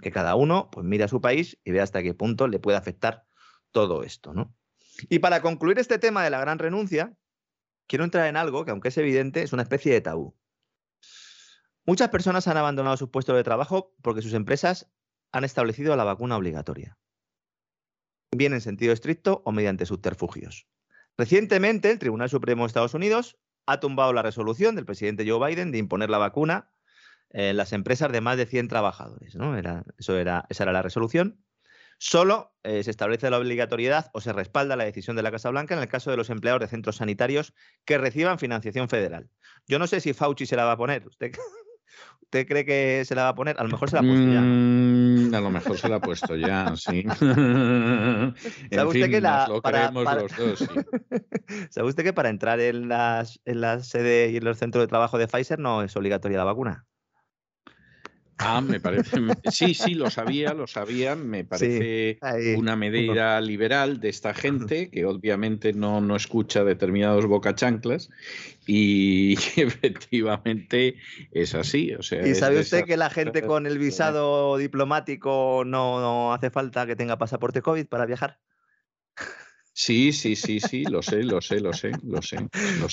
[0.00, 2.78] Que cada uno pues mire a su país y vea hasta qué punto le puede
[2.78, 3.26] afectar
[3.70, 4.32] todo esto.
[4.32, 4.54] ¿no?
[5.10, 7.14] Y para concluir este tema de la gran renuncia,
[7.90, 10.36] quiero entrar en algo que aunque es evidente es una especie de tabú.
[11.84, 14.92] Muchas personas han abandonado sus puestos de trabajo porque sus empresas
[15.32, 16.96] han establecido la vacuna obligatoria,
[18.30, 20.68] bien en sentido estricto o mediante subterfugios.
[21.18, 25.72] Recientemente, el Tribunal Supremo de Estados Unidos ha tumbado la resolución del presidente Joe Biden
[25.72, 26.70] de imponer la vacuna
[27.30, 29.34] en las empresas de más de 100 trabajadores.
[29.34, 29.56] ¿no?
[29.56, 31.44] Era, eso esa era la resolución.
[32.02, 35.74] Solo eh, se establece la obligatoriedad o se respalda la decisión de la Casa Blanca
[35.74, 37.52] en el caso de los empleados de centros sanitarios
[37.84, 39.28] que reciban financiación federal.
[39.68, 41.06] Yo no sé si Fauci se la va a poner.
[41.06, 41.30] ¿Usted,
[42.22, 43.56] ¿Usted cree que se la va a poner?
[43.60, 44.40] A lo mejor se la ha puesto ya.
[44.40, 47.02] Mm, a lo mejor se la ha puesto ya, sí.
[48.72, 50.66] ¿Sabe usted que la, lo para, los dos, sí.
[51.68, 54.88] ¿Sabe usted que para entrar en, las, en la sede y en los centros de
[54.88, 56.86] trabajo de Pfizer no es obligatoria la vacuna?
[58.42, 59.18] Ah, me parece.
[59.50, 61.14] Sí, sí, lo sabía, lo sabía.
[61.14, 62.18] Me parece
[62.56, 68.10] una medida liberal de esta gente que obviamente no, no escucha determinados bocachanclas
[68.66, 70.96] y efectivamente
[71.32, 71.92] es así.
[71.94, 76.50] O sea, ¿Y sabe usted que la gente con el visado diplomático no, no hace
[76.50, 78.38] falta que tenga pasaporte COVID para viajar?
[79.72, 82.38] Sí, sí, sí, sí, lo sé, lo sé, lo sé, lo sé.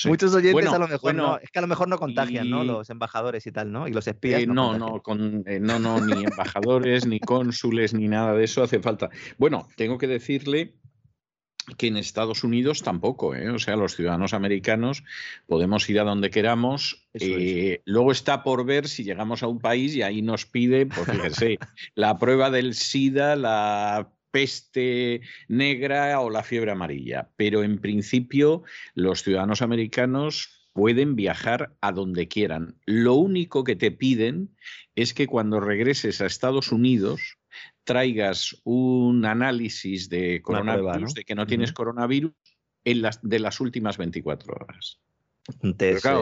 [0.08, 2.64] Muchos oyentes a lo mejor no, es que a lo mejor no contagian, ¿no?
[2.64, 3.88] Los embajadores y tal, ¿no?
[3.88, 4.42] Y los espías.
[4.42, 8.62] Eh, no, no, con, eh, no, no, ni embajadores, ni cónsules, ni nada de eso
[8.62, 9.10] hace falta.
[9.38, 10.76] Bueno, tengo que decirle
[11.76, 13.50] que en Estados Unidos tampoco, ¿eh?
[13.50, 15.04] o sea, los ciudadanos americanos
[15.46, 17.08] podemos ir a donde queramos.
[17.14, 21.06] Eh, luego está por ver si llegamos a un país y ahí nos pide, pues
[21.06, 21.58] fíjese,
[21.94, 27.30] la prueba del SIDA, la peste negra o la fiebre amarilla.
[27.36, 28.62] Pero en principio
[28.94, 32.76] los ciudadanos americanos pueden viajar a donde quieran.
[32.86, 34.54] Lo único que te piden
[34.94, 37.38] es que cuando regreses a Estados Unidos
[37.84, 42.32] traigas un análisis de coronavirus, de que no tienes coronavirus,
[42.84, 45.00] en las, de las últimas 24 horas.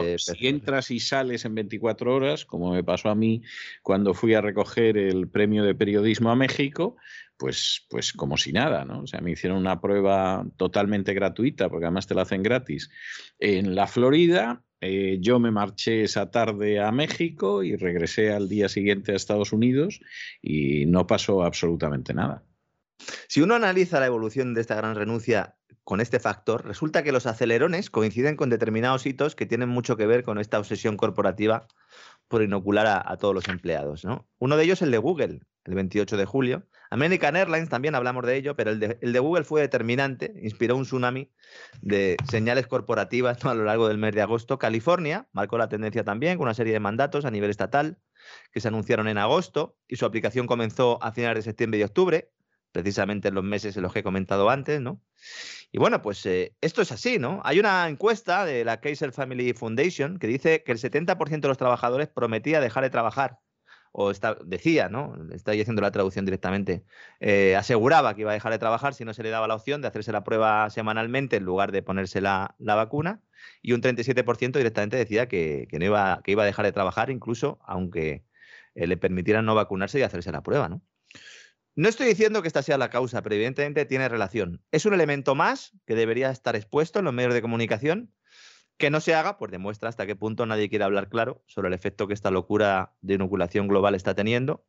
[0.03, 3.41] Eh, si entras y sales en 24 horas, como me pasó a mí
[3.81, 6.95] cuando fui a recoger el premio de periodismo a México,
[7.37, 9.01] pues, pues como si nada, ¿no?
[9.01, 12.89] O sea, me hicieron una prueba totalmente gratuita, porque además te la hacen gratis,
[13.39, 14.63] en la Florida.
[14.79, 19.51] Eh, yo me marché esa tarde a México y regresé al día siguiente a Estados
[19.51, 19.99] Unidos
[20.41, 22.43] y no pasó absolutamente nada.
[23.27, 27.25] Si uno analiza la evolución de esta gran renuncia con este factor, resulta que los
[27.25, 31.67] acelerones coinciden con determinados hitos que tienen mucho que ver con esta obsesión corporativa
[32.27, 34.03] por inocular a, todos los empleados.
[34.03, 34.27] ¿no?
[34.39, 36.67] Uno de ellos es el de Google, el 28 de julio.
[36.89, 41.31] American Airlines también hablamos de ello, pero el de, Google fue determinante, inspiró un tsunami
[41.81, 44.57] de señales corporativas a lo largo del mes de agosto.
[44.57, 47.97] California marcó la tendencia también con una serie de mandatos a nivel estatal
[48.51, 52.31] que se anunciaron en agosto y su aplicación comenzó a finales de septiembre y octubre
[52.77, 55.01] precisamente en los meses en los que he comentado antes, ¿no?
[55.71, 57.41] Y bueno, pues eh, esto es así, ¿no?
[57.43, 61.57] Hay una encuesta de la Kaiser Family Foundation que dice que el 70% de los
[61.57, 63.39] trabajadores prometía dejar de trabajar,
[63.91, 64.11] o
[64.45, 65.15] decía, ¿no?
[65.33, 66.85] Estoy haciendo la traducción directamente,
[67.19, 69.81] eh, aseguraba que iba a dejar de trabajar si no se le daba la opción
[69.81, 73.23] de hacerse la prueba semanalmente en lugar de ponerse la, vacuna,
[73.63, 77.57] y un 37% directamente decía que, no iba, que iba a dejar de trabajar incluso
[77.65, 78.23] aunque
[78.75, 80.83] eh, le permitieran no vacunarse y hacerse la prueba, ¿no?
[81.77, 84.63] No estoy diciendo que esta sea la causa, pero evidentemente tiene relación.
[84.71, 88.11] Es un elemento más que debería estar expuesto en los medios de comunicación.
[88.77, 91.75] Que no se haga, pues demuestra hasta qué punto nadie quiere hablar claro sobre el
[91.75, 94.65] efecto que esta locura de inoculación global está teniendo,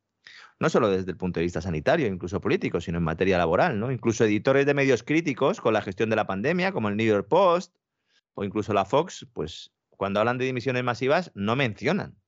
[0.61, 3.81] no solo desde el punto de vista sanitario, incluso político, sino en materia laboral.
[3.81, 3.91] ¿no?
[3.91, 7.27] Incluso editores de medios críticos con la gestión de la pandemia, como el New York
[7.27, 7.75] Post
[8.35, 12.19] o incluso la Fox, pues cuando hablan de dimisiones masivas no mencionan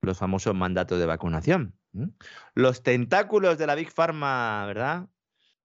[0.00, 1.74] los famosos mandatos de vacunación.
[2.54, 5.08] Los tentáculos de la Big Pharma, ¿verdad?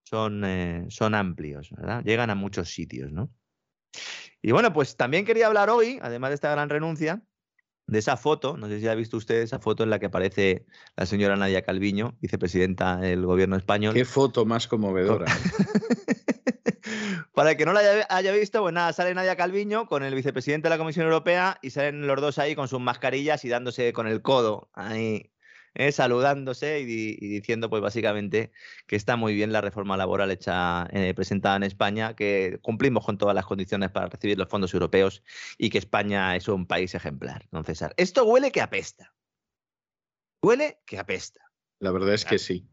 [0.03, 2.03] Son, eh, son amplios, ¿verdad?
[2.03, 3.31] Llegan a muchos sitios, ¿no?
[4.41, 7.23] Y bueno, pues también quería hablar hoy, además de esta gran renuncia,
[7.87, 10.65] de esa foto, no sé si ha visto usted esa foto en la que aparece
[10.95, 13.93] la señora Nadia Calviño, vicepresidenta del gobierno español.
[13.93, 15.25] Qué foto más conmovedora.
[17.33, 20.67] Para el que no la haya, visto, pues nada, sale Nadia Calviño con el vicepresidente
[20.67, 24.07] de la Comisión Europea y salen los dos ahí con sus mascarillas y dándose con
[24.07, 25.32] el codo ahí
[25.75, 25.91] ¿eh?
[25.91, 28.51] saludándose y, diciendo, pues básicamente,
[28.87, 33.17] que está muy bien la reforma laboral hecha, eh, presentada en España, que cumplimos con
[33.17, 35.23] todas las condiciones para recibir los fondos europeos
[35.57, 37.93] y que España es un país ejemplar, don César.
[37.97, 39.13] Esto huele que apesta.
[40.41, 41.41] Huele que apesta.
[41.79, 42.67] La verdad es que sí.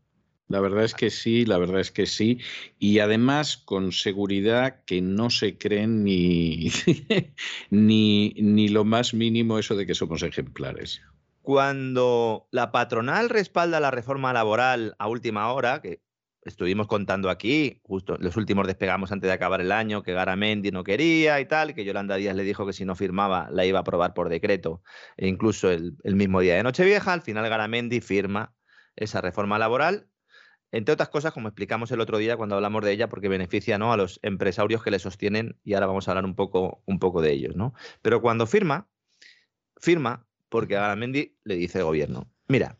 [0.50, 2.40] La verdad es que sí, la verdad es que sí.
[2.76, 6.70] Y además con seguridad que no se creen ni,
[7.70, 11.02] ni, ni lo más mínimo eso de que somos ejemplares.
[11.42, 16.02] Cuando la patronal respalda la reforma laboral a última hora, que
[16.42, 20.84] estuvimos contando aquí, justo los últimos despegamos antes de acabar el año, que Garamendi no
[20.84, 23.82] quería y tal, que Yolanda Díaz le dijo que si no firmaba la iba a
[23.82, 24.82] aprobar por decreto,
[25.16, 28.54] e incluso el, mismo día de Nochevieja, al final Garamendi firma
[28.96, 30.10] esa reforma laboral
[30.72, 33.92] entre otras cosas, como explicamos el otro día cuando hablamos de ella, porque beneficia ¿no?
[33.92, 37.20] a los empresarios que le sostienen, y ahora vamos a hablar un poco, un poco
[37.22, 37.56] de ellos.
[37.56, 37.74] ¿no?
[38.02, 38.88] Pero cuando firma,
[39.76, 42.78] firma porque a Garamendi le dice el gobierno, mira,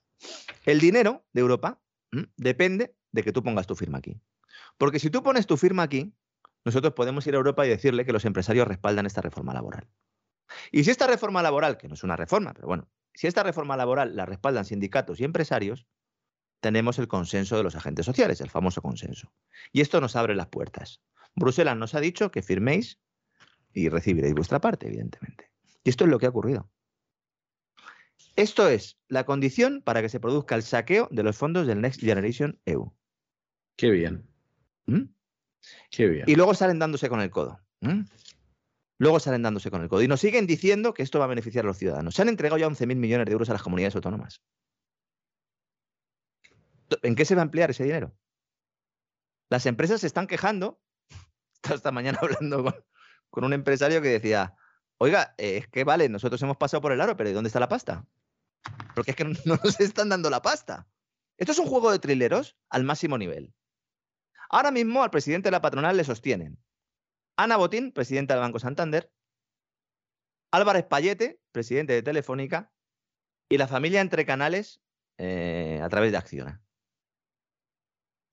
[0.67, 1.81] el dinero de Europa
[2.37, 4.21] depende de que tú pongas tu firma aquí.
[4.77, 6.13] Porque si tú pones tu firma aquí,
[6.65, 9.89] nosotros podemos ir a Europa y decirle que los empresarios respaldan esta reforma laboral.
[10.73, 13.77] Y si esta reforma laboral, que no es una reforma, pero bueno, si esta reforma
[13.77, 15.87] laboral la respaldan sindicatos y empresarios,
[16.61, 19.33] tenemos el consenso de los agentes sociales, el famoso consenso.
[19.73, 21.01] Y esto nos abre las puertas.
[21.35, 22.99] Bruselas nos ha dicho que firméis
[23.73, 25.51] y recibiréis vuestra parte, evidentemente.
[25.85, 26.69] Y esto es lo que ha ocurrido.
[28.41, 32.01] Esto es la condición para que se produzca el saqueo de los fondos del Next
[32.01, 32.91] Generation EU.
[33.77, 34.27] Qué bien.
[34.87, 35.03] ¿Mm?
[35.91, 36.25] Qué bien.
[36.27, 37.61] Y luego salen dándose con el codo.
[37.81, 38.05] ¿Mm?
[38.97, 40.01] Luego salen dándose con el codo.
[40.01, 42.15] Y nos siguen diciendo que esto va a beneficiar a los ciudadanos.
[42.15, 44.41] Se han entregado ya 11.000 millones de euros a las comunidades autónomas.
[47.03, 48.17] ¿En qué se va a emplear ese dinero?
[49.51, 50.81] Las empresas se están quejando.
[51.57, 52.65] Estaba esta mañana hablando
[53.29, 54.55] con, un empresario que decía,
[54.97, 57.61] oiga, eh, es que vale, nosotros hemos pasado por el aro, pero ¿y dónde está
[57.61, 58.07] la pasta?
[58.95, 60.89] Porque es que no, nos están dando la pasta.
[61.39, 63.55] Esto es un juego de trileros al máximo nivel.
[64.51, 66.59] Ahora mismo al presidente de la patronal le sostienen
[67.37, 69.11] Ana Botín, presidenta del Banco Santander,
[70.53, 72.71] Álvarez Payete, presidente de Telefónica,
[73.49, 74.83] y la familia entre canales
[75.17, 76.63] eh, a través de Acciona.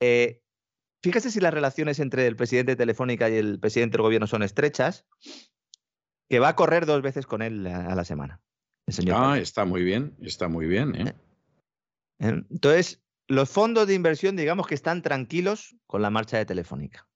[0.02, 0.42] Eh,
[1.02, 4.44] fíjese si las relaciones entre el presidente de Telefónica y el presidente del gobierno son
[4.44, 5.06] estrechas,
[6.30, 8.42] que va a correr dos veces con él a la semana.
[9.14, 10.96] Ah, está muy bien, está muy bien.
[10.96, 11.14] ¿eh?
[12.20, 12.44] ¿eh?
[12.50, 17.08] Entonces, los fondos de inversión, digamos que están tranquilos con la marcha de Telefónica,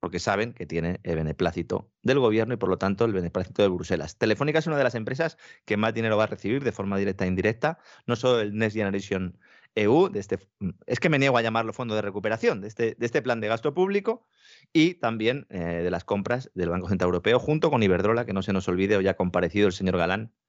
[0.00, 3.68] porque saben que tiene el beneplácito del gobierno y por lo tanto el beneplácito de
[3.68, 4.18] Bruselas.
[4.18, 7.24] Telefónica es una de las empresas que más dinero va a recibir de forma directa
[7.24, 9.38] e indirecta, no solo el Next Generation
[9.76, 10.38] EU, de este,
[10.86, 13.48] es que me niego a llamarlo fondo de recuperación, de este, de este plan de
[13.48, 14.26] gasto público
[14.72, 18.42] y también eh, de las compras del Banco Central Europeo, junto con Iberdrola, que no
[18.42, 20.45] se nos olvide, hoy ha comparecido el señor Galán eh,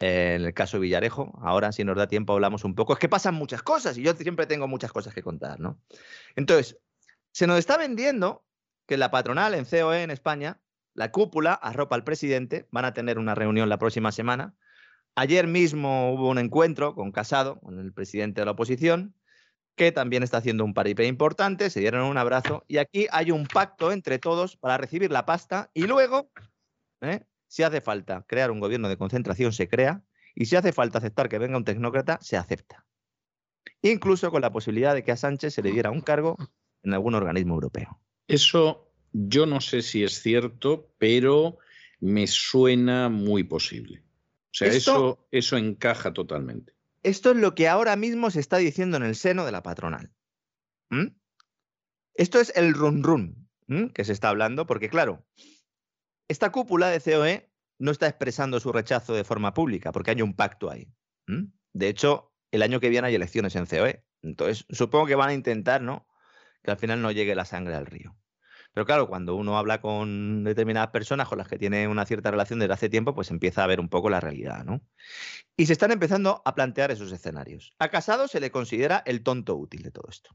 [0.00, 1.38] en el caso Villarejo.
[1.42, 2.94] Ahora, si nos da tiempo, hablamos un poco.
[2.94, 5.80] Es que pasan muchas cosas y yo siempre tengo muchas cosas que contar, ¿no?
[6.36, 6.78] Entonces,
[7.32, 8.44] se nos está vendiendo
[8.86, 10.60] que la patronal en COE en España,
[10.94, 14.56] la cúpula, arropa al presidente, van a tener una reunión la próxima semana
[15.16, 19.14] Ayer mismo hubo un encuentro con Casado, con el presidente de la oposición,
[19.76, 23.46] que también está haciendo un paripé importante, se dieron un abrazo y aquí hay un
[23.46, 26.30] pacto entre todos para recibir la pasta y luego,
[27.00, 27.24] ¿eh?
[27.50, 30.04] Si hace falta crear un gobierno de concentración, se crea
[30.36, 32.86] y si hace falta aceptar que venga un tecnócrata, se acepta.
[33.82, 36.36] Incluso con la posibilidad de que a Sánchez se le diera un cargo
[36.84, 38.00] en algún organismo europeo.
[38.28, 41.58] Eso yo no sé si es cierto, pero
[41.98, 44.04] me suena muy posible.
[44.52, 46.72] O sea, eso, eso encaja totalmente.
[47.02, 50.12] Esto es lo que ahora mismo se está diciendo en el seno de la patronal.
[52.14, 53.48] Esto es el run run
[53.92, 55.24] que se está hablando, porque claro,
[56.30, 60.34] esta cúpula de COE no está expresando su rechazo de forma pública, porque hay un
[60.34, 60.88] pacto ahí.
[61.72, 64.04] De hecho, el año que viene hay elecciones en COE.
[64.22, 66.06] Entonces, supongo que van a intentar, ¿no?
[66.62, 68.16] Que al final no llegue la sangre al río.
[68.72, 72.60] Pero claro, cuando uno habla con determinadas personas con las que tiene una cierta relación
[72.60, 74.80] desde hace tiempo, pues empieza a ver un poco la realidad, ¿no?
[75.56, 77.74] Y se están empezando a plantear esos escenarios.
[77.80, 80.30] A Casado se le considera el tonto útil de todo esto.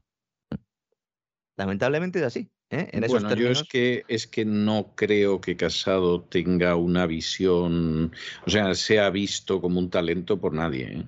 [1.56, 2.52] Lamentablemente es así.
[2.70, 2.88] ¿Eh?
[2.92, 8.12] En bueno, yo es que, es que no creo que Casado tenga una visión,
[8.46, 10.84] o sea, sea visto como un talento por nadie.
[10.84, 11.06] ¿eh?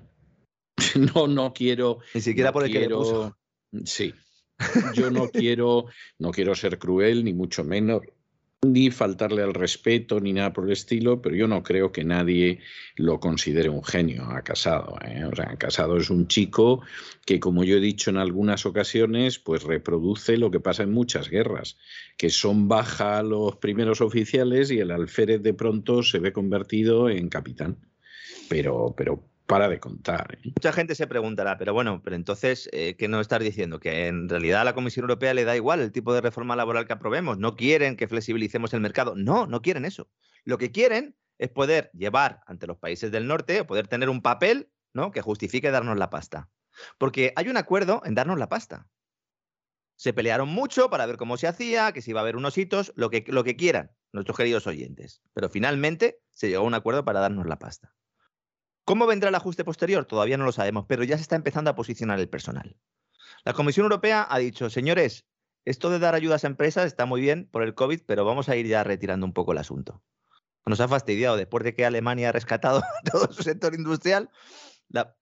[1.15, 1.99] No, no quiero.
[2.15, 3.37] Ni siquiera por el que le puso.
[3.85, 4.15] Sí,
[4.95, 5.87] yo no quiero,
[6.19, 8.03] no quiero ser cruel, ni mucho menos,
[8.67, 12.59] ni faltarle al respeto, ni nada por el estilo, pero yo no creo que nadie
[12.97, 14.99] lo considere un genio a Casado.
[15.05, 15.25] ¿eh?
[15.25, 16.83] O sea, Casado es un chico
[17.25, 21.31] que, como yo he dicho en algunas ocasiones, pues reproduce lo que pasa en muchas
[21.31, 21.77] guerras,
[22.17, 27.29] que son baja los primeros oficiales y el alférez de pronto se ve convertido en
[27.29, 27.77] capitán.
[28.49, 30.35] Pero, pero para de contar.
[30.35, 30.41] ¿eh?
[30.45, 33.81] Mucha gente se preguntará, pero bueno, pero entonces, eh, ¿qué nos estás diciendo?
[33.81, 36.87] Que en realidad a la Comisión Europea le da igual el tipo de reforma laboral
[36.87, 37.39] que aprobemos.
[37.39, 39.15] No quieren que flexibilicemos el mercado.
[39.17, 40.11] No, no quieren eso.
[40.45, 44.21] Lo que quieren es poder llevar ante los países del norte o poder tener un
[44.21, 45.13] papel ¿no?
[45.13, 46.51] que justifique darnos la pasta.
[46.99, 48.87] Porque hay un acuerdo en darnos la pasta.
[49.97, 52.93] Se pelearon mucho para ver cómo se hacía, que si iba a haber unos hitos,
[52.97, 55.23] lo que, lo que quieran, nuestros queridos oyentes.
[55.33, 57.95] Pero finalmente se llegó a un acuerdo para darnos la pasta.
[58.89, 60.07] ¿Cómo vendrá el ajuste posterior?
[60.07, 62.75] Todavía no lo sabemos, pero ya se está empezando a posicionar el personal.
[63.45, 65.27] La Comisión Europea ha dicho, señores,
[65.67, 68.57] esto de dar ayudas a empresas está muy bien por el COVID, pero vamos a
[68.57, 70.03] ir ya retirando un poco el asunto.
[70.65, 72.81] Nos ha fastidiado después de que Alemania ha rescatado
[73.13, 74.31] todo su sector industrial.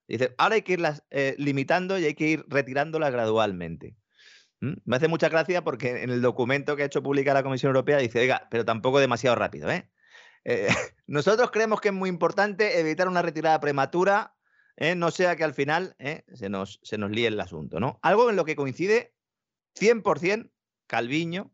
[0.07, 3.97] dice, ahora hay que irlas eh, limitando y hay que ir retirándolas gradualmente.
[4.61, 4.75] ¿Mm?
[4.85, 7.99] Me hace mucha gracia porque en el documento que ha hecho pública la Comisión Europea
[7.99, 9.91] dice, oiga, pero tampoco demasiado rápido, ¿eh?
[10.45, 10.69] Eh,
[11.07, 14.37] nosotros creemos que es muy importante evitar una retirada prematura,
[14.77, 14.95] ¿eh?
[14.95, 16.25] no sea que al final ¿eh?
[16.35, 17.81] se, nos, se nos líe el asunto.
[17.81, 17.99] ¿no?
[18.03, 19.15] Algo en lo que coincide
[19.79, 20.51] 100%
[20.87, 21.53] Calviño,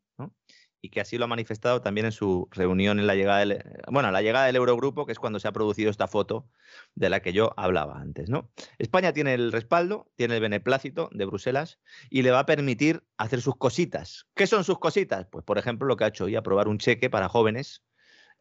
[0.85, 4.11] y que así lo ha manifestado también en su reunión en la llegada del, bueno,
[4.11, 6.49] la llegada del Eurogrupo, que es cuando se ha producido esta foto
[6.97, 8.29] de la que yo hablaba antes.
[8.29, 8.51] ¿no?
[8.79, 11.79] España tiene el respaldo, tiene el beneplácito de Bruselas
[12.11, 14.27] y le va a permitir hacer sus cositas.
[14.35, 15.29] ¿Qué son sus cositas?
[15.31, 17.85] Pues, por ejemplo, lo que ha hecho hoy, aprobar un cheque para jóvenes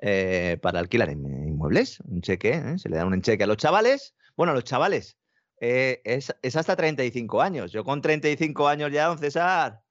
[0.04, 2.80] eh, para alquilar inmuebles, un cheque, ¿eh?
[2.80, 4.16] se le da un cheque a los chavales.
[4.36, 5.16] Bueno, a los chavales,
[5.60, 7.72] eh, es, es, hasta 35 años.
[7.72, 9.82] Yo con 35 años ya, don César,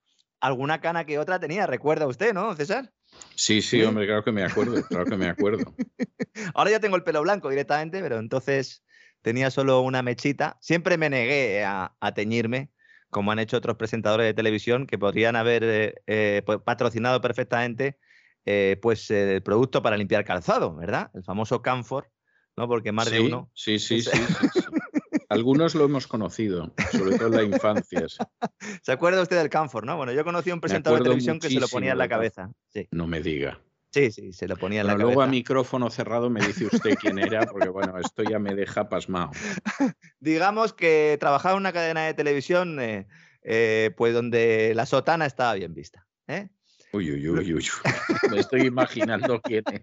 [0.41, 2.93] alguna cana que otra tenía, recuerda usted, ¿no, don César?
[3.37, 5.73] Sí, sí, hombre, claro que me acuerdo, claro que me acuerdo.
[6.55, 8.83] Ahora ya tengo el pelo blanco directamente, pero entonces
[9.23, 10.59] tenía solo una mechita.
[10.61, 12.73] Siempre me negué a, a teñirme,
[13.11, 16.03] como han hecho otros presentadores de televisión que podrían haber
[16.45, 17.97] pues, patrocinado perfectamente
[18.47, 21.11] eh, pues eh, el producto para limpiar calzado, ¿verdad?
[21.15, 22.11] El famoso Camfor,
[22.57, 22.69] ¿no?
[22.69, 23.51] Porque más de uno.
[23.55, 24.11] Sí, sí, sí,
[25.29, 28.07] Algunos lo hemos conocido, sobre todo en la infancia.
[28.83, 29.97] ¿Se acuerda usted del Camfor, no?
[29.97, 32.51] Bueno, yo conocí a un presentador de televisión que se lo ponía en la cabeza.
[32.91, 33.61] No me diga.
[33.93, 35.07] Sí, sí, se lo ponía en la cabeza.
[35.07, 38.89] Luego a micrófono cerrado me dice usted quién era, porque bueno, esto ya me deja
[38.89, 39.33] pasmado.
[40.21, 45.75] Digamos que trabajaba en una cadena de televisión, eh, pues donde la sotana estaba bien
[45.75, 46.07] vista.
[46.29, 46.51] ¿eh?
[46.93, 47.67] Uy, uy, uy, uy.
[48.31, 49.83] Me estoy imaginando quién es.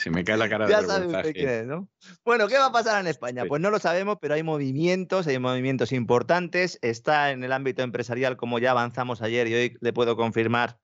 [0.00, 1.88] Se me cae la cara de Ya sabe usted quién es, ¿no?
[2.24, 3.44] Bueno, ¿qué va a pasar en España?
[3.46, 6.78] Pues no lo sabemos, pero hay movimientos, hay movimientos importantes.
[6.80, 10.78] Está en el ámbito empresarial, como ya avanzamos ayer y hoy le puedo confirmar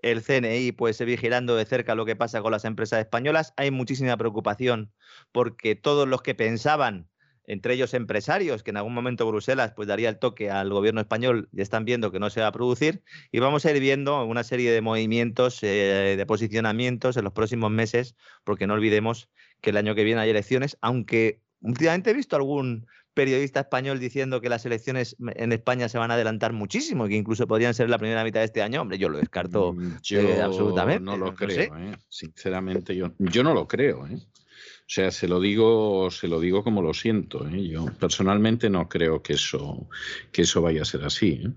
[0.00, 3.52] el CNI, pues vigilando de cerca lo que pasa con las empresas españolas.
[3.56, 4.92] Hay muchísima preocupación
[5.30, 7.08] porque todos los que pensaban
[7.48, 11.48] entre ellos empresarios, que en algún momento Bruselas pues daría el toque al gobierno español,
[11.52, 13.02] y están viendo que no se va a producir,
[13.32, 17.70] y vamos a ir viendo una serie de movimientos, eh, de posicionamientos en los próximos
[17.70, 18.14] meses,
[18.44, 19.30] porque no olvidemos
[19.62, 24.40] que el año que viene hay elecciones, aunque últimamente he visto algún periodista español diciendo
[24.40, 27.90] que las elecciones en España se van a adelantar muchísimo y que incluso podrían ser
[27.90, 31.02] la primera mitad de este año, hombre, yo lo descarto mm, eh, absolutamente.
[31.02, 31.96] No lo creo, ¿eh?
[32.08, 34.06] sinceramente yo, yo no lo creo.
[34.06, 34.18] ¿eh?
[34.88, 37.46] O sea, se lo digo, se lo digo como lo siento.
[37.46, 37.68] ¿eh?
[37.68, 39.86] Yo personalmente no creo que eso,
[40.32, 41.42] que eso vaya a ser así.
[41.44, 41.50] ¿eh?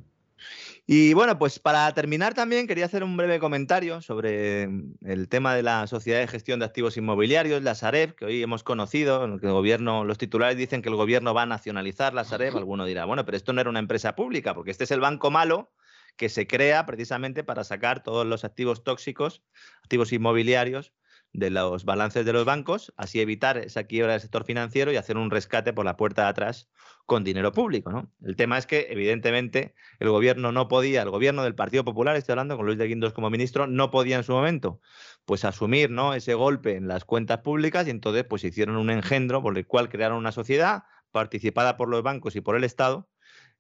[0.86, 4.64] Y bueno, pues para terminar también quería hacer un breve comentario sobre
[5.06, 8.64] el tema de la Sociedad de Gestión de Activos Inmobiliarios, la Sareb, que hoy hemos
[8.64, 12.58] conocido, el gobierno, los titulares dicen que el gobierno va a nacionalizar la Sareb.
[12.58, 15.32] Alguno dirá, bueno, pero esto no era una empresa pública, porque este es el banco
[15.32, 15.72] malo
[16.18, 19.42] que se crea precisamente para sacar todos los activos tóxicos,
[19.84, 20.92] activos inmobiliarios,
[21.34, 25.18] de los balances de los bancos, así evitar esa quiebra del sector financiero y hacer
[25.18, 26.70] un rescate por la puerta de atrás
[27.06, 27.92] con dinero público.
[27.92, 28.12] ¿no?
[28.22, 32.34] El tema es que, evidentemente, el gobierno no podía, el gobierno del Partido Popular, estoy
[32.34, 34.82] hablando con Luis de Guindos como ministro, no podía en su momento
[35.26, 36.14] pues asumir ¿no?
[36.14, 39.90] ese golpe en las cuentas públicas y entonces pues hicieron un engendro por el cual
[39.90, 43.08] crearon una sociedad participada por los bancos y por el Estado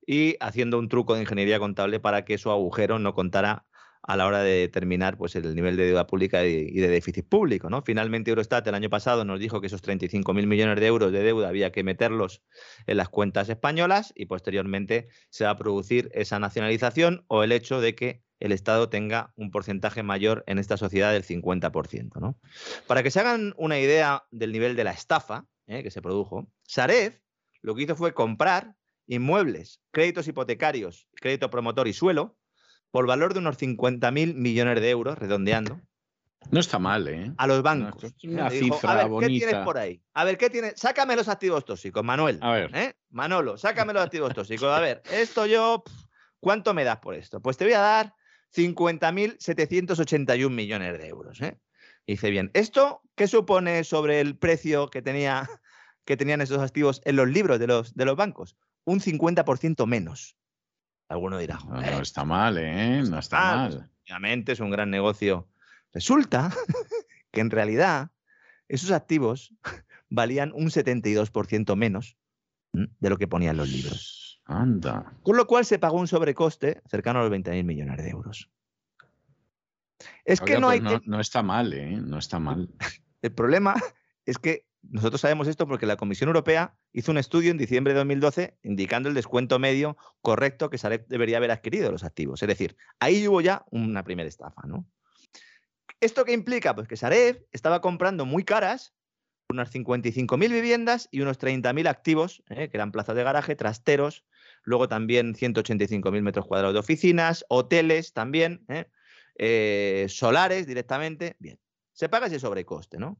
[0.05, 3.65] y haciendo un truco de ingeniería contable para que su agujero no contara
[4.03, 7.69] a la hora de determinar pues, el nivel de deuda pública y de déficit público.
[7.69, 7.81] ¿no?
[7.81, 11.49] Finalmente, Eurostat el año pasado nos dijo que esos 35.000 millones de euros de deuda
[11.49, 12.43] había que meterlos
[12.87, 17.79] en las cuentas españolas y posteriormente se va a producir esa nacionalización o el hecho
[17.79, 22.19] de que el Estado tenga un porcentaje mayor en esta sociedad del 50%.
[22.19, 22.39] ¿no?
[22.87, 25.83] Para que se hagan una idea del nivel de la estafa ¿eh?
[25.83, 27.21] que se produjo, Sareb
[27.61, 28.75] lo que hizo fue comprar
[29.05, 32.37] inmuebles, créditos hipotecarios, crédito promotor y suelo
[32.91, 35.81] por valor de unos 50.000 millones de euros, redondeando.
[36.49, 37.33] No está mal, ¿eh?
[37.37, 38.13] A los bancos.
[38.23, 40.01] una cifra a ver, ¿qué tienes por ahí?
[40.13, 40.73] A ver, ¿qué tienes?
[40.75, 42.39] Sácame los activos tóxicos, Manuel.
[42.41, 42.71] A ver.
[42.75, 42.95] ¿eh?
[43.09, 44.69] Manolo, sácame los activos tóxicos.
[44.69, 45.83] A ver, esto yo,
[46.39, 47.41] ¿cuánto me das por esto?
[47.41, 48.15] Pues te voy a dar
[48.55, 51.41] 50.781 millones de euros.
[51.41, 51.57] ¿eh?
[52.07, 55.49] dice bien, ¿esto qué supone sobre el precio que, tenía,
[56.05, 58.57] que tenían esos activos en los libros de los, de los bancos?
[58.83, 60.35] Un 50% menos.
[61.11, 63.03] Alguno dirá, no, está mal, ¿eh?
[63.03, 63.91] No está mal.
[64.05, 65.49] Obviamente es un gran negocio.
[65.91, 66.51] Resulta
[67.31, 68.11] que en realidad
[68.69, 69.53] esos activos
[70.09, 72.15] valían un 72% menos
[72.71, 74.41] de lo que ponían los libros.
[74.45, 75.11] Anda.
[75.21, 78.49] Con lo cual se pagó un sobrecoste cercano a los 20.000 millones de euros.
[80.23, 80.79] Es que no hay.
[80.79, 81.97] No, está mal, ¿eh?
[81.97, 82.69] No está mal.
[83.21, 83.75] El problema
[84.25, 87.99] es que nosotros sabemos esto porque la Comisión Europea hizo un estudio en diciembre de
[87.99, 92.41] 2012 indicando el descuento medio correcto que Sareb debería haber adquirido los activos.
[92.41, 94.85] Es decir, ahí hubo ya una primera estafa, ¿no?
[95.99, 96.73] ¿Esto qué implica?
[96.73, 98.95] Pues que Sareb estaba comprando muy caras
[99.49, 102.69] unas 55.000 viviendas y unos 30.000 activos, ¿eh?
[102.69, 104.25] que eran plazas de garaje, trasteros,
[104.63, 108.85] luego también 185.000 metros cuadrados de oficinas, hoteles también, ¿eh?
[109.37, 111.35] Eh, solares directamente.
[111.39, 111.59] Bien,
[111.93, 113.19] se paga ese sobrecoste, ¿no?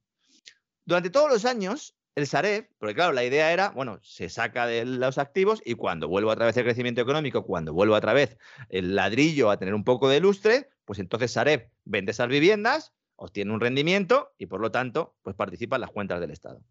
[0.86, 4.86] Durante todos los años, el Sareb, porque claro, la idea era, bueno, se saca de
[4.86, 8.38] los activos y cuando vuelva otra vez el crecimiento económico, cuando vuelva otra vez
[8.70, 13.54] el ladrillo a tener un poco de lustre, pues entonces Sareb vende esas viviendas, obtiene
[13.54, 16.62] un rendimiento y por lo tanto, pues participa en las cuentas del Estado.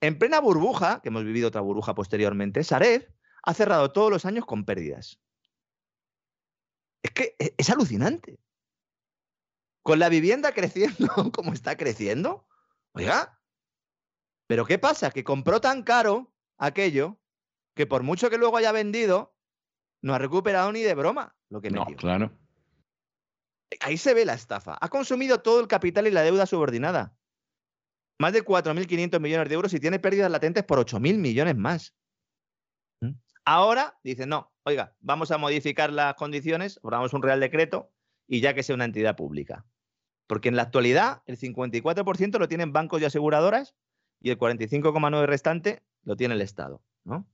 [0.00, 3.10] En plena burbuja, que hemos vivido otra burbuja posteriormente, Sareb
[3.42, 5.20] ha cerrado todos los años con pérdidas.
[7.02, 8.38] Es que e, es alucinante.
[9.82, 12.46] Con la vivienda creciendo como está creciendo,
[12.92, 13.35] oiga,
[14.46, 15.10] pero ¿qué pasa?
[15.10, 17.18] Que compró tan caro aquello
[17.74, 19.36] que por mucho que luego haya vendido,
[20.02, 21.90] no ha recuperado ni de broma lo que metió.
[21.90, 22.32] No, claro.
[23.80, 24.78] Ahí se ve la estafa.
[24.80, 27.16] Ha consumido todo el capital y la deuda subordinada.
[28.18, 31.94] Más de 4.500 millones de euros y tiene pérdidas latentes por 8.000 millones más.
[33.02, 33.12] ¿Mm?
[33.44, 37.92] Ahora dice no, oiga, vamos a modificar las condiciones, obramos un real decreto
[38.26, 39.66] y ya que sea una entidad pública.
[40.26, 43.74] Porque en la actualidad el 54% lo tienen bancos y aseguradoras
[44.20, 46.82] y el 45,9% restante lo tiene el Estado.
[47.04, 47.26] ¿no?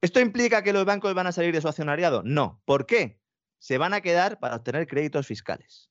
[0.00, 2.22] ¿Esto implica que los bancos van a salir de su accionariado?
[2.24, 2.62] No.
[2.64, 3.20] ¿Por qué?
[3.58, 5.90] Se van a quedar para obtener créditos fiscales,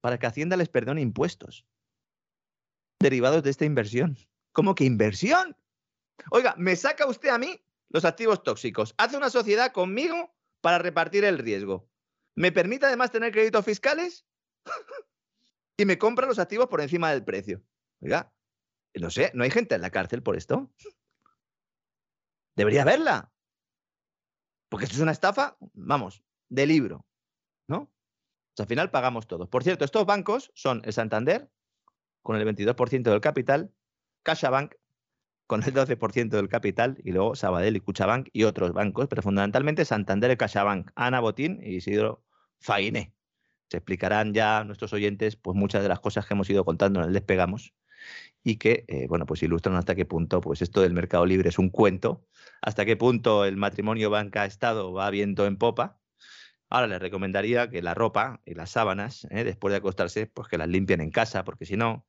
[0.00, 1.66] para que Hacienda les perdone impuestos
[3.00, 4.16] derivados de esta inversión.
[4.52, 5.56] ¿Cómo que inversión?
[6.30, 7.60] Oiga, me saca usted a mí
[7.90, 11.88] los activos tóxicos, hace una sociedad conmigo para repartir el riesgo.
[12.34, 14.26] ¿Me permite además tener créditos fiscales?
[15.76, 17.62] y me compra los activos por encima del precio.
[18.00, 18.32] Oiga,
[19.00, 20.70] no sé, ¿no hay gente en la cárcel por esto?
[22.56, 23.32] Debería haberla.
[24.68, 27.06] Porque esto es una estafa, vamos, de libro,
[27.68, 27.90] ¿no?
[28.58, 29.48] al final pagamos todos.
[29.48, 31.50] Por cierto, estos bancos son el Santander,
[32.22, 33.72] con el 22% del capital,
[34.22, 34.74] CaixaBank,
[35.46, 39.84] con el 12% del capital, y luego Sabadell y Cuchabank y otros bancos, pero fundamentalmente
[39.84, 42.24] Santander y CaixaBank, Ana Botín y Isidro
[42.60, 43.12] Fainé.
[43.68, 47.00] Se explicarán ya a nuestros oyentes pues muchas de las cosas que hemos ido contando
[47.00, 47.74] en el Despegamos
[48.42, 51.58] y que, eh, bueno, pues ilustran hasta qué punto pues esto del mercado libre es
[51.58, 52.26] un cuento,
[52.62, 55.98] hasta qué punto el matrimonio banca-estado va viento en popa.
[56.68, 60.58] Ahora les recomendaría que la ropa y las sábanas, eh, después de acostarse, pues que
[60.58, 62.06] las limpien en casa, porque si no,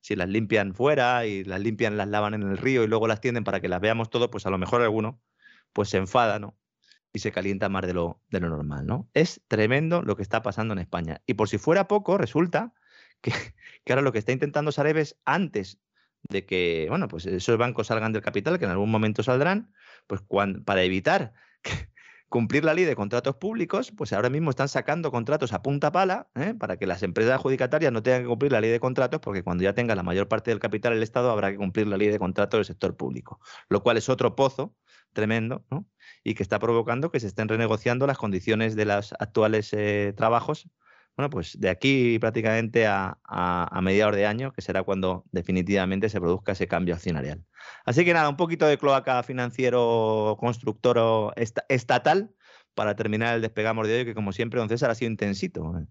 [0.00, 3.20] si las limpian fuera y las limpian, las lavan en el río y luego las
[3.20, 5.20] tienden para que las veamos todo, pues a lo mejor alguno
[5.72, 6.56] pues se enfada, ¿no?
[7.16, 9.08] y se calienta más de lo, de lo normal, ¿no?
[9.14, 11.22] Es tremendo lo que está pasando en España.
[11.24, 12.74] Y por si fuera poco, resulta
[13.84, 15.78] que, ahora lo que está intentando Sareb es antes
[16.28, 19.72] de que, bueno, pues esos bancos salgan del capital, que en algún momento saldrán,
[20.06, 20.22] pues
[20.64, 21.34] para evitar
[22.28, 26.28] cumplir la ley de contratos públicos, pues ahora mismo están sacando contratos a punta pala
[26.34, 26.54] ¿eh?
[26.58, 29.62] para que las empresas adjudicatarias no tengan que cumplir la ley de contratos, porque cuando
[29.62, 32.18] ya tenga la mayor parte del capital el Estado habrá que cumplir la ley de
[32.18, 34.74] contratos del sector público, lo cual es otro pozo
[35.12, 35.88] tremendo, ¿no?
[36.22, 40.68] Y que está provocando que se estén renegociando las condiciones de los actuales eh, trabajos
[41.16, 46.20] bueno, pues de aquí prácticamente a, a, mediados de año, que será cuando definitivamente se
[46.20, 47.42] produzca ese cambio accionarial.
[47.86, 51.32] Así que nada, un poquito de cloaca financiero constructor
[51.68, 52.35] estatal
[52.76, 55.76] para terminar el despegamos de hoy, que como siempre, don César ha sido intensito.
[55.78, 55.86] ¿eh?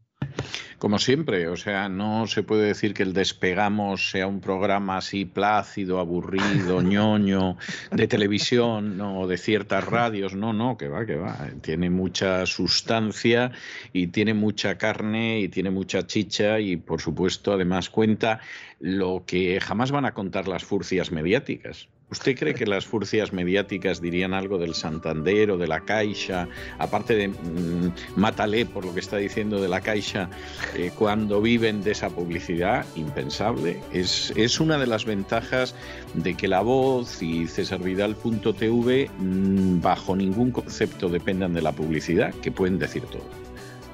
[0.77, 5.25] Como siempre, o sea, no se puede decir que el despegamos sea un programa así
[5.25, 7.57] plácido, aburrido, ñoño,
[7.91, 10.35] de televisión o de ciertas radios.
[10.35, 11.49] No, no, que va, que va.
[11.61, 13.51] Tiene mucha sustancia
[13.91, 18.41] y tiene mucha carne y tiene mucha chicha y, por supuesto, además cuenta
[18.79, 21.87] lo que jamás van a contar las furcias mediáticas.
[22.11, 27.15] ¿Usted cree que las furcias mediáticas dirían algo del Santander o de la Caixa, aparte
[27.15, 30.29] de mm, mátale por lo que está diciendo de la Caixa,
[30.75, 32.85] eh, cuando viven de esa publicidad?
[32.95, 33.81] Impensable.
[33.91, 35.73] Es, es una de las ventajas
[36.13, 42.51] de que La Voz y cesarvidal.tv mm, bajo ningún concepto dependan de la publicidad, que
[42.51, 43.44] pueden decir todo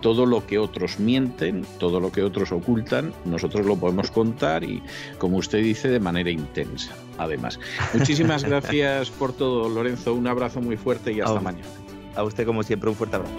[0.01, 4.81] todo lo que otros mienten, todo lo que otros ocultan, nosotros lo podemos contar y,
[5.17, 7.59] como usted dice, de manera intensa, además.
[7.93, 10.13] Muchísimas gracias por todo, Lorenzo.
[10.13, 11.67] Un abrazo muy fuerte y hasta mañana.
[12.15, 13.35] A usted, como siempre, un fuerte abrazo.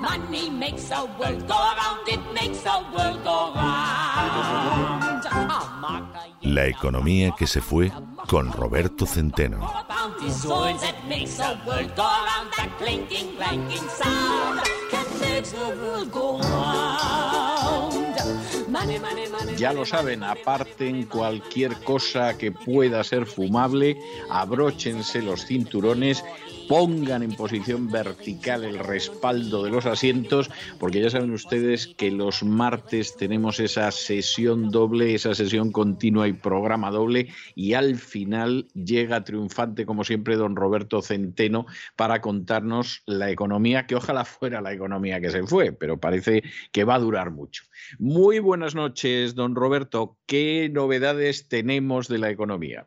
[0.00, 0.50] Money
[6.42, 7.92] La economía que se fue
[8.26, 9.70] con Roberto Centeno.
[19.56, 23.98] Ya lo saben, aparten cualquier cosa que pueda ser fumable,
[24.30, 26.24] abróchense los cinturones
[26.70, 30.48] pongan en posición vertical el respaldo de los asientos,
[30.78, 36.32] porque ya saben ustedes que los martes tenemos esa sesión doble, esa sesión continua y
[36.32, 37.26] programa doble,
[37.56, 41.66] y al final llega triunfante, como siempre, don Roberto Centeno
[41.96, 46.84] para contarnos la economía, que ojalá fuera la economía que se fue, pero parece que
[46.84, 47.64] va a durar mucho.
[47.98, 50.18] Muy buenas noches, don Roberto.
[50.24, 52.86] ¿Qué novedades tenemos de la economía?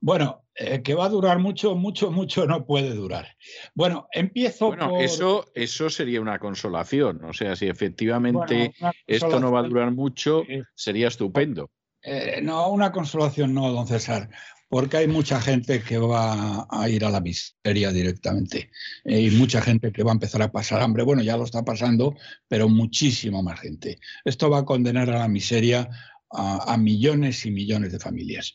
[0.00, 3.36] Bueno, eh, que va a durar mucho, mucho, mucho no puede durar.
[3.74, 7.24] Bueno, empiezo bueno, eso, eso sería una consolación.
[7.24, 8.74] O sea, si efectivamente
[9.06, 10.44] esto no va a durar mucho,
[10.74, 11.70] sería estupendo.
[12.02, 14.30] Eh, no, una consolación no, don César,
[14.68, 18.70] porque hay mucha gente que va a ir a la miseria directamente
[19.04, 21.02] eh, y mucha gente que va a empezar a pasar hambre.
[21.02, 22.16] Bueno, ya lo está pasando,
[22.46, 23.98] pero muchísima más gente.
[24.24, 25.88] Esto va a condenar a la miseria
[26.30, 28.54] a millones y millones de familias.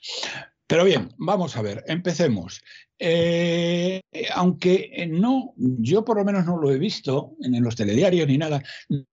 [0.74, 2.60] Pero bien, vamos a ver, empecemos.
[2.98, 4.02] Eh,
[4.34, 8.64] aunque no, yo por lo menos no lo he visto en los telediarios ni nada,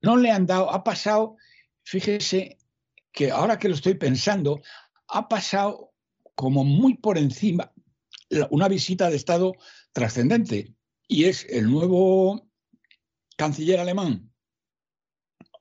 [0.01, 1.37] no le han dado, ha pasado,
[1.83, 2.57] fíjese
[3.13, 4.63] que ahora que lo estoy pensando,
[5.09, 5.93] ha pasado
[6.35, 7.71] como muy por encima
[8.49, 9.53] una visita de Estado
[9.93, 10.73] trascendente
[11.09, 12.49] y es el nuevo
[13.37, 14.33] canciller alemán,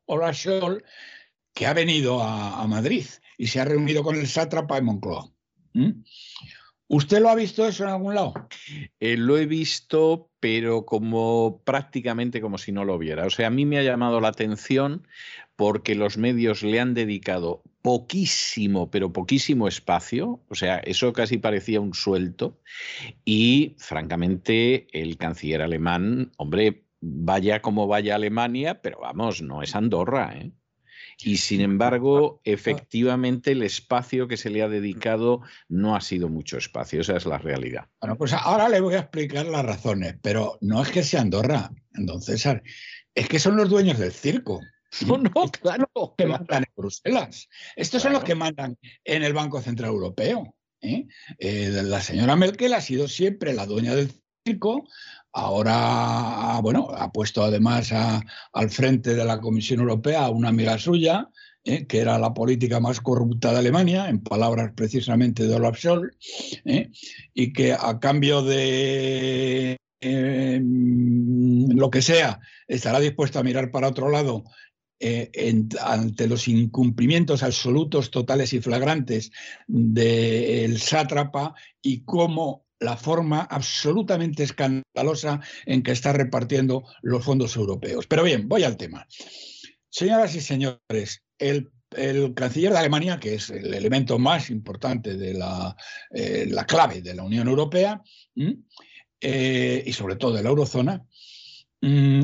[0.06, 0.82] Olaf Scholz,
[1.54, 3.06] que ha venido a, a Madrid
[3.38, 5.30] y se ha reunido con el sátrapa de Moncloa.
[5.80, 6.04] ¿Mm?
[6.88, 8.34] ¿Usted lo ha visto eso en algún lado?
[9.00, 13.26] Eh, lo he visto, pero como prácticamente como si no lo viera.
[13.26, 15.08] O sea, a mí me ha llamado la atención
[15.56, 20.42] porque los medios le han dedicado poquísimo, pero poquísimo espacio.
[20.50, 22.60] O sea, eso casi parecía un suelto.
[23.24, 30.34] Y francamente, el canciller alemán, hombre, vaya como vaya Alemania, pero vamos, no es Andorra,
[30.36, 30.52] ¿eh?
[31.22, 36.58] Y sin embargo, efectivamente, el espacio que se le ha dedicado no ha sido mucho
[36.58, 37.02] espacio.
[37.02, 37.90] Esa es la realidad.
[38.00, 41.72] Bueno, pues ahora le voy a explicar las razones, pero no es que sea Andorra,
[41.92, 42.64] don César,
[43.14, 44.62] es que son los dueños del circo.
[45.06, 45.88] No, no, claro.
[46.18, 47.48] Que mandan en Bruselas.
[47.76, 50.56] Estos son los que mandan en el Banco Central Europeo.
[50.82, 51.06] ¿eh?
[51.38, 54.12] Eh, la señora Merkel ha sido siempre la dueña del
[54.44, 54.88] circo,
[55.32, 61.30] Ahora, bueno, ha puesto además al frente de la Comisión Europea a una amiga suya,
[61.64, 66.16] eh, que era la política más corrupta de Alemania, en palabras precisamente de Olaf Scholz,
[66.66, 66.90] eh,
[67.34, 74.10] y que a cambio de em, lo que sea, estará dispuesta a mirar para otro
[74.10, 74.46] lado
[75.02, 75.32] eh,
[75.82, 79.32] ante los incumplimientos absolutos, totales y flagrantes
[79.68, 88.08] del sátrapa y cómo la forma absolutamente escandalosa en que está repartiendo los fondos europeos.
[88.08, 89.08] Pero bien, voy al tema.
[89.90, 91.72] Señoras y señores, el,
[92.36, 95.76] canciller de Alemania, que es el elemento más importante de la,
[96.12, 98.02] eh, clave de la Unión Europea
[99.22, 101.06] eh, y sobre todo de la eurozona,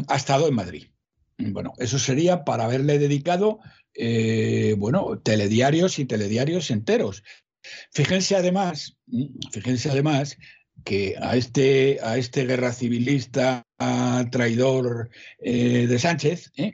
[0.08, 0.88] ha estado en Madrid.
[1.38, 3.60] Bueno, eso sería para haberle dedicado
[3.98, 7.24] eh, bueno, telediarios y telediarios enteros.
[7.92, 8.98] Fíjense además,
[9.52, 10.38] fíjense además
[10.84, 13.66] que a este, a este guerra civilista
[14.32, 15.10] traidor
[15.40, 16.74] eh, de Sánchez, ¿eh?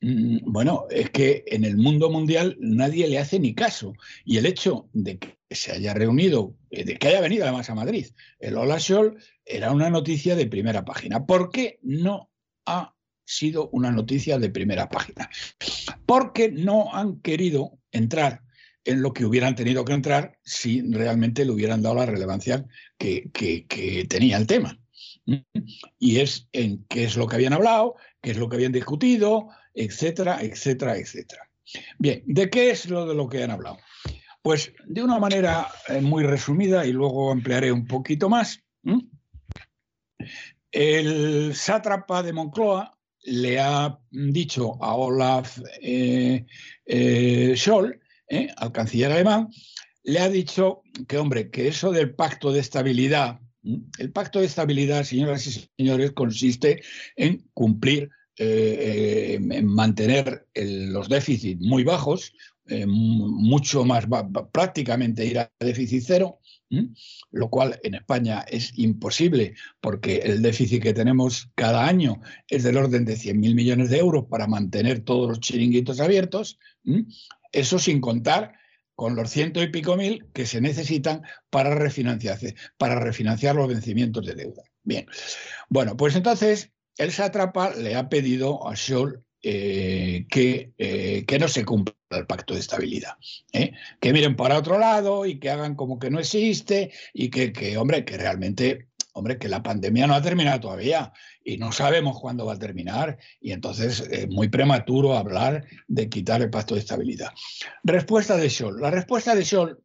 [0.00, 3.92] mm, bueno, es que en el mundo mundial nadie le hace ni caso.
[4.24, 7.74] Y el hecho de que se haya reunido, eh, de que haya venido además a
[7.74, 8.06] Madrid,
[8.38, 11.26] el Ola Scholl, era una noticia de primera página.
[11.26, 12.30] ¿Por qué no
[12.66, 12.94] ha
[13.24, 15.28] sido una noticia de primera página?
[16.06, 18.42] Porque no han querido entrar
[18.88, 22.64] en lo que hubieran tenido que entrar si realmente le hubieran dado la relevancia
[22.96, 23.30] que,
[24.08, 24.80] tenía el tema.
[25.98, 29.50] Y es en qué es lo que habían hablado, qué es lo que habían discutido,
[29.74, 31.42] etcétera, etcétera, etcétera.
[31.98, 33.76] Bien, ¿de qué es lo de lo que han hablado?
[34.40, 38.64] Pues de una manera eh, muy resumida y luego emplearé un poquito más.
[40.72, 46.46] El sátrapa de Moncloa le ha dicho a Olaf eh,
[46.86, 48.48] eh, Scholl ¿eh?
[48.56, 49.48] al canciller alemán,
[50.04, 53.40] le ha dicho que, hombre, que eso del pacto de estabilidad,
[53.98, 56.82] el pacto de estabilidad, señoras y señores, consiste
[57.16, 62.32] en cumplir, eh, en mantener los déficits muy bajos,
[62.70, 64.06] eh, mucho más,
[64.52, 66.38] prácticamente ir a déficit cero,
[67.30, 72.76] lo cual en España es imposible porque el déficit que tenemos cada año es del
[72.76, 76.58] orden de 100.000 millones de euros para mantener todos los chiringuitos abiertos.
[77.52, 78.54] Eso sin contar
[78.94, 81.70] con los ciento y pico mil que se necesitan para
[82.78, 84.62] para refinanciar los vencimientos de deuda.
[84.82, 85.06] Bien,
[85.68, 91.46] bueno, pues entonces el sátrapa le ha pedido a Scholl eh, que, eh, que, no
[91.46, 93.12] se cumpla el pacto de estabilidad,
[93.52, 93.72] ¿eh?
[94.00, 97.76] que miren para otro lado y que hagan como que no existe y que, que,
[97.76, 101.12] hombre, que realmente, hombre, que la pandemia no ha terminado todavía
[101.44, 106.42] y no sabemos cuándo va a terminar y entonces es muy prematuro hablar de quitar
[106.42, 107.30] el pacto de estabilidad.
[107.82, 108.80] Respuesta de Scholl.
[108.80, 109.78] La respuesta de Scholl,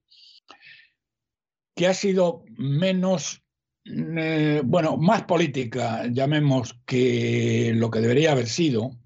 [1.75, 3.43] que ha sido menos
[3.85, 8.97] eh, bueno, más política, llamemos, que lo que debería haber sido,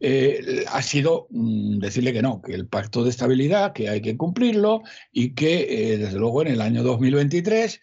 [0.00, 4.16] eh, ha sido mm, decirle que no, que el pacto de estabilidad, que hay que
[4.16, 7.80] cumplirlo y que, eh, desde luego, en el año 2023,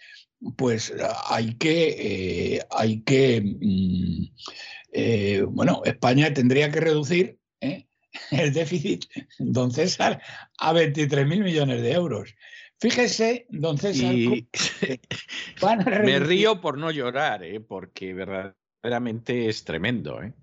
[0.57, 0.93] pues
[1.29, 4.27] hay que, hay que mm,
[5.53, 7.39] bueno, España tendría que reducir
[8.31, 9.05] el déficit,
[9.39, 10.21] don César,
[10.59, 12.35] a 23.000 millones de euros.
[12.79, 14.13] Fíjese, don César.
[16.03, 17.59] Me río por no llorar, ¿eh?
[17.59, 20.21] porque verdaderamente es tremendo.
[20.21, 20.33] ¿eh?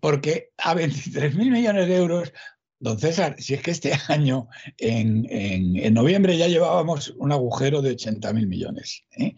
[0.00, 2.32] Porque a 23 mil millones de euros,
[2.80, 4.48] don César, si es que este año,
[4.78, 9.04] en, noviembre, ya llevábamos un agujero de 80 mil millones.
[9.18, 9.34] ¿eh?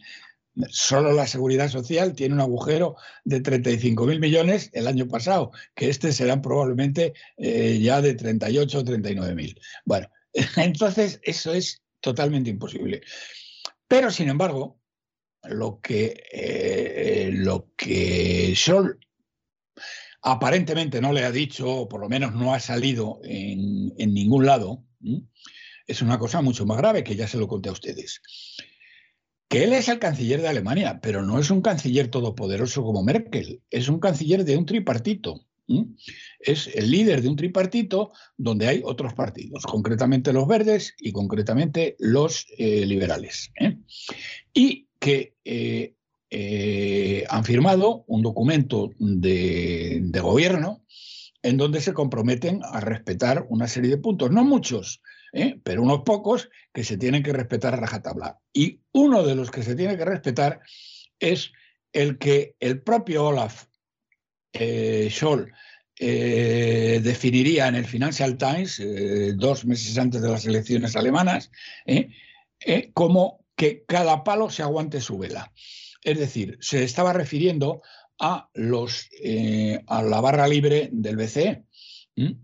[0.69, 5.89] Solo la seguridad social tiene un agujero de 35 mil millones el año pasado, que
[5.89, 9.61] este será probablemente eh, ya de 38 o 39 mil.
[9.85, 10.09] Bueno,
[10.57, 13.03] entonces eso es totalmente imposible.
[13.89, 14.79] Pero, sin embargo,
[15.45, 19.01] lo que, eh, lo que Sol
[20.23, 24.85] aparentemente no le ha dicho, o por lo menos no ha salido en, ningún lado,
[25.87, 28.21] es una cosa mucho más grave, que ya se lo conté a ustedes.
[29.49, 33.63] Que él es el canciller de Alemania, pero no es un canciller todopoderoso como Merkel,
[33.71, 35.47] es un canciller de un tripartito.
[36.41, 41.97] Es el líder de un tripartito donde hay otros partidos, concretamente los verdes y concretamente
[42.01, 43.53] los eh, liberales.
[43.61, 43.79] ¿eh?
[44.53, 45.95] Y que eh,
[46.31, 50.85] han firmado un documento de, gobierno
[51.43, 55.03] en donde se comprometen a respetar una serie de puntos, no muchos,
[55.65, 58.39] pero unos pocos que se tienen que respetar a rajatabla.
[58.53, 60.61] Y uno de los que se tiene que respetar
[61.19, 61.53] es
[61.93, 63.65] el que el propio Olaf
[64.53, 65.53] eh, Scholl
[65.99, 71.51] eh, definiría en el Financial Times, eh, dos meses antes de las elecciones alemanas,
[72.95, 75.53] como que cada palo se aguante su vela.
[76.03, 77.83] Es decir, se estaba refiriendo
[78.19, 79.09] a, los,
[79.87, 81.65] a la barra libre del BCE.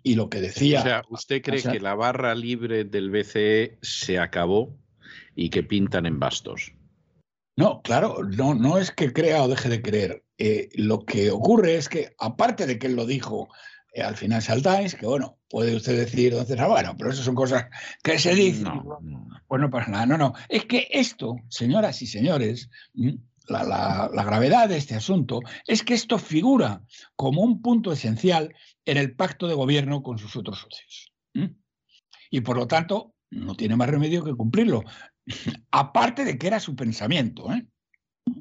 [0.02, 0.80] Y lo que decía.
[0.80, 4.74] O sea, ¿usted cree que la barra libre del BCE se acabó
[5.34, 6.72] y que pintan en bastos?
[7.56, 10.24] No, claro, no, no es que crea o deje de creer.
[10.38, 13.48] Eh, lo que ocurre es que, aparte de que él lo dijo
[13.94, 17.34] eh, al Financial Times, que bueno, puede usted decir, entonces, ah, bueno, pero eso son
[17.34, 17.66] cosas
[18.02, 18.64] que se dicen.
[18.64, 18.98] No,
[19.48, 20.04] Pues no pasa nada.
[20.04, 20.34] No, no.
[20.50, 22.68] Es que esto, señoras y señores,
[23.48, 26.82] la, gravedad de este asunto es que esto figura
[27.14, 28.54] como un punto esencial
[28.84, 31.12] en el pacto de gobierno con sus otros socios.
[32.30, 34.82] Y por lo tanto, no tiene más remedio que cumplirlo.
[35.70, 37.52] Aparte de que era su pensamiento.
[37.52, 37.66] ¿eh?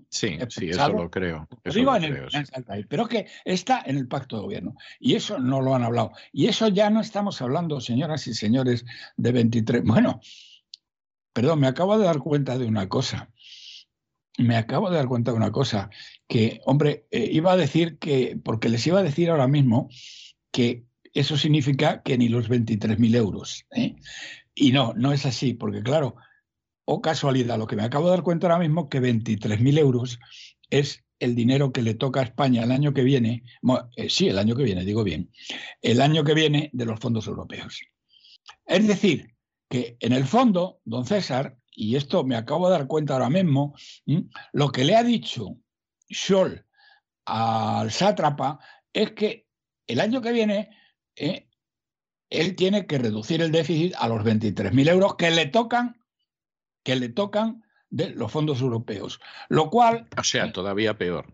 [0.10, 1.48] Sí, sí, eso lo creo.
[2.88, 4.76] pero que está en el pacto de gobierno.
[5.00, 6.12] Y eso no lo han hablado.
[6.32, 8.86] Y eso ya no estamos hablando, señoras y señores,
[9.18, 9.84] de 23.
[9.84, 10.22] Bueno,
[11.34, 13.30] perdón, me acabo de dar cuenta de una cosa.
[14.38, 15.90] Me acabo de dar cuenta de una cosa.
[16.28, 19.90] Que, hombre, eh, iba a decir que, porque les iba a decir ahora mismo
[20.52, 23.66] que eso significa que ni los 23.000 euros.
[23.72, 23.96] ¿eh?
[24.54, 26.16] Y no, no es así, porque claro,
[26.86, 30.20] o casualidad, lo que me acabo de dar cuenta ahora mismo, que 23.000 euros
[30.70, 33.44] es el dinero que le toca a España el año que viene,
[33.96, 35.32] eh, sí, el año que viene, digo bien,
[35.82, 37.82] el año que viene de los fondos europeos.
[38.66, 39.34] Es decir,
[39.70, 43.76] que en el fondo, don César, y esto me acabo de dar cuenta ahora mismo,
[44.54, 45.58] lo que le ha dicho
[46.10, 46.66] Scholl
[47.26, 48.60] al sátrapa
[48.94, 49.48] es que
[49.88, 50.70] el año que viene
[51.16, 51.48] eh,
[52.30, 56.00] él tiene que reducir el déficit a los 23.000 euros que le tocan
[56.86, 59.20] que le tocan de los fondos europeos.
[59.50, 60.08] Lo cual.
[60.18, 61.34] O sea, todavía peor.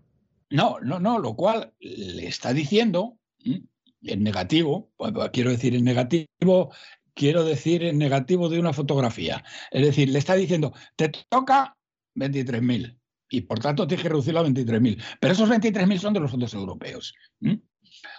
[0.49, 4.91] No, no, no, lo cual le está diciendo en negativo,
[5.31, 6.73] quiero decir en negativo,
[7.13, 9.43] quiero decir en negativo de una fotografía.
[9.71, 11.77] Es decir, le está diciendo, te toca
[12.15, 12.97] 23.000
[13.29, 15.01] y por tanto tienes que reducirlo a 23.000.
[15.19, 17.13] Pero esos 23.000 son de los fondos europeos.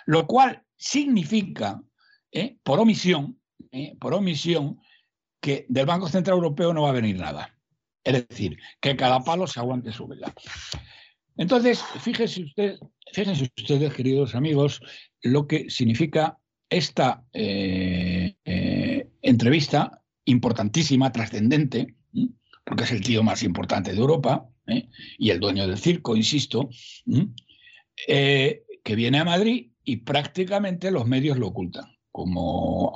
[0.06, 1.82] Lo cual significa,
[2.30, 2.56] ¿eh?
[2.62, 3.38] por omisión,
[3.70, 3.96] ¿eh?
[4.00, 4.80] por omisión,
[5.40, 7.56] que del Banco Central Europeo no va a venir nada.
[8.04, 10.32] Es decir, que cada palo se aguante su vela.
[11.36, 12.78] Entonces, fíjense, usted,
[13.12, 14.80] fíjense ustedes, queridos amigos,
[15.22, 16.38] lo que significa
[16.68, 18.34] esta eh,
[19.22, 21.94] entrevista importantísima, trascendente,
[22.64, 24.88] porque es el tío más importante de Europa ¿eh?
[25.18, 26.68] y el dueño del circo, insisto,
[28.06, 32.92] eh, que viene a Madrid y prácticamente los medios lo ocultan, como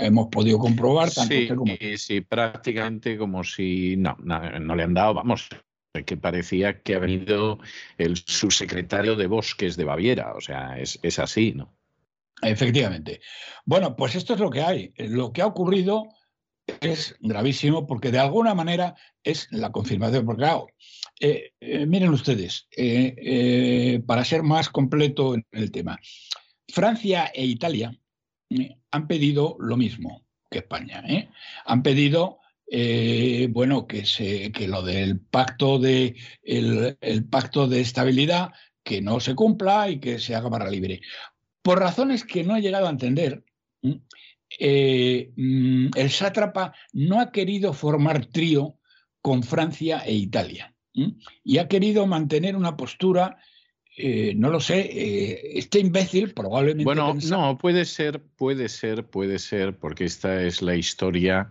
[0.00, 1.10] hemos podido comprobar.
[1.10, 1.74] Tanto sí, como...
[1.96, 5.48] sí, prácticamente como si no, no, le han dado, vamos,
[6.06, 7.58] que parecía que ha venido
[7.98, 11.74] el subsecretario de Bosques de Baviera, o sea, es, es así, ¿no?
[12.42, 13.20] Efectivamente.
[13.64, 14.92] Bueno, pues esto es lo que hay.
[14.96, 16.08] Lo que ha ocurrido
[16.80, 20.24] es gravísimo porque de alguna manera es la confirmación.
[20.24, 20.68] Porque, claro,
[21.18, 25.98] eh, eh, miren ustedes, eh, para ser más completo en el tema,
[26.68, 27.92] Francia e Italia
[28.90, 31.04] han pedido lo mismo que España.
[31.66, 32.38] Han pedido
[33.50, 38.52] bueno, que, se, que lo del pacto de, el, el, pacto de estabilidad
[38.82, 41.00] que no se cumpla y que se haga barra libre.
[41.70, 43.44] Por razones que no he llegado a entender,
[44.58, 48.74] eh, mm, el sátrapa no ha querido formar trío
[49.22, 50.74] con Francia e Italia
[51.44, 53.38] y ha querido mantener una postura,
[53.96, 56.82] eh, no lo sé, eh, este imbécil probablemente.
[56.82, 61.50] Bueno, no, puede ser, puede ser, puede ser, porque esta es la historia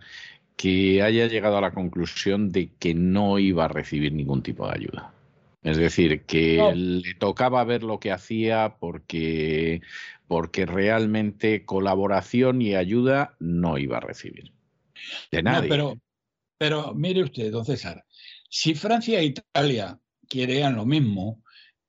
[0.56, 4.74] que haya llegado a la conclusión de que no iba a recibir ningún tipo de
[4.74, 5.14] ayuda.
[5.62, 9.82] Es decir, que le tocaba ver lo que hacía porque,
[10.26, 14.52] porque realmente colaboración y ayuda no iba a recibir.
[15.30, 15.68] De nadie.
[15.68, 15.98] pero,
[16.56, 18.04] pero mire usted, don César,
[18.48, 21.42] si Francia e Italia quieren lo mismo,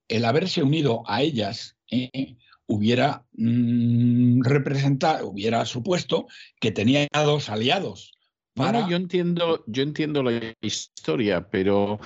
[0.07, 2.35] el haberse unido a ellas eh,
[2.67, 6.27] hubiera mm, representado, hubiera supuesto
[6.59, 8.11] que tenía dos aliados.
[8.55, 11.99] Bueno, yo entiendo, yo entiendo la historia, pero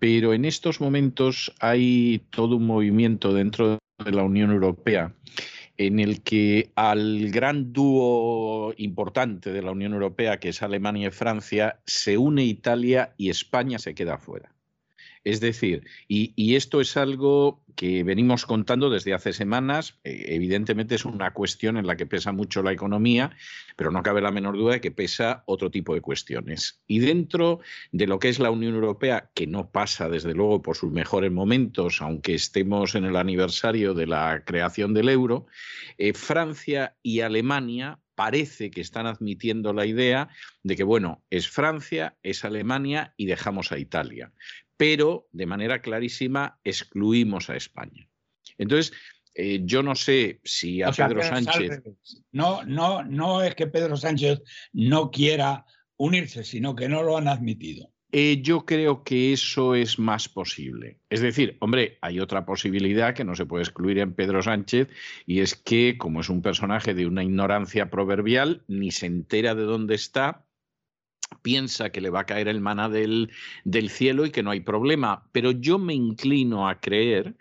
[0.00, 5.14] pero en estos momentos hay todo un movimiento dentro de la Unión Europea
[5.76, 11.10] en el que al gran dúo importante de la Unión Europea, que es Alemania y
[11.10, 14.52] Francia, se une Italia y España se queda fuera.
[15.22, 19.98] Es decir, y, esto es algo que venimos contando desde hace semanas.
[20.02, 23.36] Eh, evidentemente es una cuestión en la que pesa mucho la economía,
[23.76, 26.80] pero no cabe la menor duda de que pesa otro tipo de cuestiones.
[26.86, 27.60] Y dentro
[27.92, 31.30] de lo que es la Unión Europea, que no pasa desde luego por sus mejores
[31.30, 35.46] momentos, aunque estemos en el aniversario de la creación del euro,
[35.98, 40.28] eh, Francia y Alemania parece que están admitiendo la idea
[40.62, 44.32] de que, bueno, es Francia, es Alemania y dejamos a Italia
[44.80, 48.08] pero de manera clarísima excluimos a España.
[48.56, 48.96] Entonces,
[49.34, 51.82] eh, yo no sé si a Pedro Sánchez.
[52.32, 54.40] No, no, no es que Pedro Sánchez
[54.72, 55.66] no quiera
[55.98, 57.92] unirse, sino que no lo han admitido.
[58.10, 60.98] Eh, yo creo que eso es más posible.
[61.10, 64.88] Es decir, hombre, hay otra posibilidad que no se puede excluir en Pedro Sánchez
[65.26, 69.64] y es que, como es un personaje de una ignorancia proverbial, ni se entera de
[69.64, 70.46] dónde está,
[71.42, 73.30] piensa que le va a caer el maná del,
[73.64, 75.28] del cielo y que no hay problema.
[75.32, 77.36] Pero yo me inclino a creer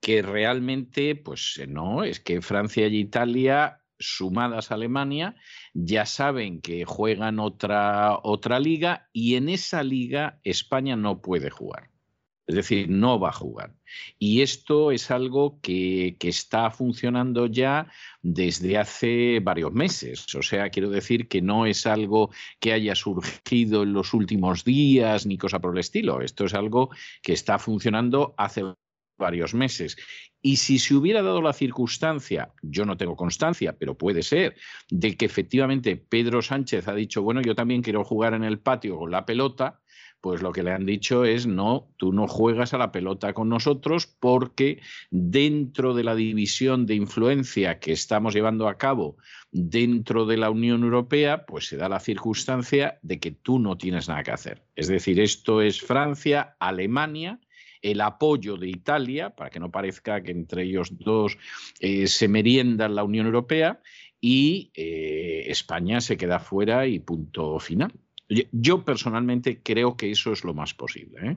[0.00, 5.36] que realmente, pues no, es que Francia y Italia sumadas a Alemania,
[5.74, 11.89] ya saben que juegan otra, otra liga y en esa liga España no puede jugar.
[12.50, 13.76] Es decir, no va a jugar.
[14.18, 17.86] Y esto es algo que, está funcionando ya
[18.22, 20.34] desde hace varios meses.
[20.34, 25.26] O sea, quiero decir que no es algo que haya surgido en los últimos días
[25.26, 26.22] ni cosa por el estilo.
[26.22, 26.90] Esto es algo
[27.22, 28.64] que está funcionando hace
[29.16, 29.96] varios meses.
[30.42, 34.56] Y si se hubiera dado la circunstancia, yo no tengo constancia, pero puede ser,
[34.90, 38.98] de que efectivamente Pedro Sánchez ha dicho, bueno, yo también quiero jugar en el patio
[38.98, 39.79] con la pelota,
[40.20, 43.48] pues lo que le han dicho es, no, tú no juegas a la pelota con
[43.48, 44.80] nosotros porque
[45.10, 49.16] dentro de la división de influencia que estamos llevando a cabo
[49.50, 54.08] dentro de la Unión Europea, pues se da la circunstancia de que tú no tienes
[54.08, 54.62] nada que hacer.
[54.76, 57.40] Es decir, esto es Francia, Alemania,
[57.82, 61.38] el apoyo de Italia, para que no parezca que entre ellos dos
[61.80, 63.80] eh, se merienda la Unión Europea,
[64.20, 67.92] y eh, España se queda fuera y punto final.
[68.52, 71.30] Yo personalmente creo que eso es lo más posible.
[71.30, 71.36] ¿eh?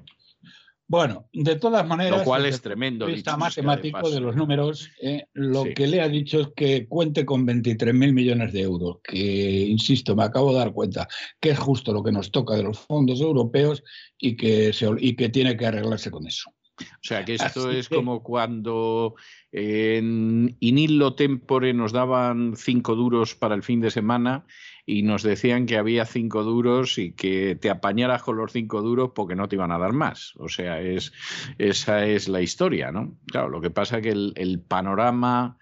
[0.88, 3.07] Bueno, de todas maneras, lo cual es tremendo.
[3.07, 5.26] Está matemático de, los números, ¿eh?
[5.34, 10.15] lo que le ha dicho es que cuente con 23.000 millones de euros, que, insisto,
[10.15, 11.07] me acabo de dar cuenta
[11.40, 13.84] que es justo lo que nos toca de los fondos europeos
[14.20, 16.52] y que, y que tiene que arreglarse con eso.
[16.80, 19.15] O sea, que esto es como cuando
[19.52, 24.45] en Inillo Tempore nos daban cinco duros para el fin de semana
[24.85, 29.11] y nos decían que había cinco duros y que te apañaras con los cinco duros
[29.15, 30.34] porque no te iban a dar más.
[30.38, 31.14] O sea, es,
[31.57, 33.18] esa es la historia, ¿no?
[33.27, 35.57] Claro, lo que pasa es que el, panorama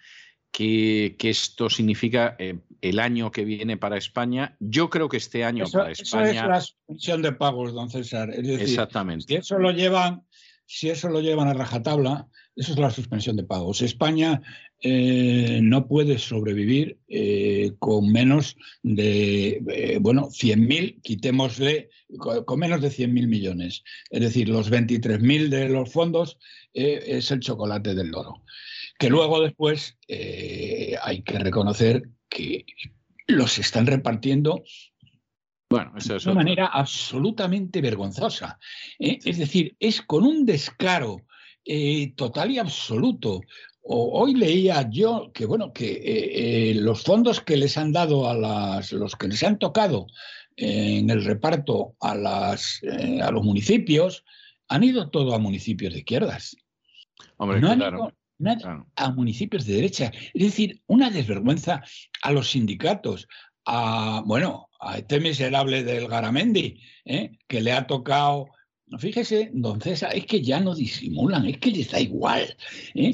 [0.51, 4.55] que, esto significa, eh, el año que viene para España.
[4.59, 6.31] Yo creo que este año para España.
[6.31, 8.31] Eso es la suspensión de pagos, don César.
[8.33, 9.25] Exactamente.
[9.27, 10.23] Si eso lo llevan,
[10.73, 13.81] si eso lo llevan a rajatabla, eso es la suspensión de pagos.
[13.81, 14.41] España
[14.81, 22.87] eh, no puede sobrevivir eh, con menos de, eh, bueno, 100.000, quitémosle, con, menos de
[22.87, 23.83] 100.000 millones.
[24.09, 26.39] Es decir, los 23.000 de los fondos
[26.73, 28.41] es el chocolate del loro.
[28.97, 32.65] Que luego después hay que reconocer que
[33.27, 34.63] los están repartiendo
[35.71, 38.59] bueno, de una manera absolutamente vergonzosa.
[38.99, 41.21] Es decir, es con un descaro
[42.15, 43.41] total y absoluto
[43.83, 48.35] hoy leía yo que, bueno, que eh, eh, los fondos que les han dado a
[48.35, 50.07] las, los que les han tocado
[50.55, 54.23] en el reparto a, las, eh, a los municipios,
[54.67, 56.55] han ido todo a municipios de izquierdas.
[57.39, 58.13] no han ido
[58.95, 60.11] a municipios de derecha.
[60.33, 61.83] Es decir, una desvergüenza
[62.21, 63.27] a los sindicatos,
[63.65, 66.79] a, bueno, a este miserable del Garamendi,
[67.47, 68.47] que le ha tocado
[68.99, 72.55] Fíjese, don César, es que ya no disimulan, es que les da igual.
[72.93, 73.11] Sí.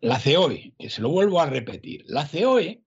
[0.00, 2.82] La COE, que se lo vuelvo a repetir, la COE,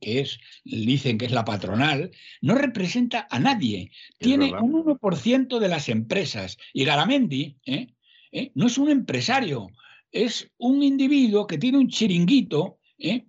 [0.00, 2.10] que es, dicen que es la patronal,
[2.40, 3.92] no representa a nadie.
[4.18, 6.58] Tiene un 1% de las empresas.
[6.72, 7.94] Y Garamendi ¿eh?
[8.32, 8.50] ¿Eh?
[8.56, 9.68] no es un empresario,
[10.10, 13.26] es un individuo que tiene un chiringuito, ¿eh?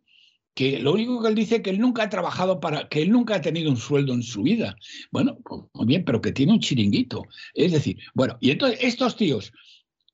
[0.54, 3.12] Que lo único que él dice es que él nunca ha trabajado para, que él
[3.12, 4.76] nunca ha tenido un sueldo en su vida.
[5.12, 7.24] Bueno, pues, muy bien, pero que tiene un chiringuito.
[7.54, 9.52] Es decir, bueno, y entonces estos tíos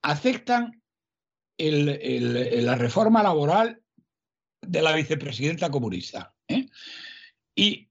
[0.01, 0.81] aceptan
[1.57, 3.81] la reforma laboral
[4.61, 6.33] de la vicepresidenta comunista.
[6.47, 6.67] ¿eh?
[7.55, 7.89] Y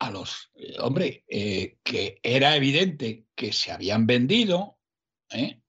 [0.00, 4.78] a los, eh, hombre, eh, que era evidente que se habían vendido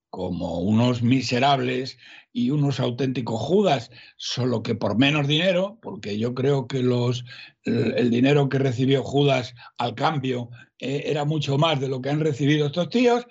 [0.09, 1.97] como unos miserables
[2.37, 7.23] y unos auténticos judas, solo que por menos dinero, porque yo creo que los,
[7.63, 12.67] el, dinero que recibió Judas al cambio era mucho más de lo que han recibido
[12.67, 13.25] estos tíos,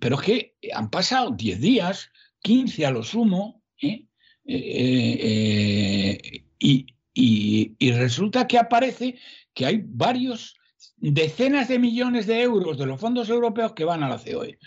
[0.00, 2.08] pero es que han pasado 10 días
[2.40, 4.06] 15 a lo sumo, ¿eh?
[4.46, 9.16] Eh, eh, y, resulta que aparece
[9.52, 10.56] que hay varios,
[10.96, 14.58] decenas de millones de euros de los fondos europeos que van a la COE.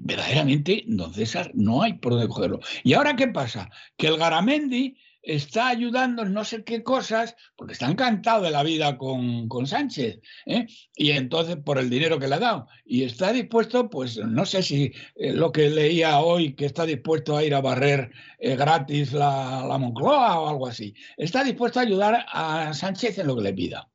[0.00, 2.60] Verdaderamente, don César, no hay por dónde cogerlo.
[2.84, 3.70] ¿Y ahora qué pasa?
[3.96, 8.62] Que el Garamendi está ayudando en no sé qué cosas, porque está encantado de la
[8.62, 10.66] vida con, Sánchez, ¿eh?
[10.96, 14.62] y entonces por el dinero que le ha dado, y está dispuesto, pues no sé
[14.62, 19.12] si eh, lo que leía hoy, que está dispuesto a ir a barrer eh, gratis
[19.12, 23.42] la, la, Moncloa o algo así, está dispuesto a ayudar a Sánchez en lo que
[23.42, 23.88] le pida.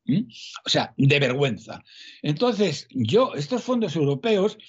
[0.65, 1.83] O sea, de vergüenza.
[2.21, 4.59] Entonces, yo, estos fondos europeos,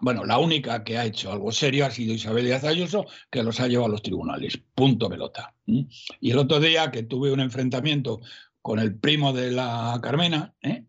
[0.00, 3.60] bueno, la única que ha hecho algo serio ha sido Isabel Díaz Ayuso, que los
[3.60, 4.60] ha llevado a los tribunales.
[4.74, 5.54] Punto pelota.
[5.66, 8.20] Y el otro día que tuve un enfrentamiento
[8.62, 10.84] con el primo de la Carmena, ¿eh?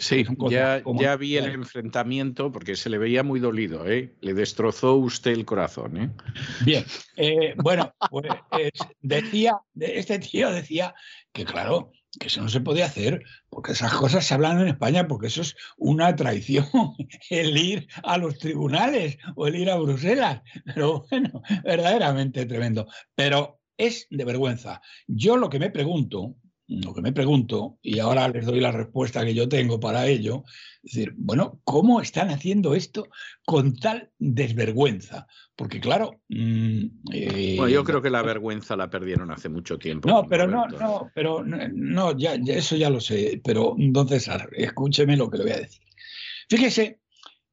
[0.00, 4.14] sí, ya, ya, vi el enfrentamiento porque se le veía muy dolido, ¿eh?
[4.20, 5.96] le destrozó usted el corazón.
[5.96, 6.10] ¿eh?
[6.64, 6.84] Bien,
[7.16, 8.26] eh, bueno, pues
[9.00, 10.94] decía, este tío decía
[11.32, 15.08] que claro, que eso no se podía hacer, porque esas cosas se hablan en España,
[15.08, 16.66] porque eso es una traición,
[17.30, 20.42] el ir a los tribunales o el ir a Bruselas.
[20.74, 22.86] Pero bueno, verdaderamente tremendo.
[23.14, 24.80] Pero es de vergüenza.
[25.06, 26.36] Yo lo que me pregunto,
[26.66, 30.44] lo que me pregunto, y ahora les doy la respuesta que yo tengo para ello,
[30.82, 33.08] es decir, bueno, ¿cómo están haciendo esto
[33.44, 35.26] con tal desvergüenza?
[35.56, 36.20] Porque claro...
[36.28, 40.08] Mm, eh, bueno, yo creo que la vergüenza la perdieron hace mucho tiempo.
[40.08, 45.30] No, pero no, no, pero no, ya, eso ya lo sé, pero entonces, escúcheme lo
[45.30, 45.82] que le voy a decir.
[46.48, 47.00] Fíjese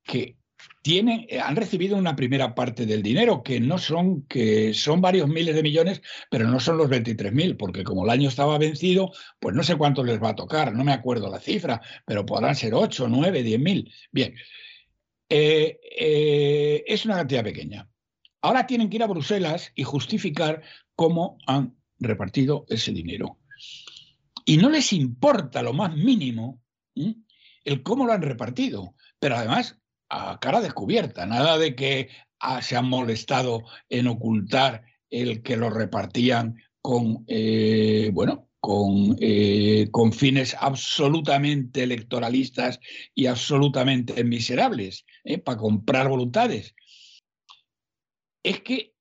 [0.04, 0.38] que
[0.82, 5.28] tienen, eh, han recibido una primera parte del dinero, que no son, que son varios
[5.28, 9.56] miles de millones, pero no son los 23.000, porque como el año estaba vencido, pues
[9.56, 12.74] no sé cuánto les va a tocar, no me acuerdo la cifra, pero podrán ser
[12.74, 13.94] 8, 9, 10 mil.
[14.12, 14.34] Bien,
[15.30, 17.88] eh, eh, es una cantidad pequeña.
[18.42, 20.64] Ahora tienen que ir a Bruselas y justificar
[20.96, 23.38] cómo han repartido ese dinero.
[24.46, 26.60] Y no les importa lo más mínimo
[27.64, 28.96] el cómo lo han repartido.
[29.20, 29.80] Pero además
[30.12, 32.10] a cara descubierta, nada de que
[32.62, 40.12] se han molestado en ocultar el que lo repartían con, eh, bueno, con, eh, con,
[40.12, 42.80] fines absolutamente electoralistas
[43.16, 45.38] y absolutamente miserables, ¿eh?
[45.38, 46.76] para comprar voluntades.
[48.44, 48.94] Es que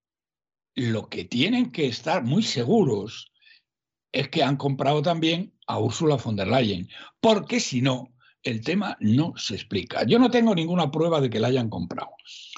[0.76, 3.32] lo que tienen que estar muy seguros
[4.12, 6.88] es que han comprado también a Ursula von der Leyen,
[7.20, 10.04] porque si no, el tema no se explica.
[10.04, 12.10] Yo no tengo ninguna prueba de que la hayan comprado.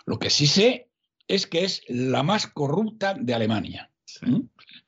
[0.06, 0.90] Lo que sí sé
[1.28, 3.90] es que es la más corrupta de Alemania.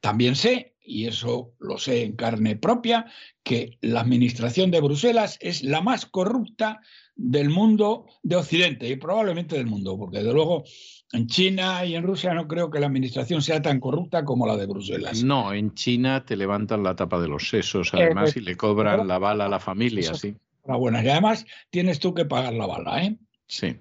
[0.01, 3.07] También sé y eso lo sé en carne propia,
[3.43, 6.81] que la administración de Bruselas es la más corrupta
[7.17, 10.65] del mundo de Occidente y probablemente del mundo, porque de luego
[11.13, 14.57] en China y en Rusia no creo que la administración sea tan corrupta como la
[14.57, 15.23] de Bruselas.
[15.23, 19.19] No, en China te levantan la tapa de los sesos, además, y le cobran la
[19.19, 20.37] bala a la familia, sí.
[20.65, 23.19] Bueno, y además tienes tú que pagar la bala, ¿eh?
[23.47, 23.77] Sí.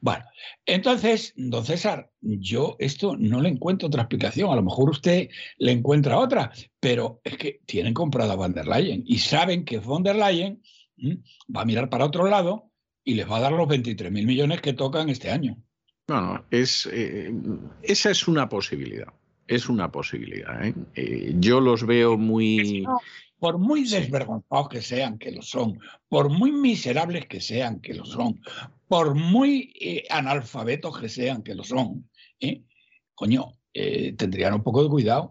[0.00, 0.24] Bueno,
[0.66, 4.50] entonces, don César, yo esto no le encuentro otra explicación.
[4.50, 8.68] A lo mejor usted le encuentra otra, pero es que tienen comprada a Van der
[8.68, 10.62] Leyen y saben que Von der Leyen
[11.54, 12.70] va a mirar para otro lado
[13.02, 15.56] y les va a dar los 23 mil millones que tocan este año.
[16.08, 17.32] No, es, eh,
[17.82, 19.12] esa es una posibilidad.
[19.46, 20.64] Es una posibilidad.
[20.64, 20.74] ¿eh?
[20.94, 22.86] Eh, yo los veo muy.
[23.38, 25.78] Por muy desvergonzados que sean, que lo son,
[26.08, 28.40] por muy miserables que sean, que lo son,
[28.88, 29.72] por muy
[30.10, 32.08] analfabetos que sean, que lo son,
[33.14, 35.30] coño, tendrían un poco de cuidado.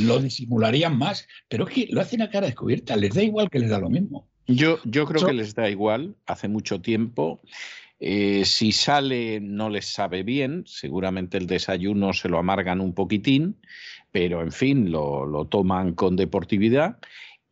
[0.00, 3.58] Lo disimularían más, pero es que lo hacen a cara descubierta, les da igual que
[3.58, 4.28] les da lo mismo.
[4.46, 7.40] Yo, yo creo que les da igual, hace mucho tiempo.
[8.00, 13.56] Eh, si sale no les sabe bien, seguramente el desayuno se lo amargan un poquitín,
[14.14, 16.98] pero en fin, lo, lo toman con deportividad.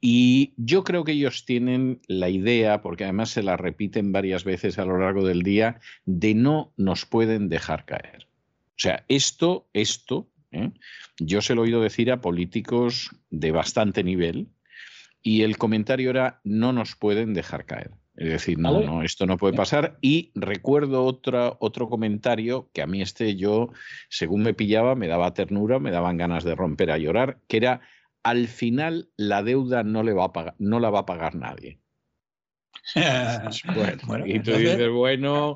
[0.00, 4.78] Y yo creo que ellos tienen la idea, porque además se la repiten varias veces
[4.78, 8.28] a lo largo del día, de no nos pueden dejar caer.
[8.28, 10.70] O sea, esto, esto, ¿eh?
[11.18, 14.46] yo se lo he oído decir a políticos de bastante nivel,
[15.20, 17.90] y el comentario era no nos pueden dejar caer.
[18.14, 19.96] Es decir, no, no, esto no puede pasar.
[20.02, 23.70] Y recuerdo otra, otro comentario que a mí este yo,
[24.10, 27.80] según me pillaba, me daba ternura, me daban ganas de romper a llorar, que era
[28.22, 31.80] al final la deuda no, le va a pagar, no la va a pagar nadie.
[34.06, 35.54] bueno, y tú dices, bueno.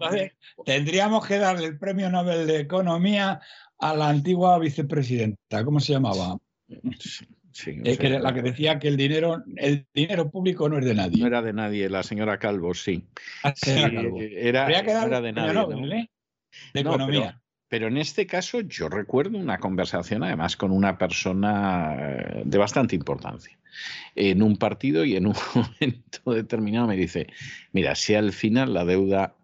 [0.65, 3.41] tendríamos que darle el premio Nobel de Economía
[3.79, 5.65] a la antigua vicepresidenta.
[5.65, 6.39] ¿Cómo se llamaba?
[7.65, 11.21] Que la que decía que el dinero, el dinero público no es de nadie.
[11.21, 13.05] No era de nadie, la señora Calvo, sí.
[13.43, 14.67] Ah, era,
[15.21, 15.99] de nadie.
[15.99, 16.11] ¿eh?
[16.75, 17.41] De economía.
[17.69, 22.95] Pero, en este caso yo recuerdo una conversación además con una persona eh, de bastante
[22.95, 23.59] importancia
[24.15, 27.27] en un partido y en un momento determinado me dice,
[27.73, 29.35] mira, si al final la deuda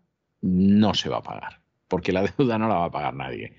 [0.41, 3.57] no se va a pagar, porque la deuda no la va a pagar nadie.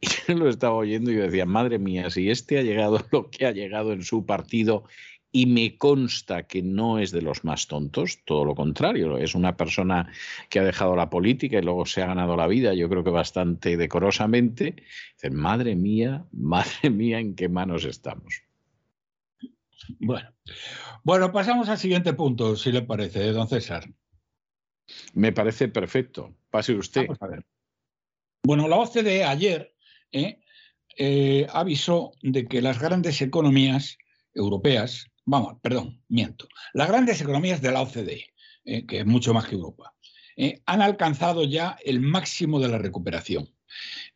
[0.28, 3.30] Y yo lo estaba oyendo y yo decía, madre mía, si este ha llegado lo
[3.30, 4.84] que ha llegado en su partido
[5.32, 9.56] y me consta que no es de los más tontos, todo lo contrario, es una
[9.56, 10.12] persona
[10.48, 13.10] que ha dejado la política y luego se ha ganado la vida, yo creo que
[13.10, 14.76] bastante decorosamente,
[15.14, 18.42] dice, madre mía, madre mía, ¿en qué manos estamos?
[19.98, 20.30] Bueno,
[21.04, 23.88] bueno, pasamos al siguiente punto, si le parece, don César.
[25.14, 26.34] Me parece perfecto.
[26.50, 27.06] Pase usted.
[28.42, 29.69] Bueno, la OCDE ayer
[30.12, 30.40] ¿eh?
[30.96, 33.98] Eh, avisó de que las grandes economías
[34.34, 38.26] europeas, vamos, perdón, miento, las grandes economías de la OCDE,
[38.64, 38.86] ¿eh?
[38.86, 39.94] que es mucho más que Europa,
[40.64, 43.50] han alcanzado ya el máximo de la recuperación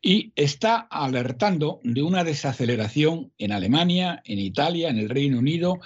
[0.01, 5.79] y está alertando de una desaceleración en Alemania, en Italia, en el Reino Unido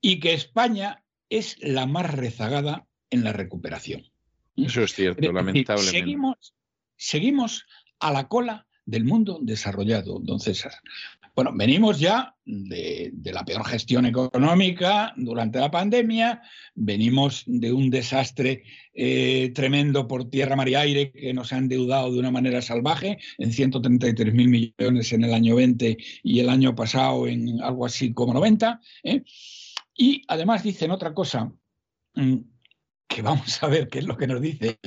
[0.00, 4.04] y que España es la más rezagada en la recuperación.
[4.56, 5.98] Eso es cierto, lamentablemente.
[5.98, 6.54] Seguimos,
[6.96, 7.66] seguimos
[7.98, 10.72] a la cola del mundo desarrollado, don César.
[11.34, 16.42] Bueno, venimos ya de, la peor gestión económica durante la pandemia,
[16.76, 18.62] venimos de un desastre
[18.92, 23.18] eh, tremendo por tierra, mar y aire que nos ha endeudado de una manera salvaje
[23.38, 28.14] en 133 mil millones en el año 20 y el año pasado en algo así
[28.14, 28.80] como 90.
[29.02, 29.24] ¿eh?
[29.96, 31.52] Y además dicen otra cosa,
[32.14, 32.36] mm,
[33.08, 34.78] que vamos a ver qué es lo que nos dice,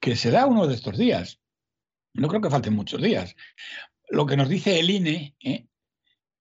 [0.00, 1.40] que será uno de estos días
[2.14, 3.36] no creo que falten muchos días.
[4.08, 5.66] Lo que nos dice el INE, ¿eh?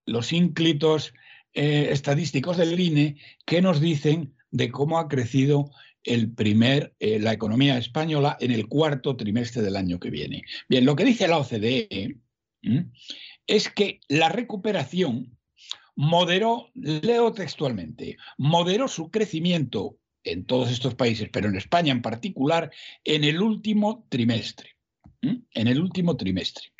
[0.05, 1.13] los ínclitos
[1.53, 5.71] eh, estadísticos del INE, que nos dicen de cómo ha crecido
[6.03, 10.43] el primer, eh, la economía española en el cuarto trimestre del año que viene.
[10.69, 12.17] Bien, lo que dice la OCDE
[13.47, 15.37] es que la recuperación
[15.95, 22.71] moderó, leo textualmente, moderó su crecimiento en todos estos países, pero en España en particular,
[23.03, 24.72] en el último trimestre
[25.23, 26.73] en el último trimestre.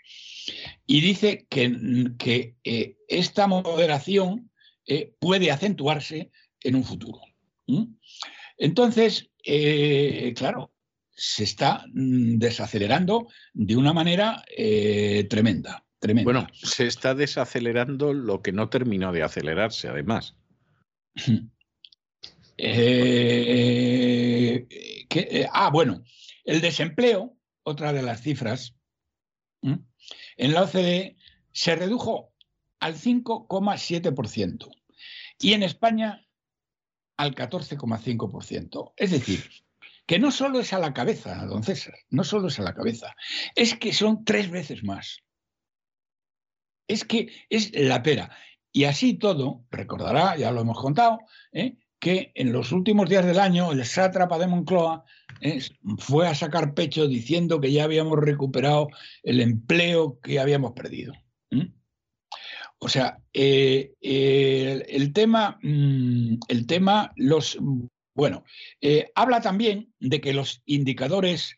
[0.86, 4.52] Y dice que, que eh, esta moderación
[4.86, 7.22] eh, puede acentuarse en un futuro.
[8.58, 10.74] Entonces, eh, claro,
[11.16, 14.44] se está mm, desacelerando de una manera
[15.30, 16.32] tremenda, tremenda.
[16.32, 20.36] Bueno, se está desacelerando lo que no terminó de acelerarse, además.
[25.52, 26.04] ah, bueno,
[26.44, 28.76] el desempleo otra de las cifras,
[29.62, 31.18] en la OCDE
[31.52, 32.34] se redujo
[32.80, 34.70] al 5,7%
[35.40, 36.28] y en España
[37.18, 38.94] al 14,5%.
[38.98, 39.50] Es decir,
[40.06, 43.16] que no solo es a la cabeza, don César, no solo es a la cabeza,
[43.56, 45.20] es que son tres veces más.
[46.88, 48.36] Es que es la pera.
[48.72, 51.20] Y así todo, recordará, ya lo hemos contado,
[51.52, 51.78] ¿eh?
[52.00, 55.06] que en los últimos días del año el sátrapa de Moncloa
[55.44, 55.60] ¿eh?
[56.00, 58.88] fue a sacar pecho diciendo que ya habíamos recuperado
[59.22, 61.14] el empleo que habíamos perdido.
[62.80, 67.58] O sea, eh, el, tema, mm, el tema, los,
[68.14, 68.44] bueno,
[69.16, 71.56] habla también de que los indicadores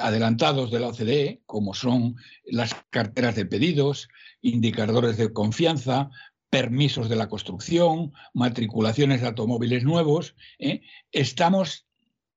[0.00, 4.08] adelantados de la OCDE, como son las carteras de pedidos,
[4.40, 6.10] indicadores de confianza,
[6.50, 10.82] permisos de la construcción, matriculaciones de automóviles nuevos, ¿eh?
[11.12, 11.86] estamos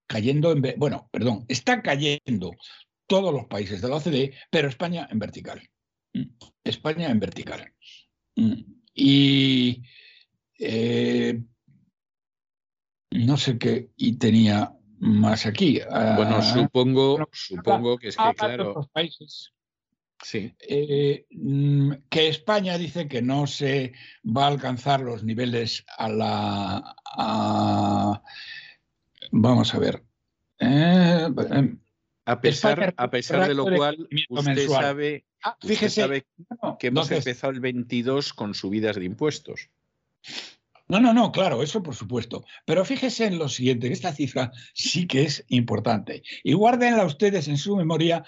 [0.08, 2.52] cayendo en, bueno, perdón, está cayendo
[3.08, 5.62] todos los países de la OCDE, pero España en vertical.
[6.64, 7.74] España en vertical.
[8.94, 9.84] Y
[10.58, 11.42] eh,
[13.12, 15.80] no sé qué, y tenía más aquí.
[15.80, 18.90] Bueno, ah, supongo, supongo que es que, claro.
[18.92, 19.54] Países.
[20.22, 20.54] Sí.
[20.60, 23.94] Eh, mm, que España dice que no se
[24.26, 26.96] va a alcanzar los niveles a la.
[29.32, 30.04] vamos a ver.
[30.60, 31.80] Eh, em,
[32.26, 36.26] a pesar, a pesar de lo cual, usted sabe, ah, fíjese,
[36.80, 39.70] que hemos empezado el 22 con subidas de impuestos.
[40.90, 42.44] No, no, no, claro, eso por supuesto.
[42.66, 46.24] Pero fíjese en lo siguiente, que esta cifra sí que es importante.
[46.44, 48.26] Y guárdenla ustedes en su memoria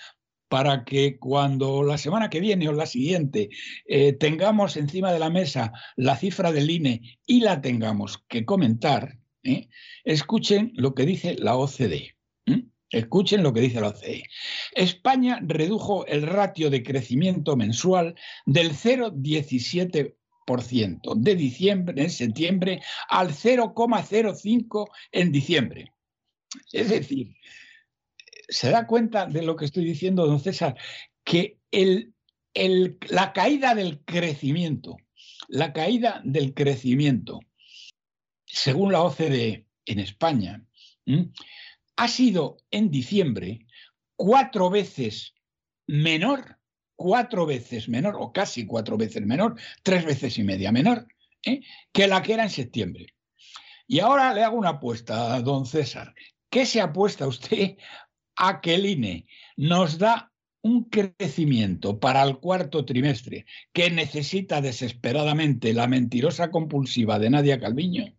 [0.51, 3.49] para que cuando la semana que viene o la siguiente
[3.85, 9.17] eh, tengamos encima de la mesa la cifra del INE y la tengamos que comentar,
[9.43, 9.69] ¿eh?
[10.03, 12.17] escuchen lo que dice la OCDE.
[12.89, 14.23] Escuchen lo que dice la OCDE.
[14.75, 18.15] España redujo el ratio de crecimiento mensual
[18.45, 25.93] del 0,17% de diciembre en septiembre al 0,05 en diciembre.
[26.73, 27.37] Es decir,
[28.51, 30.75] se da cuenta de lo que estoy diciendo, don César,
[31.23, 31.57] que
[32.53, 34.97] la caída del crecimiento,
[35.47, 37.39] la caída del crecimiento,
[38.45, 40.65] según la OCDE en España,
[41.95, 43.65] ha sido en diciembre
[44.17, 45.33] cuatro veces
[45.87, 46.59] menor,
[46.95, 51.07] cuatro veces menor, o casi cuatro veces menor, tres veces y media menor,
[51.45, 51.61] ¿eh?
[51.93, 53.07] que la que era en septiembre.
[53.87, 56.13] Y ahora le hago una apuesta, don César.
[56.49, 57.77] ¿Qué se apuesta usted
[58.43, 60.31] a que el INE nos da
[60.63, 68.15] un crecimiento para el cuarto trimestre que necesita desesperadamente la mentirosa compulsiva de Nadia Calviño,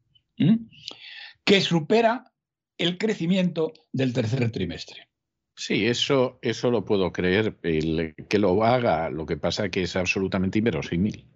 [1.45, 2.33] que supera
[2.79, 5.09] el crecimiento del tercer trimestre.
[5.57, 10.59] Sí, eso, eso lo puedo creer, que lo haga, lo que pasa que es absolutamente
[10.59, 11.27] inverosímil.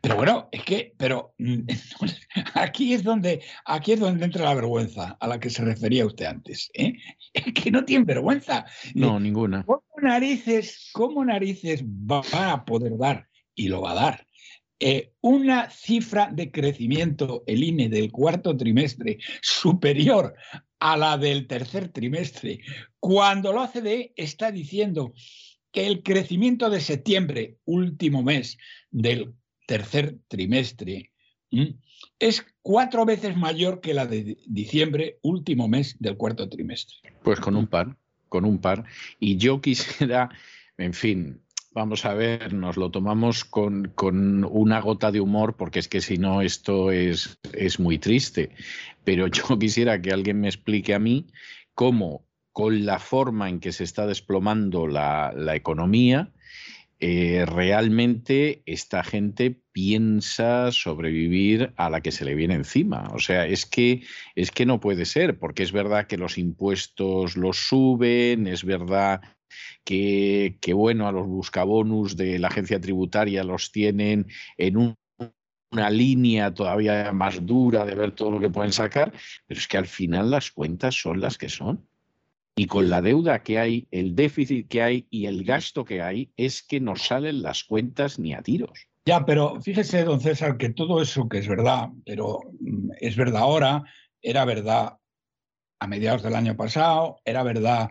[0.00, 1.60] Pero bueno, es que, pero mm,
[2.54, 6.26] aquí es donde, aquí es donde entra la vergüenza a la que se refería usted
[6.26, 6.70] antes.
[6.74, 6.94] ¿eh?
[7.32, 8.64] Es que no tiene vergüenza.
[8.94, 9.64] No, ninguna.
[9.64, 14.26] ¿Cómo narices, cómo narices va a poder dar, y lo va a dar,
[14.80, 20.34] eh, una cifra de crecimiento, el INE, del cuarto trimestre superior
[20.78, 22.60] a la del tercer trimestre,
[23.00, 25.12] cuando la OCDE está diciendo
[25.72, 28.56] que el crecimiento de septiembre, último mes
[28.90, 29.34] del
[29.68, 31.12] tercer trimestre
[32.18, 36.96] es cuatro veces mayor que la de diciembre, último mes del cuarto trimestre.
[37.22, 37.94] Pues con un par,
[38.30, 38.84] con un par.
[39.20, 40.30] Y yo quisiera,
[40.78, 41.42] en fin,
[41.72, 46.00] vamos a ver, nos lo tomamos con, con, una gota de humor, porque es que
[46.00, 48.50] si no esto es, es muy triste.
[49.04, 51.26] Pero yo quisiera que alguien me explique a mí
[51.74, 56.32] cómo, con la forma en que se está desplomando la, la economía,
[57.00, 63.10] eh, realmente esta gente piensa sobrevivir a la que se le viene encima.
[63.14, 64.02] O sea, es que,
[64.34, 69.20] es que no puede ser, porque es verdad que los impuestos los suben, es verdad
[69.84, 74.26] que, bueno, a los buscabonus de la agencia tributaria los tienen
[74.56, 74.96] en
[75.70, 79.12] una línea todavía más dura de ver todo lo que pueden sacar,
[79.46, 81.88] pero es que al final las cuentas son las que son.
[82.58, 86.32] Y con la deuda que hay, el déficit que hay y el gasto que hay,
[86.36, 88.88] es que no salen las cuentas ni a tiros.
[89.06, 93.42] Ya, pero fíjese, don César, que todo eso que es verdad, pero mm, es verdad
[93.42, 93.84] ahora,
[94.20, 94.98] era verdad
[95.78, 97.90] a mediados del año pasado, era verdad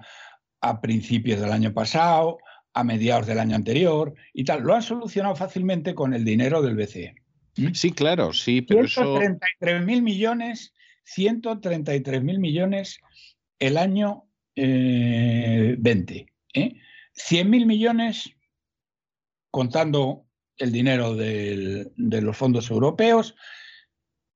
[0.60, 2.38] a principios del año pasado,
[2.73, 4.64] a mediados del año anterior y tal.
[4.64, 7.15] Lo han solucionado fácilmente con el dinero del BCE.
[7.56, 7.73] ¿Mm?
[7.73, 10.73] Sí, claro, sí, pero 133 mil millones,
[11.06, 12.99] 133 mil millones
[13.60, 14.26] el año
[14.57, 16.25] 20.
[16.53, 16.73] ¿eh?
[17.13, 17.49] 100 ¿eh?
[17.49, 18.29] mil millones
[19.51, 20.25] contando
[20.57, 23.35] el dinero de los fondos europeos,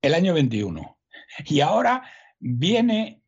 [0.01, 0.99] el año 21.
[1.45, 2.03] Y ahora
[2.39, 3.21] viene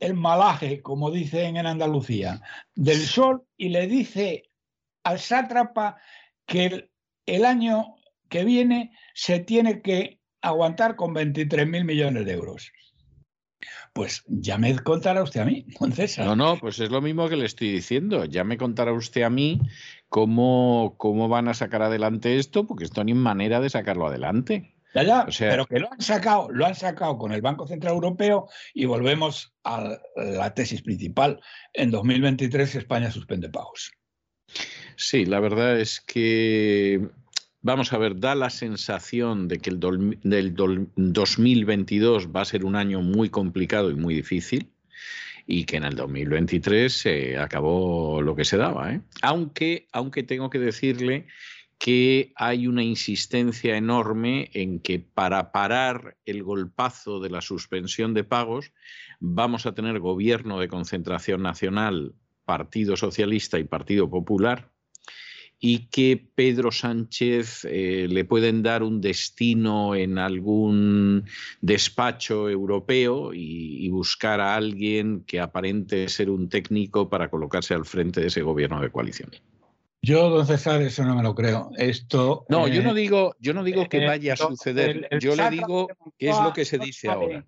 [0.00, 2.40] el malaje, como dicen en Andalucía,
[2.74, 4.50] del sol y le dice
[5.04, 5.98] al sátrapa
[6.46, 6.90] que
[7.26, 7.94] el, año
[8.28, 12.72] que viene se tiene que aguantar con 23 mil millones de euros.
[13.92, 16.26] Pues ya me contará usted a mí, don César.
[16.26, 18.24] No, no, pues es lo mismo que le estoy diciendo.
[18.24, 19.60] Ya me contará usted a mí
[20.08, 24.74] cómo, cómo van a sacar adelante esto, porque esto ni manera de sacarlo adelante.
[24.94, 28.48] Ya, ya, pero que lo han sacado, lo han sacado con el Banco Central Europeo
[28.74, 31.40] y volvemos a la tesis principal.
[31.72, 33.92] En 2023 España suspende pagos.
[34.96, 37.08] Sí, la verdad es que
[37.64, 40.54] Vamos a ver, da la sensación de que el del
[40.96, 44.72] 2022 va a ser un año muy complicado y muy difícil
[45.46, 48.92] y que en el 2023 se acabó lo que se daba.
[48.92, 49.00] ¿eh?
[49.22, 51.26] Aunque, aunque tengo que decirle
[51.78, 58.24] que hay una insistencia enorme en que para parar el golpazo de la suspensión de
[58.24, 58.72] pagos
[59.20, 62.14] vamos a tener gobierno de concentración nacional,
[62.44, 64.71] Partido Socialista y Partido Popular,
[65.64, 71.24] y que Pedro Sánchez eh, le pueden dar un destino en algún
[71.60, 78.20] despacho europeo y, buscar a alguien que aparente ser un técnico para colocarse al frente
[78.20, 79.30] de ese gobierno de coalición.
[80.02, 81.70] Yo, don César, eso no me lo creo.
[81.76, 82.44] Esto.
[82.48, 85.08] No, yo no eh, digo, yo no digo que eh, vaya a suceder.
[85.20, 85.86] yo le digo
[86.18, 87.46] qué es lo que se dice ahora.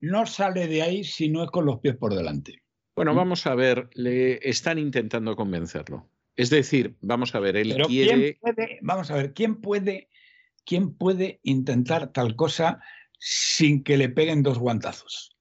[0.00, 2.62] No sale de ahí si no es con los pies por delante.
[2.94, 6.08] Bueno, vamos a ver, le están intentando convencerlo.
[6.36, 8.38] Es decir, vamos a ver, él quiere.
[8.82, 10.10] vamos a ver, ¿quién puede,
[10.64, 12.80] ¿quién puede intentar tal cosa
[13.18, 15.36] sin que le peguen dos guantazos?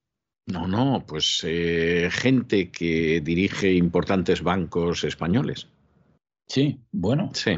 [0.47, 5.67] No, no, pues eh, gente que dirige importantes bancos españoles.
[6.47, 7.31] Sí, bueno.
[7.33, 7.53] Sí.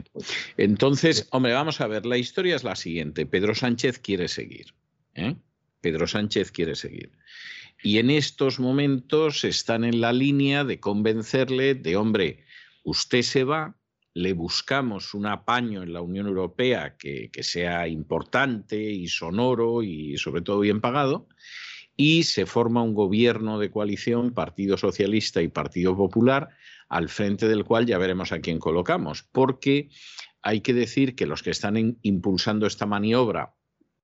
[0.55, 3.25] Entonces, hombre, vamos a ver, la historia es la siguiente.
[3.25, 4.73] Pedro Sánchez quiere seguir.
[5.15, 5.35] ¿eh?
[5.81, 7.11] Pedro Sánchez quiere seguir.
[7.83, 12.45] Y en estos momentos están en la línea de convencerle de, hombre,
[12.87, 13.75] usted se va,
[14.13, 20.41] le buscamos un apaño en la Unión Europea que, sea importante y sonoro y sobre
[20.41, 21.27] todo bien pagado,
[21.97, 26.47] y se forma un gobierno de coalición, Partido Socialista y Partido Popular,
[26.87, 29.89] al frente del cual ya veremos a quién colocamos, porque
[30.41, 33.56] hay que decir que los que están impulsando esta maniobra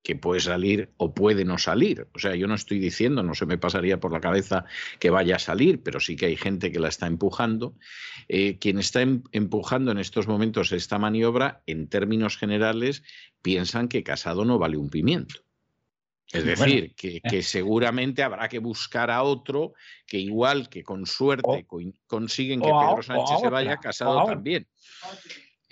[0.04, 2.08] que puede salir o puede no salir.
[2.14, 4.66] O sea, yo no estoy diciendo, no se me pasaría por la cabeza
[5.00, 7.74] que vaya a salir, pero sí que hay gente que la está empujando.
[8.28, 13.04] Eh, quien está em, empujando en estos momentos esta maniobra, en términos generales,
[13.42, 15.36] piensan que Casado no vale un pimiento.
[16.32, 17.44] Es decir, que, eh.
[17.44, 19.74] seguramente habrá que buscar a otro
[20.08, 21.68] que igual que con suerte
[22.08, 24.68] consiguen que Pedro Sánchez se vaya, Casado también.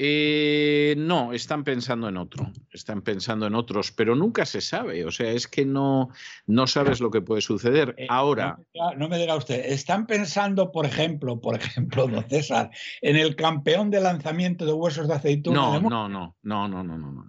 [0.04, 5.06] Eh, no, están pensando en otro, están pensando en otros, pero nunca se sabe.
[5.06, 6.10] O sea, es que no,
[6.48, 7.94] no sabes lo que puede suceder.
[8.00, 8.58] Eh, Ahora.
[8.98, 12.72] No me, diga, usted, están pensando, por ejemplo, por ejemplo, don César,
[13.04, 15.56] en el campeón de lanzamiento de huesos de aceituna.
[15.56, 17.24] No, no, no, no, no, no, no, no.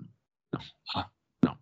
[0.53, 0.61] No,
[0.95, 1.13] ah.
[1.43, 1.61] no,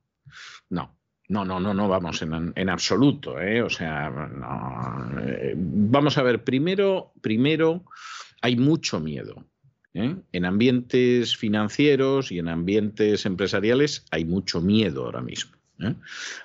[0.69, 0.97] no.
[1.27, 3.63] No, no, no, no vamos en, en absoluto, ¿eh?
[3.63, 7.85] O sea, no, eh, vamos a ver, primero, primero
[8.43, 9.50] hay mucho miedo
[9.95, 10.17] ¿eh?
[10.33, 15.61] En ambientes financieros y en ambientes empresariales hay mucho miedo ahora mismo.
[15.81, 15.95] ¿eh?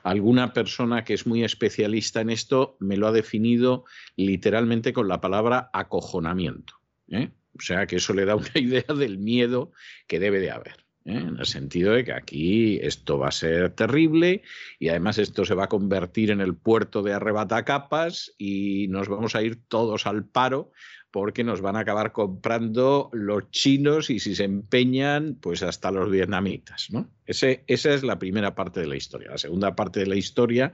[0.03, 5.21] Alguna persona que es muy especialista en esto me lo ha definido literalmente con la
[5.21, 6.75] palabra acojonamiento.
[7.09, 7.31] ¿eh?
[7.57, 9.71] O sea que eso le da una idea del miedo
[10.07, 10.85] que debe de haber.
[11.05, 14.41] en el sentido de que aquí esto va a ser terrible
[14.79, 19.35] y además esto se va a convertir en el puerto de arrebatacapas y nos vamos
[19.35, 20.71] a ir todos al paro
[21.15, 26.11] porque nos van a acabar comprando los chinos y si se empeñan, pues hasta los
[26.11, 26.87] vietnamitas.
[26.91, 27.09] ¿no?
[27.25, 29.29] Esa es la primera parte de la historia.
[29.31, 30.73] La segunda parte de la historia,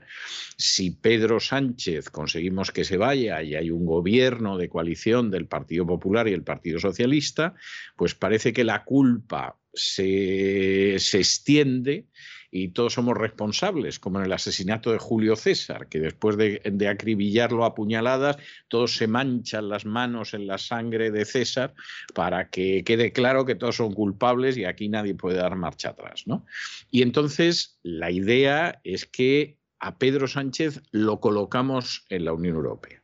[0.56, 5.86] si Pedro Sánchez conseguimos que se vaya y hay un gobierno de coalición del Partido
[5.86, 7.54] Popular y el Partido Socialista,
[7.94, 12.06] pues parece que la culpa se, se extiende
[12.54, 17.64] y todos somos responsables, como en el asesinato de Julio César, que después de, acribillarlo
[17.64, 18.36] a puñaladas,
[18.68, 21.72] todos se manchan las manos en la sangre de César
[22.14, 26.24] para que quede claro que todos son culpables y aquí nadie puede dar marcha atrás.
[26.26, 26.44] ¿no?
[26.90, 33.01] Y entonces la idea es que a Pedro Sánchez lo colocamos en la Unión Europea.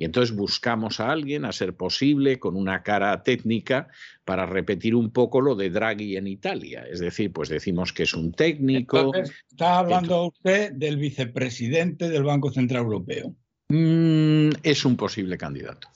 [0.00, 3.88] Y entonces buscamos a alguien, a ser posible, con una cara técnica,
[4.24, 6.86] para repetir un poco lo de Draghi en Italia.
[6.90, 9.12] Es decir, pues decimos que es un técnico.
[9.14, 13.36] está hablando usted del vicepresidente del Banco Central Europeo.
[13.68, 15.88] Mm, es un posible candidato.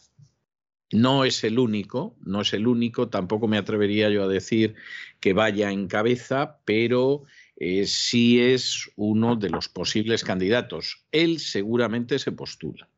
[0.92, 4.74] No es el único, no es el único, tampoco me atrevería yo a decir
[5.18, 7.22] que vaya en cabeza, pero
[7.56, 11.06] eh, sí es uno de los posibles candidatos.
[11.10, 12.90] Él seguramente se postula.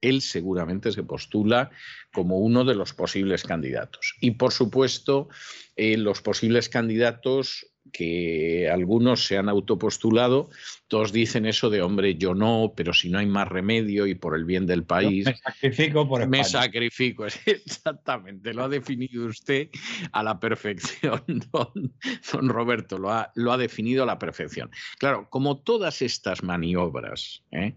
[0.00, 1.70] Él seguramente se postula
[2.12, 4.16] como uno de los posibles candidatos.
[4.20, 5.28] Y por supuesto,
[5.76, 10.50] eh, los posibles candidatos que algunos se han autopostulado,
[10.88, 14.36] todos dicen eso de hombre, yo no, pero si no hay más remedio y por
[14.36, 15.26] el bien del país.
[15.26, 19.68] me sacrifico por Me sacrifico, exactamente, lo ha definido usted
[20.12, 21.22] a la perfección,
[21.52, 21.94] don,
[22.32, 24.70] don Roberto, lo ha, lo ha, definido a la perfección.
[24.98, 27.74] Claro, como todas estas maniobras, ¿eh?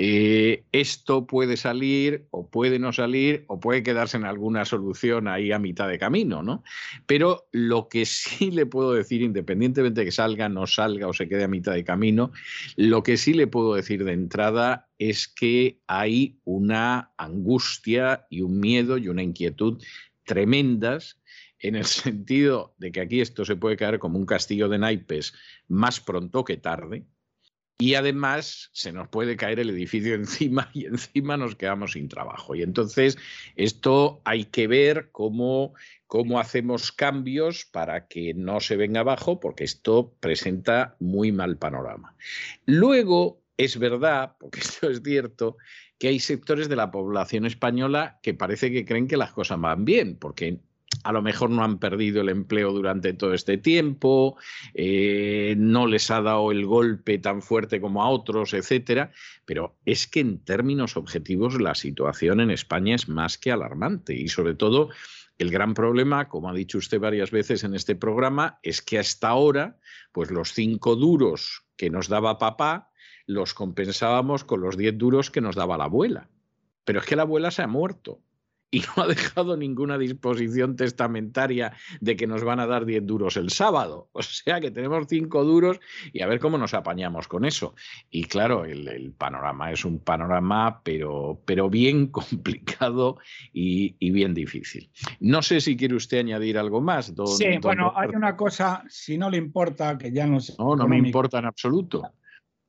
[0.00, 5.50] Eh, esto puede salir o puede no salir o puede quedarse en alguna solución ahí
[5.50, 6.62] a mitad de camino, ¿no?
[7.06, 11.28] Pero lo que sí le puedo decir, independientemente de que salga, no salga o se
[11.28, 12.30] quede a mitad de camino,
[12.76, 18.60] lo que sí le puedo decir de entrada es que hay una angustia y un
[18.60, 19.82] miedo y una inquietud
[20.24, 21.20] tremendas
[21.58, 25.34] en el sentido de que aquí esto se puede caer como un castillo de naipes
[25.66, 27.04] más pronto que tarde,
[27.80, 32.54] y además se nos puede caer el edificio encima y encima nos quedamos sin trabajo.
[32.54, 33.16] Y entonces
[33.56, 35.74] esto hay que ver cómo,
[36.06, 42.16] cómo hacemos cambios para que no se venga abajo, porque esto presenta muy mal panorama.
[42.66, 45.56] Luego, es verdad, porque esto es cierto,
[45.98, 49.84] que hay sectores de la población española que parece que creen que las cosas van
[49.84, 50.60] bien, porque
[51.04, 54.36] a lo mejor no han perdido el empleo durante todo este tiempo,
[54.74, 59.12] eh, no les ha dado el golpe tan fuerte como a otros, etcétera.
[59.44, 64.28] Pero es que en términos objetivos la situación en España es más que alarmante y
[64.28, 64.90] sobre todo
[65.38, 69.28] el gran problema, como ha dicho usted varias veces en este programa, es que hasta
[69.28, 69.78] ahora,
[70.12, 72.90] pues los cinco duros que nos daba papá
[73.24, 76.28] los compensábamos con los diez duros que nos daba la abuela.
[76.84, 78.20] Pero es que la abuela se ha muerto
[78.70, 83.36] y no ha dejado ninguna disposición testamentaria de que nos van a dar 10 duros
[83.36, 84.10] el sábado.
[84.12, 85.80] O sea que tenemos 5 duros
[86.12, 87.74] y a ver cómo nos apañamos con eso.
[88.10, 93.18] Y claro, el, panorama es un panorama, pero, pero bien complicado
[93.52, 94.90] y, bien difícil.
[95.20, 97.12] No sé si quiere usted añadir algo más.
[97.36, 100.54] sí, bueno, hay una cosa, si no le importa, que ya no sé.
[100.58, 102.02] No, no me importa en absoluto.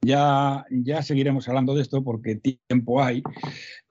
[0.02, 3.22] Ya, ya seguiremos hablando de esto porque tiempo hay.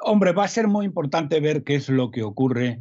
[0.01, 2.81] Hombre, va a ser muy importante ver qué es lo que ocurre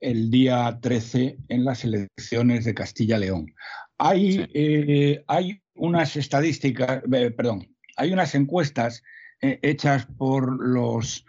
[0.00, 3.52] el día 13 en las elecciones de Castilla-León.
[3.98, 9.02] Hay, eh, hay unas estadísticas, eh, perdón, hay unas encuestas
[9.42, 11.24] eh, hechas por los,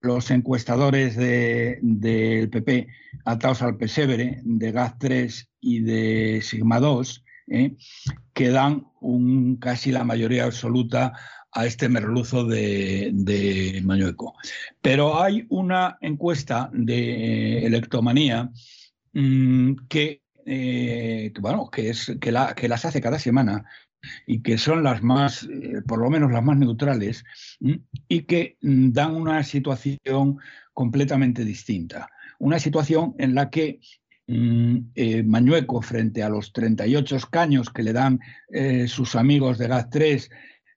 [0.00, 2.88] los encuestadores del de, PP,
[3.24, 7.76] atados al Pesevere, de GAZ3 y de Sigma 2, ¿eh?
[8.34, 11.12] que dan un, casi la mayoría absoluta
[11.52, 14.34] a este merluzo de, Mañueco.
[14.80, 18.50] Pero hay una encuesta de electomanía
[19.12, 23.64] mm, que, eh, bueno, que, es, que, la, que, las hace cada semana
[24.26, 27.24] y que son las más, eh, por lo menos las más neutrales,
[28.08, 30.38] y que mm, dan una situación
[30.72, 32.08] completamente distinta.
[32.38, 34.01] Una situación en la que Mm,
[34.94, 40.30] eh, Mañueco frente a los 38 escaños que le dan eh, sus amigos de GAT3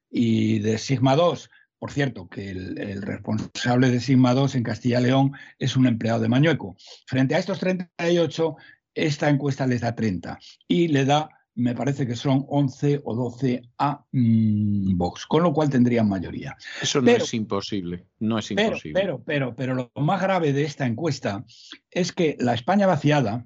[0.10, 5.04] y de Sigma 2, por cierto, que el, responsable de Sigma 2 en Castilla y
[5.04, 6.76] León es un empleado de Mañueco.
[7.06, 8.56] Frente a estos 38,
[8.94, 13.62] esta encuesta les da 30 y le da me parece que son 11 o 12
[13.78, 16.56] a mm, Vox, con lo cual tendrían mayoría.
[16.82, 19.00] Eso no es imposible, no es imposible.
[19.00, 21.46] Pero, pero, pero, lo más grave de esta encuesta
[21.90, 23.46] es que la España vaciada,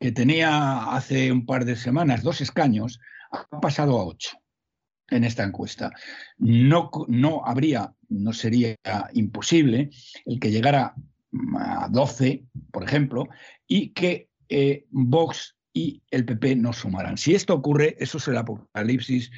[0.00, 3.00] que tenía hace un par de semanas dos escaños,
[3.30, 4.38] ha pasado a ocho
[5.08, 5.90] en esta encuesta.
[6.38, 8.76] No, no habría, no sería
[9.12, 9.90] imposible
[10.24, 10.94] el que llegara
[11.58, 13.28] a 12, por ejemplo,
[13.66, 17.18] y que eh, Vox y el PP no sumarán.
[17.18, 19.30] Si esto ocurre, eso es el apocalipsis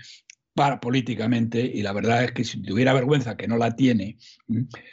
[0.54, 4.16] para políticamente, y la verdad es que si tuviera vergüenza, que no la tiene,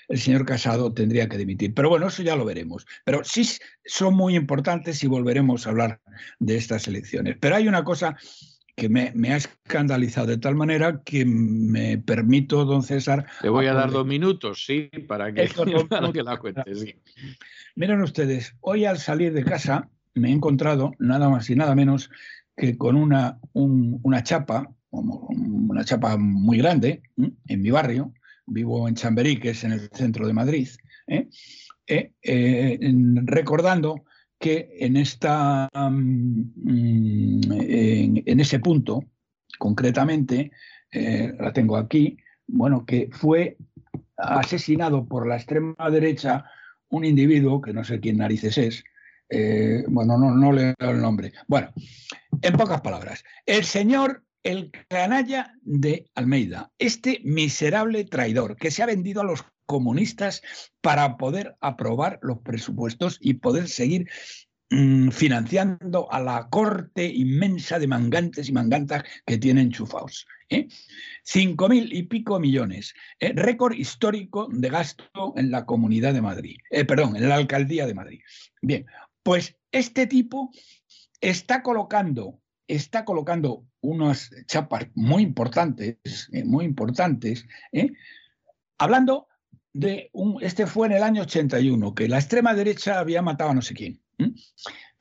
[0.09, 1.73] el señor Casado tendría que dimitir.
[1.73, 2.85] Pero bueno, eso ya lo veremos.
[3.05, 3.47] Pero sí
[3.85, 6.01] son muy importantes y volveremos a hablar
[6.39, 7.37] de estas elecciones.
[7.39, 8.17] Pero hay una cosa
[8.75, 13.25] que me, ha escandalizado de tal manera que me permito, don César...
[13.41, 15.47] Le voy a dar dos minutos, sí, para que,
[16.13, 16.97] que la cuente.
[17.75, 22.09] Miren ustedes, hoy al salir de casa me he encontrado nada más y nada menos
[22.55, 28.13] que con una, una chapa, una chapa muy grande en mi barrio,
[28.45, 30.69] vivo en Chamberí, que es en el centro de Madrid,
[31.07, 31.29] ¿eh?
[31.85, 32.79] Eh, eh,
[33.25, 34.05] recordando
[34.39, 39.03] que en, esta, mm, en, ese punto,
[39.57, 40.51] concretamente,
[40.91, 42.17] la tengo aquí,
[42.47, 43.57] bueno, que fue
[44.17, 46.45] asesinado por la extrema derecha
[46.89, 48.83] un individuo, que no sé quién narices es,
[49.33, 51.33] eh, bueno, no, no leo el nombre.
[51.47, 51.71] Bueno,
[52.41, 58.85] en pocas palabras, el señor, el canalla de Almeida, este miserable traidor que se ha
[58.85, 60.43] vendido a los comunistas
[60.81, 64.07] para poder aprobar los presupuestos y poder seguir
[64.69, 70.27] mm, financiando a la corte inmensa de mangantes y mangantas que tienen chufaos.
[70.49, 70.67] ¿eh?
[71.23, 72.93] Cinco mil y pico millones.
[73.19, 73.33] ¿eh?
[73.35, 76.57] Récord histórico de gasto en la Comunidad de Madrid.
[76.69, 78.21] Eh, perdón, en la Alcaldía de Madrid.
[78.61, 78.85] Bien,
[79.23, 80.51] pues este tipo
[81.21, 87.91] está colocando, está colocando unas chapas muy importantes, eh, muy importantes, ¿eh?
[88.77, 89.27] hablando
[89.73, 93.55] de un, este fue en el año 81, que la extrema derecha había matado a
[93.55, 94.01] no sé quién.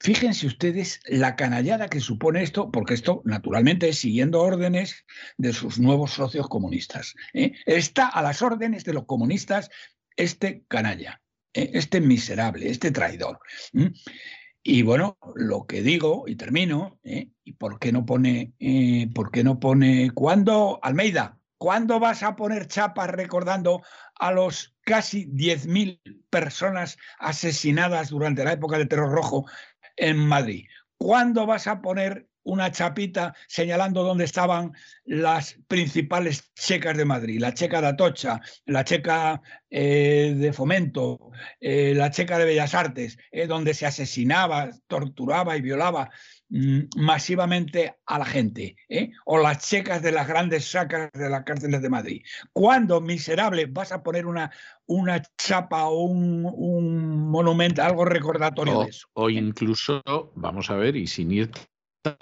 [0.01, 5.05] Fíjense ustedes la canallada que supone esto, porque esto naturalmente es siguiendo órdenes
[5.37, 7.15] de sus nuevos socios comunistas.
[7.35, 7.53] ¿eh?
[7.67, 9.71] Está a las órdenes de los comunistas
[10.17, 11.22] este canalla.
[11.55, 13.39] Eh, este miserable, este traidor.
[14.63, 17.31] Y bueno, lo que digo, y termino, ¿eh?
[17.45, 22.37] ¿y por qué no pone, eh, por qué no pone, cuándo, Almeida, cuándo vas a
[22.37, 23.83] poner chapas recordando
[24.15, 26.01] a los casi 10.000
[26.31, 29.45] personas asesinadas durante la época del terror rojo
[29.97, 30.67] en Madrid?
[30.97, 34.73] ¿Cuándo vas a poner una chapita señalando dónde estaban
[35.05, 39.41] las principales checas de Madrid, la checa de Atocha, la checa
[39.71, 41.31] eh, de Fomento,
[41.61, 46.11] eh, la checa de Bellas Artes, eh, donde se asesinaba, torturaba y violaba
[46.51, 48.77] mm, masivamente a la gente,
[49.25, 52.23] o las checas de las grandes sacas de las cárceles de Madrid.
[52.53, 54.51] ¿Cuándo, miserable, vas a poner una,
[54.87, 59.09] una chapa o un, monumento, algo recordatorio de eso?
[59.15, 60.03] O incluso,
[60.35, 61.51] vamos a ver, y sin ir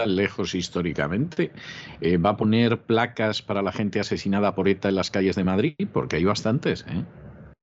[0.07, 1.53] lejos históricamente.
[2.01, 5.45] Eh, ¿Va a poner placas para la gente asesinada por ETA en las calles de
[5.45, 5.75] Madrid?
[5.93, 6.85] Porque hay bastantes.
[6.89, 7.05] ¿eh?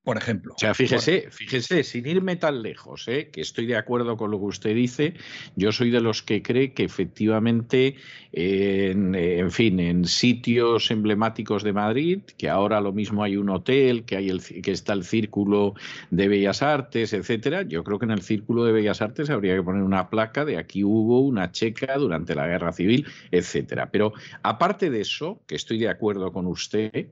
[0.08, 0.54] Por ejemplo.
[0.56, 3.30] O sea, fíjese, fíjese, sin irme tan lejos, ¿eh?
[3.30, 5.16] que estoy de acuerdo con lo que usted dice,
[5.58, 7.98] yo soy de los que cree que efectivamente,
[8.32, 14.16] en, fin, en sitios emblemáticos de Madrid, que ahora lo mismo hay un hotel, que,
[14.16, 15.74] hay el, que está el Círculo
[16.10, 19.64] de Bellas Artes, etcétera, yo creo que en el Círculo de Bellas Artes habría que
[19.64, 23.90] poner una placa de aquí hubo una checa durante la Guerra Civil, etcétera.
[23.92, 27.10] Pero aparte de eso, que estoy de acuerdo con usted,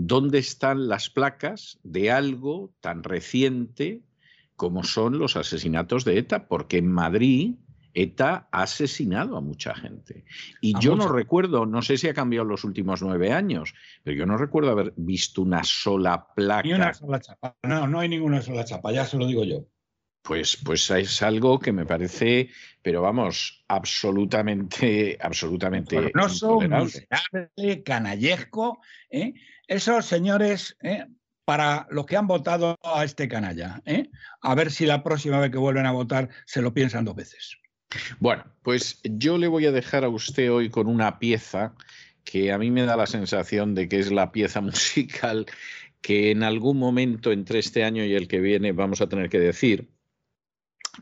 [0.00, 4.02] ¿Dónde están las placas de algo tan reciente
[4.54, 6.46] como son los asesinatos de ETA?
[6.46, 7.56] Porque en Madrid
[7.94, 10.24] ETA ha asesinado a mucha gente.
[10.60, 14.16] Y yo no recuerdo, no sé si ha cambiado en los últimos nueve años, pero
[14.16, 16.62] yo no recuerdo haber visto una sola placa.
[16.62, 17.56] Ni una sola chapa.
[17.64, 19.66] No, no hay ninguna sola chapa, ya se lo digo yo.
[20.22, 22.50] Pues, pues es algo que me parece,
[22.82, 29.34] pero vamos, absolutamente, absolutamente miserable, canallesco, ¿eh?
[29.68, 31.06] Esos señores, ¿eh?
[31.44, 34.08] para los que han votado a este canalla, ¿eh?
[34.40, 37.58] a ver si la próxima vez que vuelven a votar se lo piensan dos veces.
[38.18, 41.74] Bueno, pues yo le voy a dejar a usted hoy con una pieza
[42.24, 45.46] que a mí me da la sensación de que es la pieza musical
[46.00, 49.38] que en algún momento entre este año y el que viene vamos a tener que
[49.38, 49.90] decir,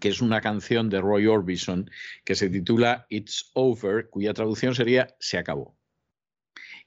[0.00, 1.88] que es una canción de Roy Orbison
[2.24, 5.75] que se titula It's Over, cuya traducción sería Se acabó.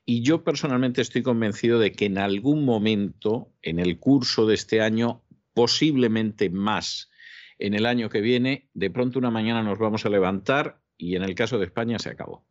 [0.09, 4.81] Y yo personalmente estoy convencido de que en algún momento, en el curso de este
[4.81, 5.21] año,
[5.53, 7.11] posiblemente más
[7.59, 11.21] en el año que viene, de pronto una mañana nos vamos a levantar y en
[11.21, 12.43] el caso de España se acabó.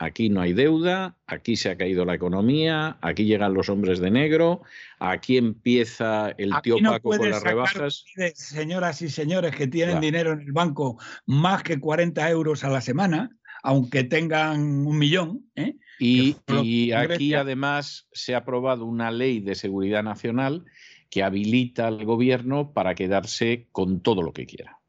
[0.00, 4.10] Aquí no hay deuda, aquí se ha caído la economía, aquí llegan los hombres de
[4.10, 4.62] negro,
[4.98, 8.04] aquí empieza el tío Paco con las rebajas.
[8.34, 12.80] señoras y señores que tienen dinero en el banco más que 40 euros a la
[12.80, 13.30] semana,
[13.62, 15.76] aunque tengan un millón, ¿eh?
[15.98, 16.36] Y,
[16.92, 20.64] aquí además se ha aprobado una ley de seguridad nacional
[21.10, 24.79] que habilita al gobierno para quedarse con todo lo que quiera.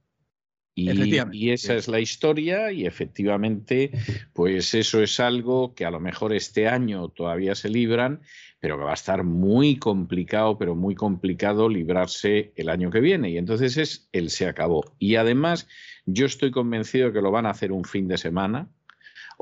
[0.90, 3.92] Y, y, esa es la historia y efectivamente,
[4.34, 8.22] pues eso es algo que a lo mejor este año todavía se libran,
[8.60, 13.30] pero que va a estar muy complicado, pero muy complicado librarse el año que viene.
[13.30, 14.84] Y entonces es el se acabó.
[15.00, 15.68] Y además,
[16.06, 18.70] yo estoy convencido de que lo van a hacer un fin de semana,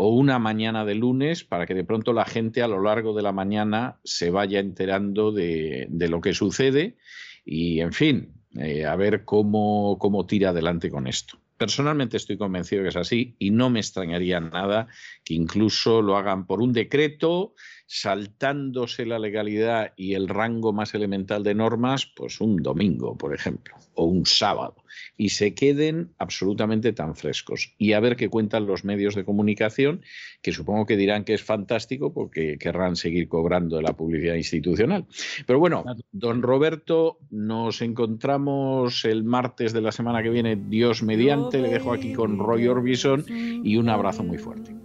[0.01, 3.21] o una mañana de lunes para que de pronto la gente a lo largo de
[3.21, 6.95] la mañana se vaya enterando de, lo que sucede
[7.43, 11.39] y, en fin, eh, a ver cómo, cómo tira adelante con esto.
[11.57, 14.87] Personalmente estoy convencido que es así y no me extrañaría nada
[15.25, 17.53] que incluso lo hagan por un decreto
[17.91, 23.73] saltándose la legalidad y el rango más elemental de normas, pues un domingo, por ejemplo,
[23.95, 24.75] o un sábado,
[25.17, 27.73] y se queden absolutamente tan frescos.
[27.79, 30.03] Y a ver qué cuentan los medios de comunicación,
[30.43, 35.07] que supongo que dirán que es fantástico porque querrán seguir cobrando de la publicidad institucional.
[35.47, 41.57] Pero bueno, don Roberto, nos encontramos el martes de la semana que viene, Dios mediante,
[41.59, 44.75] le dejo aquí con Roy Orbison y un abrazo muy fuerte.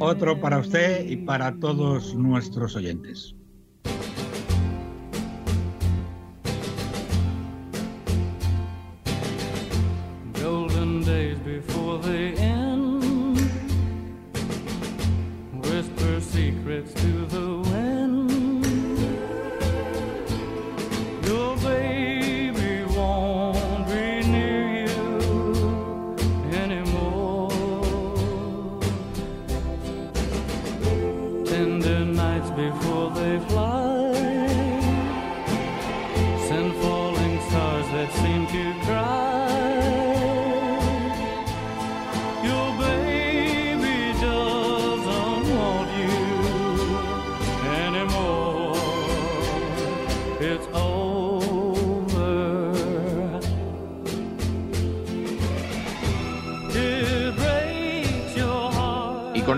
[0.00, 3.35] Otro para usted y para todos nuestros oyentes.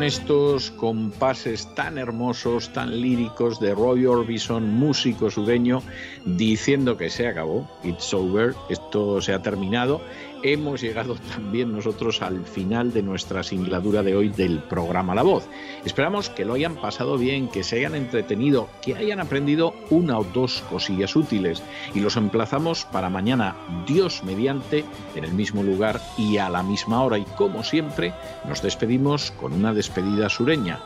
[0.09, 5.83] Estos compases tan hermosos, tan líricos de Roy Orbison, músico sureño,
[6.25, 10.01] diciendo que se acabó, it's over, esto se ha terminado
[10.43, 15.49] hemos llegado también nosotros al final de nuestra singladura de hoy del programa La Voz.
[15.85, 20.25] Esperamos que lo hayan pasado bien, que se hayan entretenido, que hayan aprendido una o
[20.25, 21.63] dos cosillas útiles
[21.95, 24.85] y los emplazamos para mañana, Dios mediante,
[25.15, 27.19] en el mismo lugar y a la misma hora.
[27.19, 28.13] Y como siempre,
[28.49, 30.81] nos despedimos con una despedida sureña.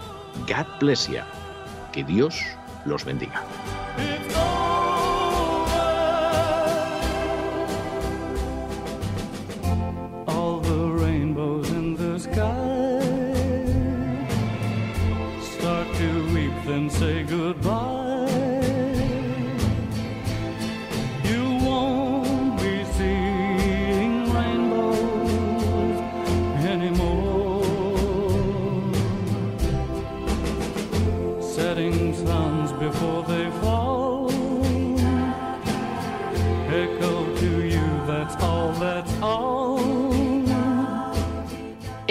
[0.47, 1.21] God bless you.
[1.93, 2.41] Que Dios
[2.85, 3.43] los bendiga.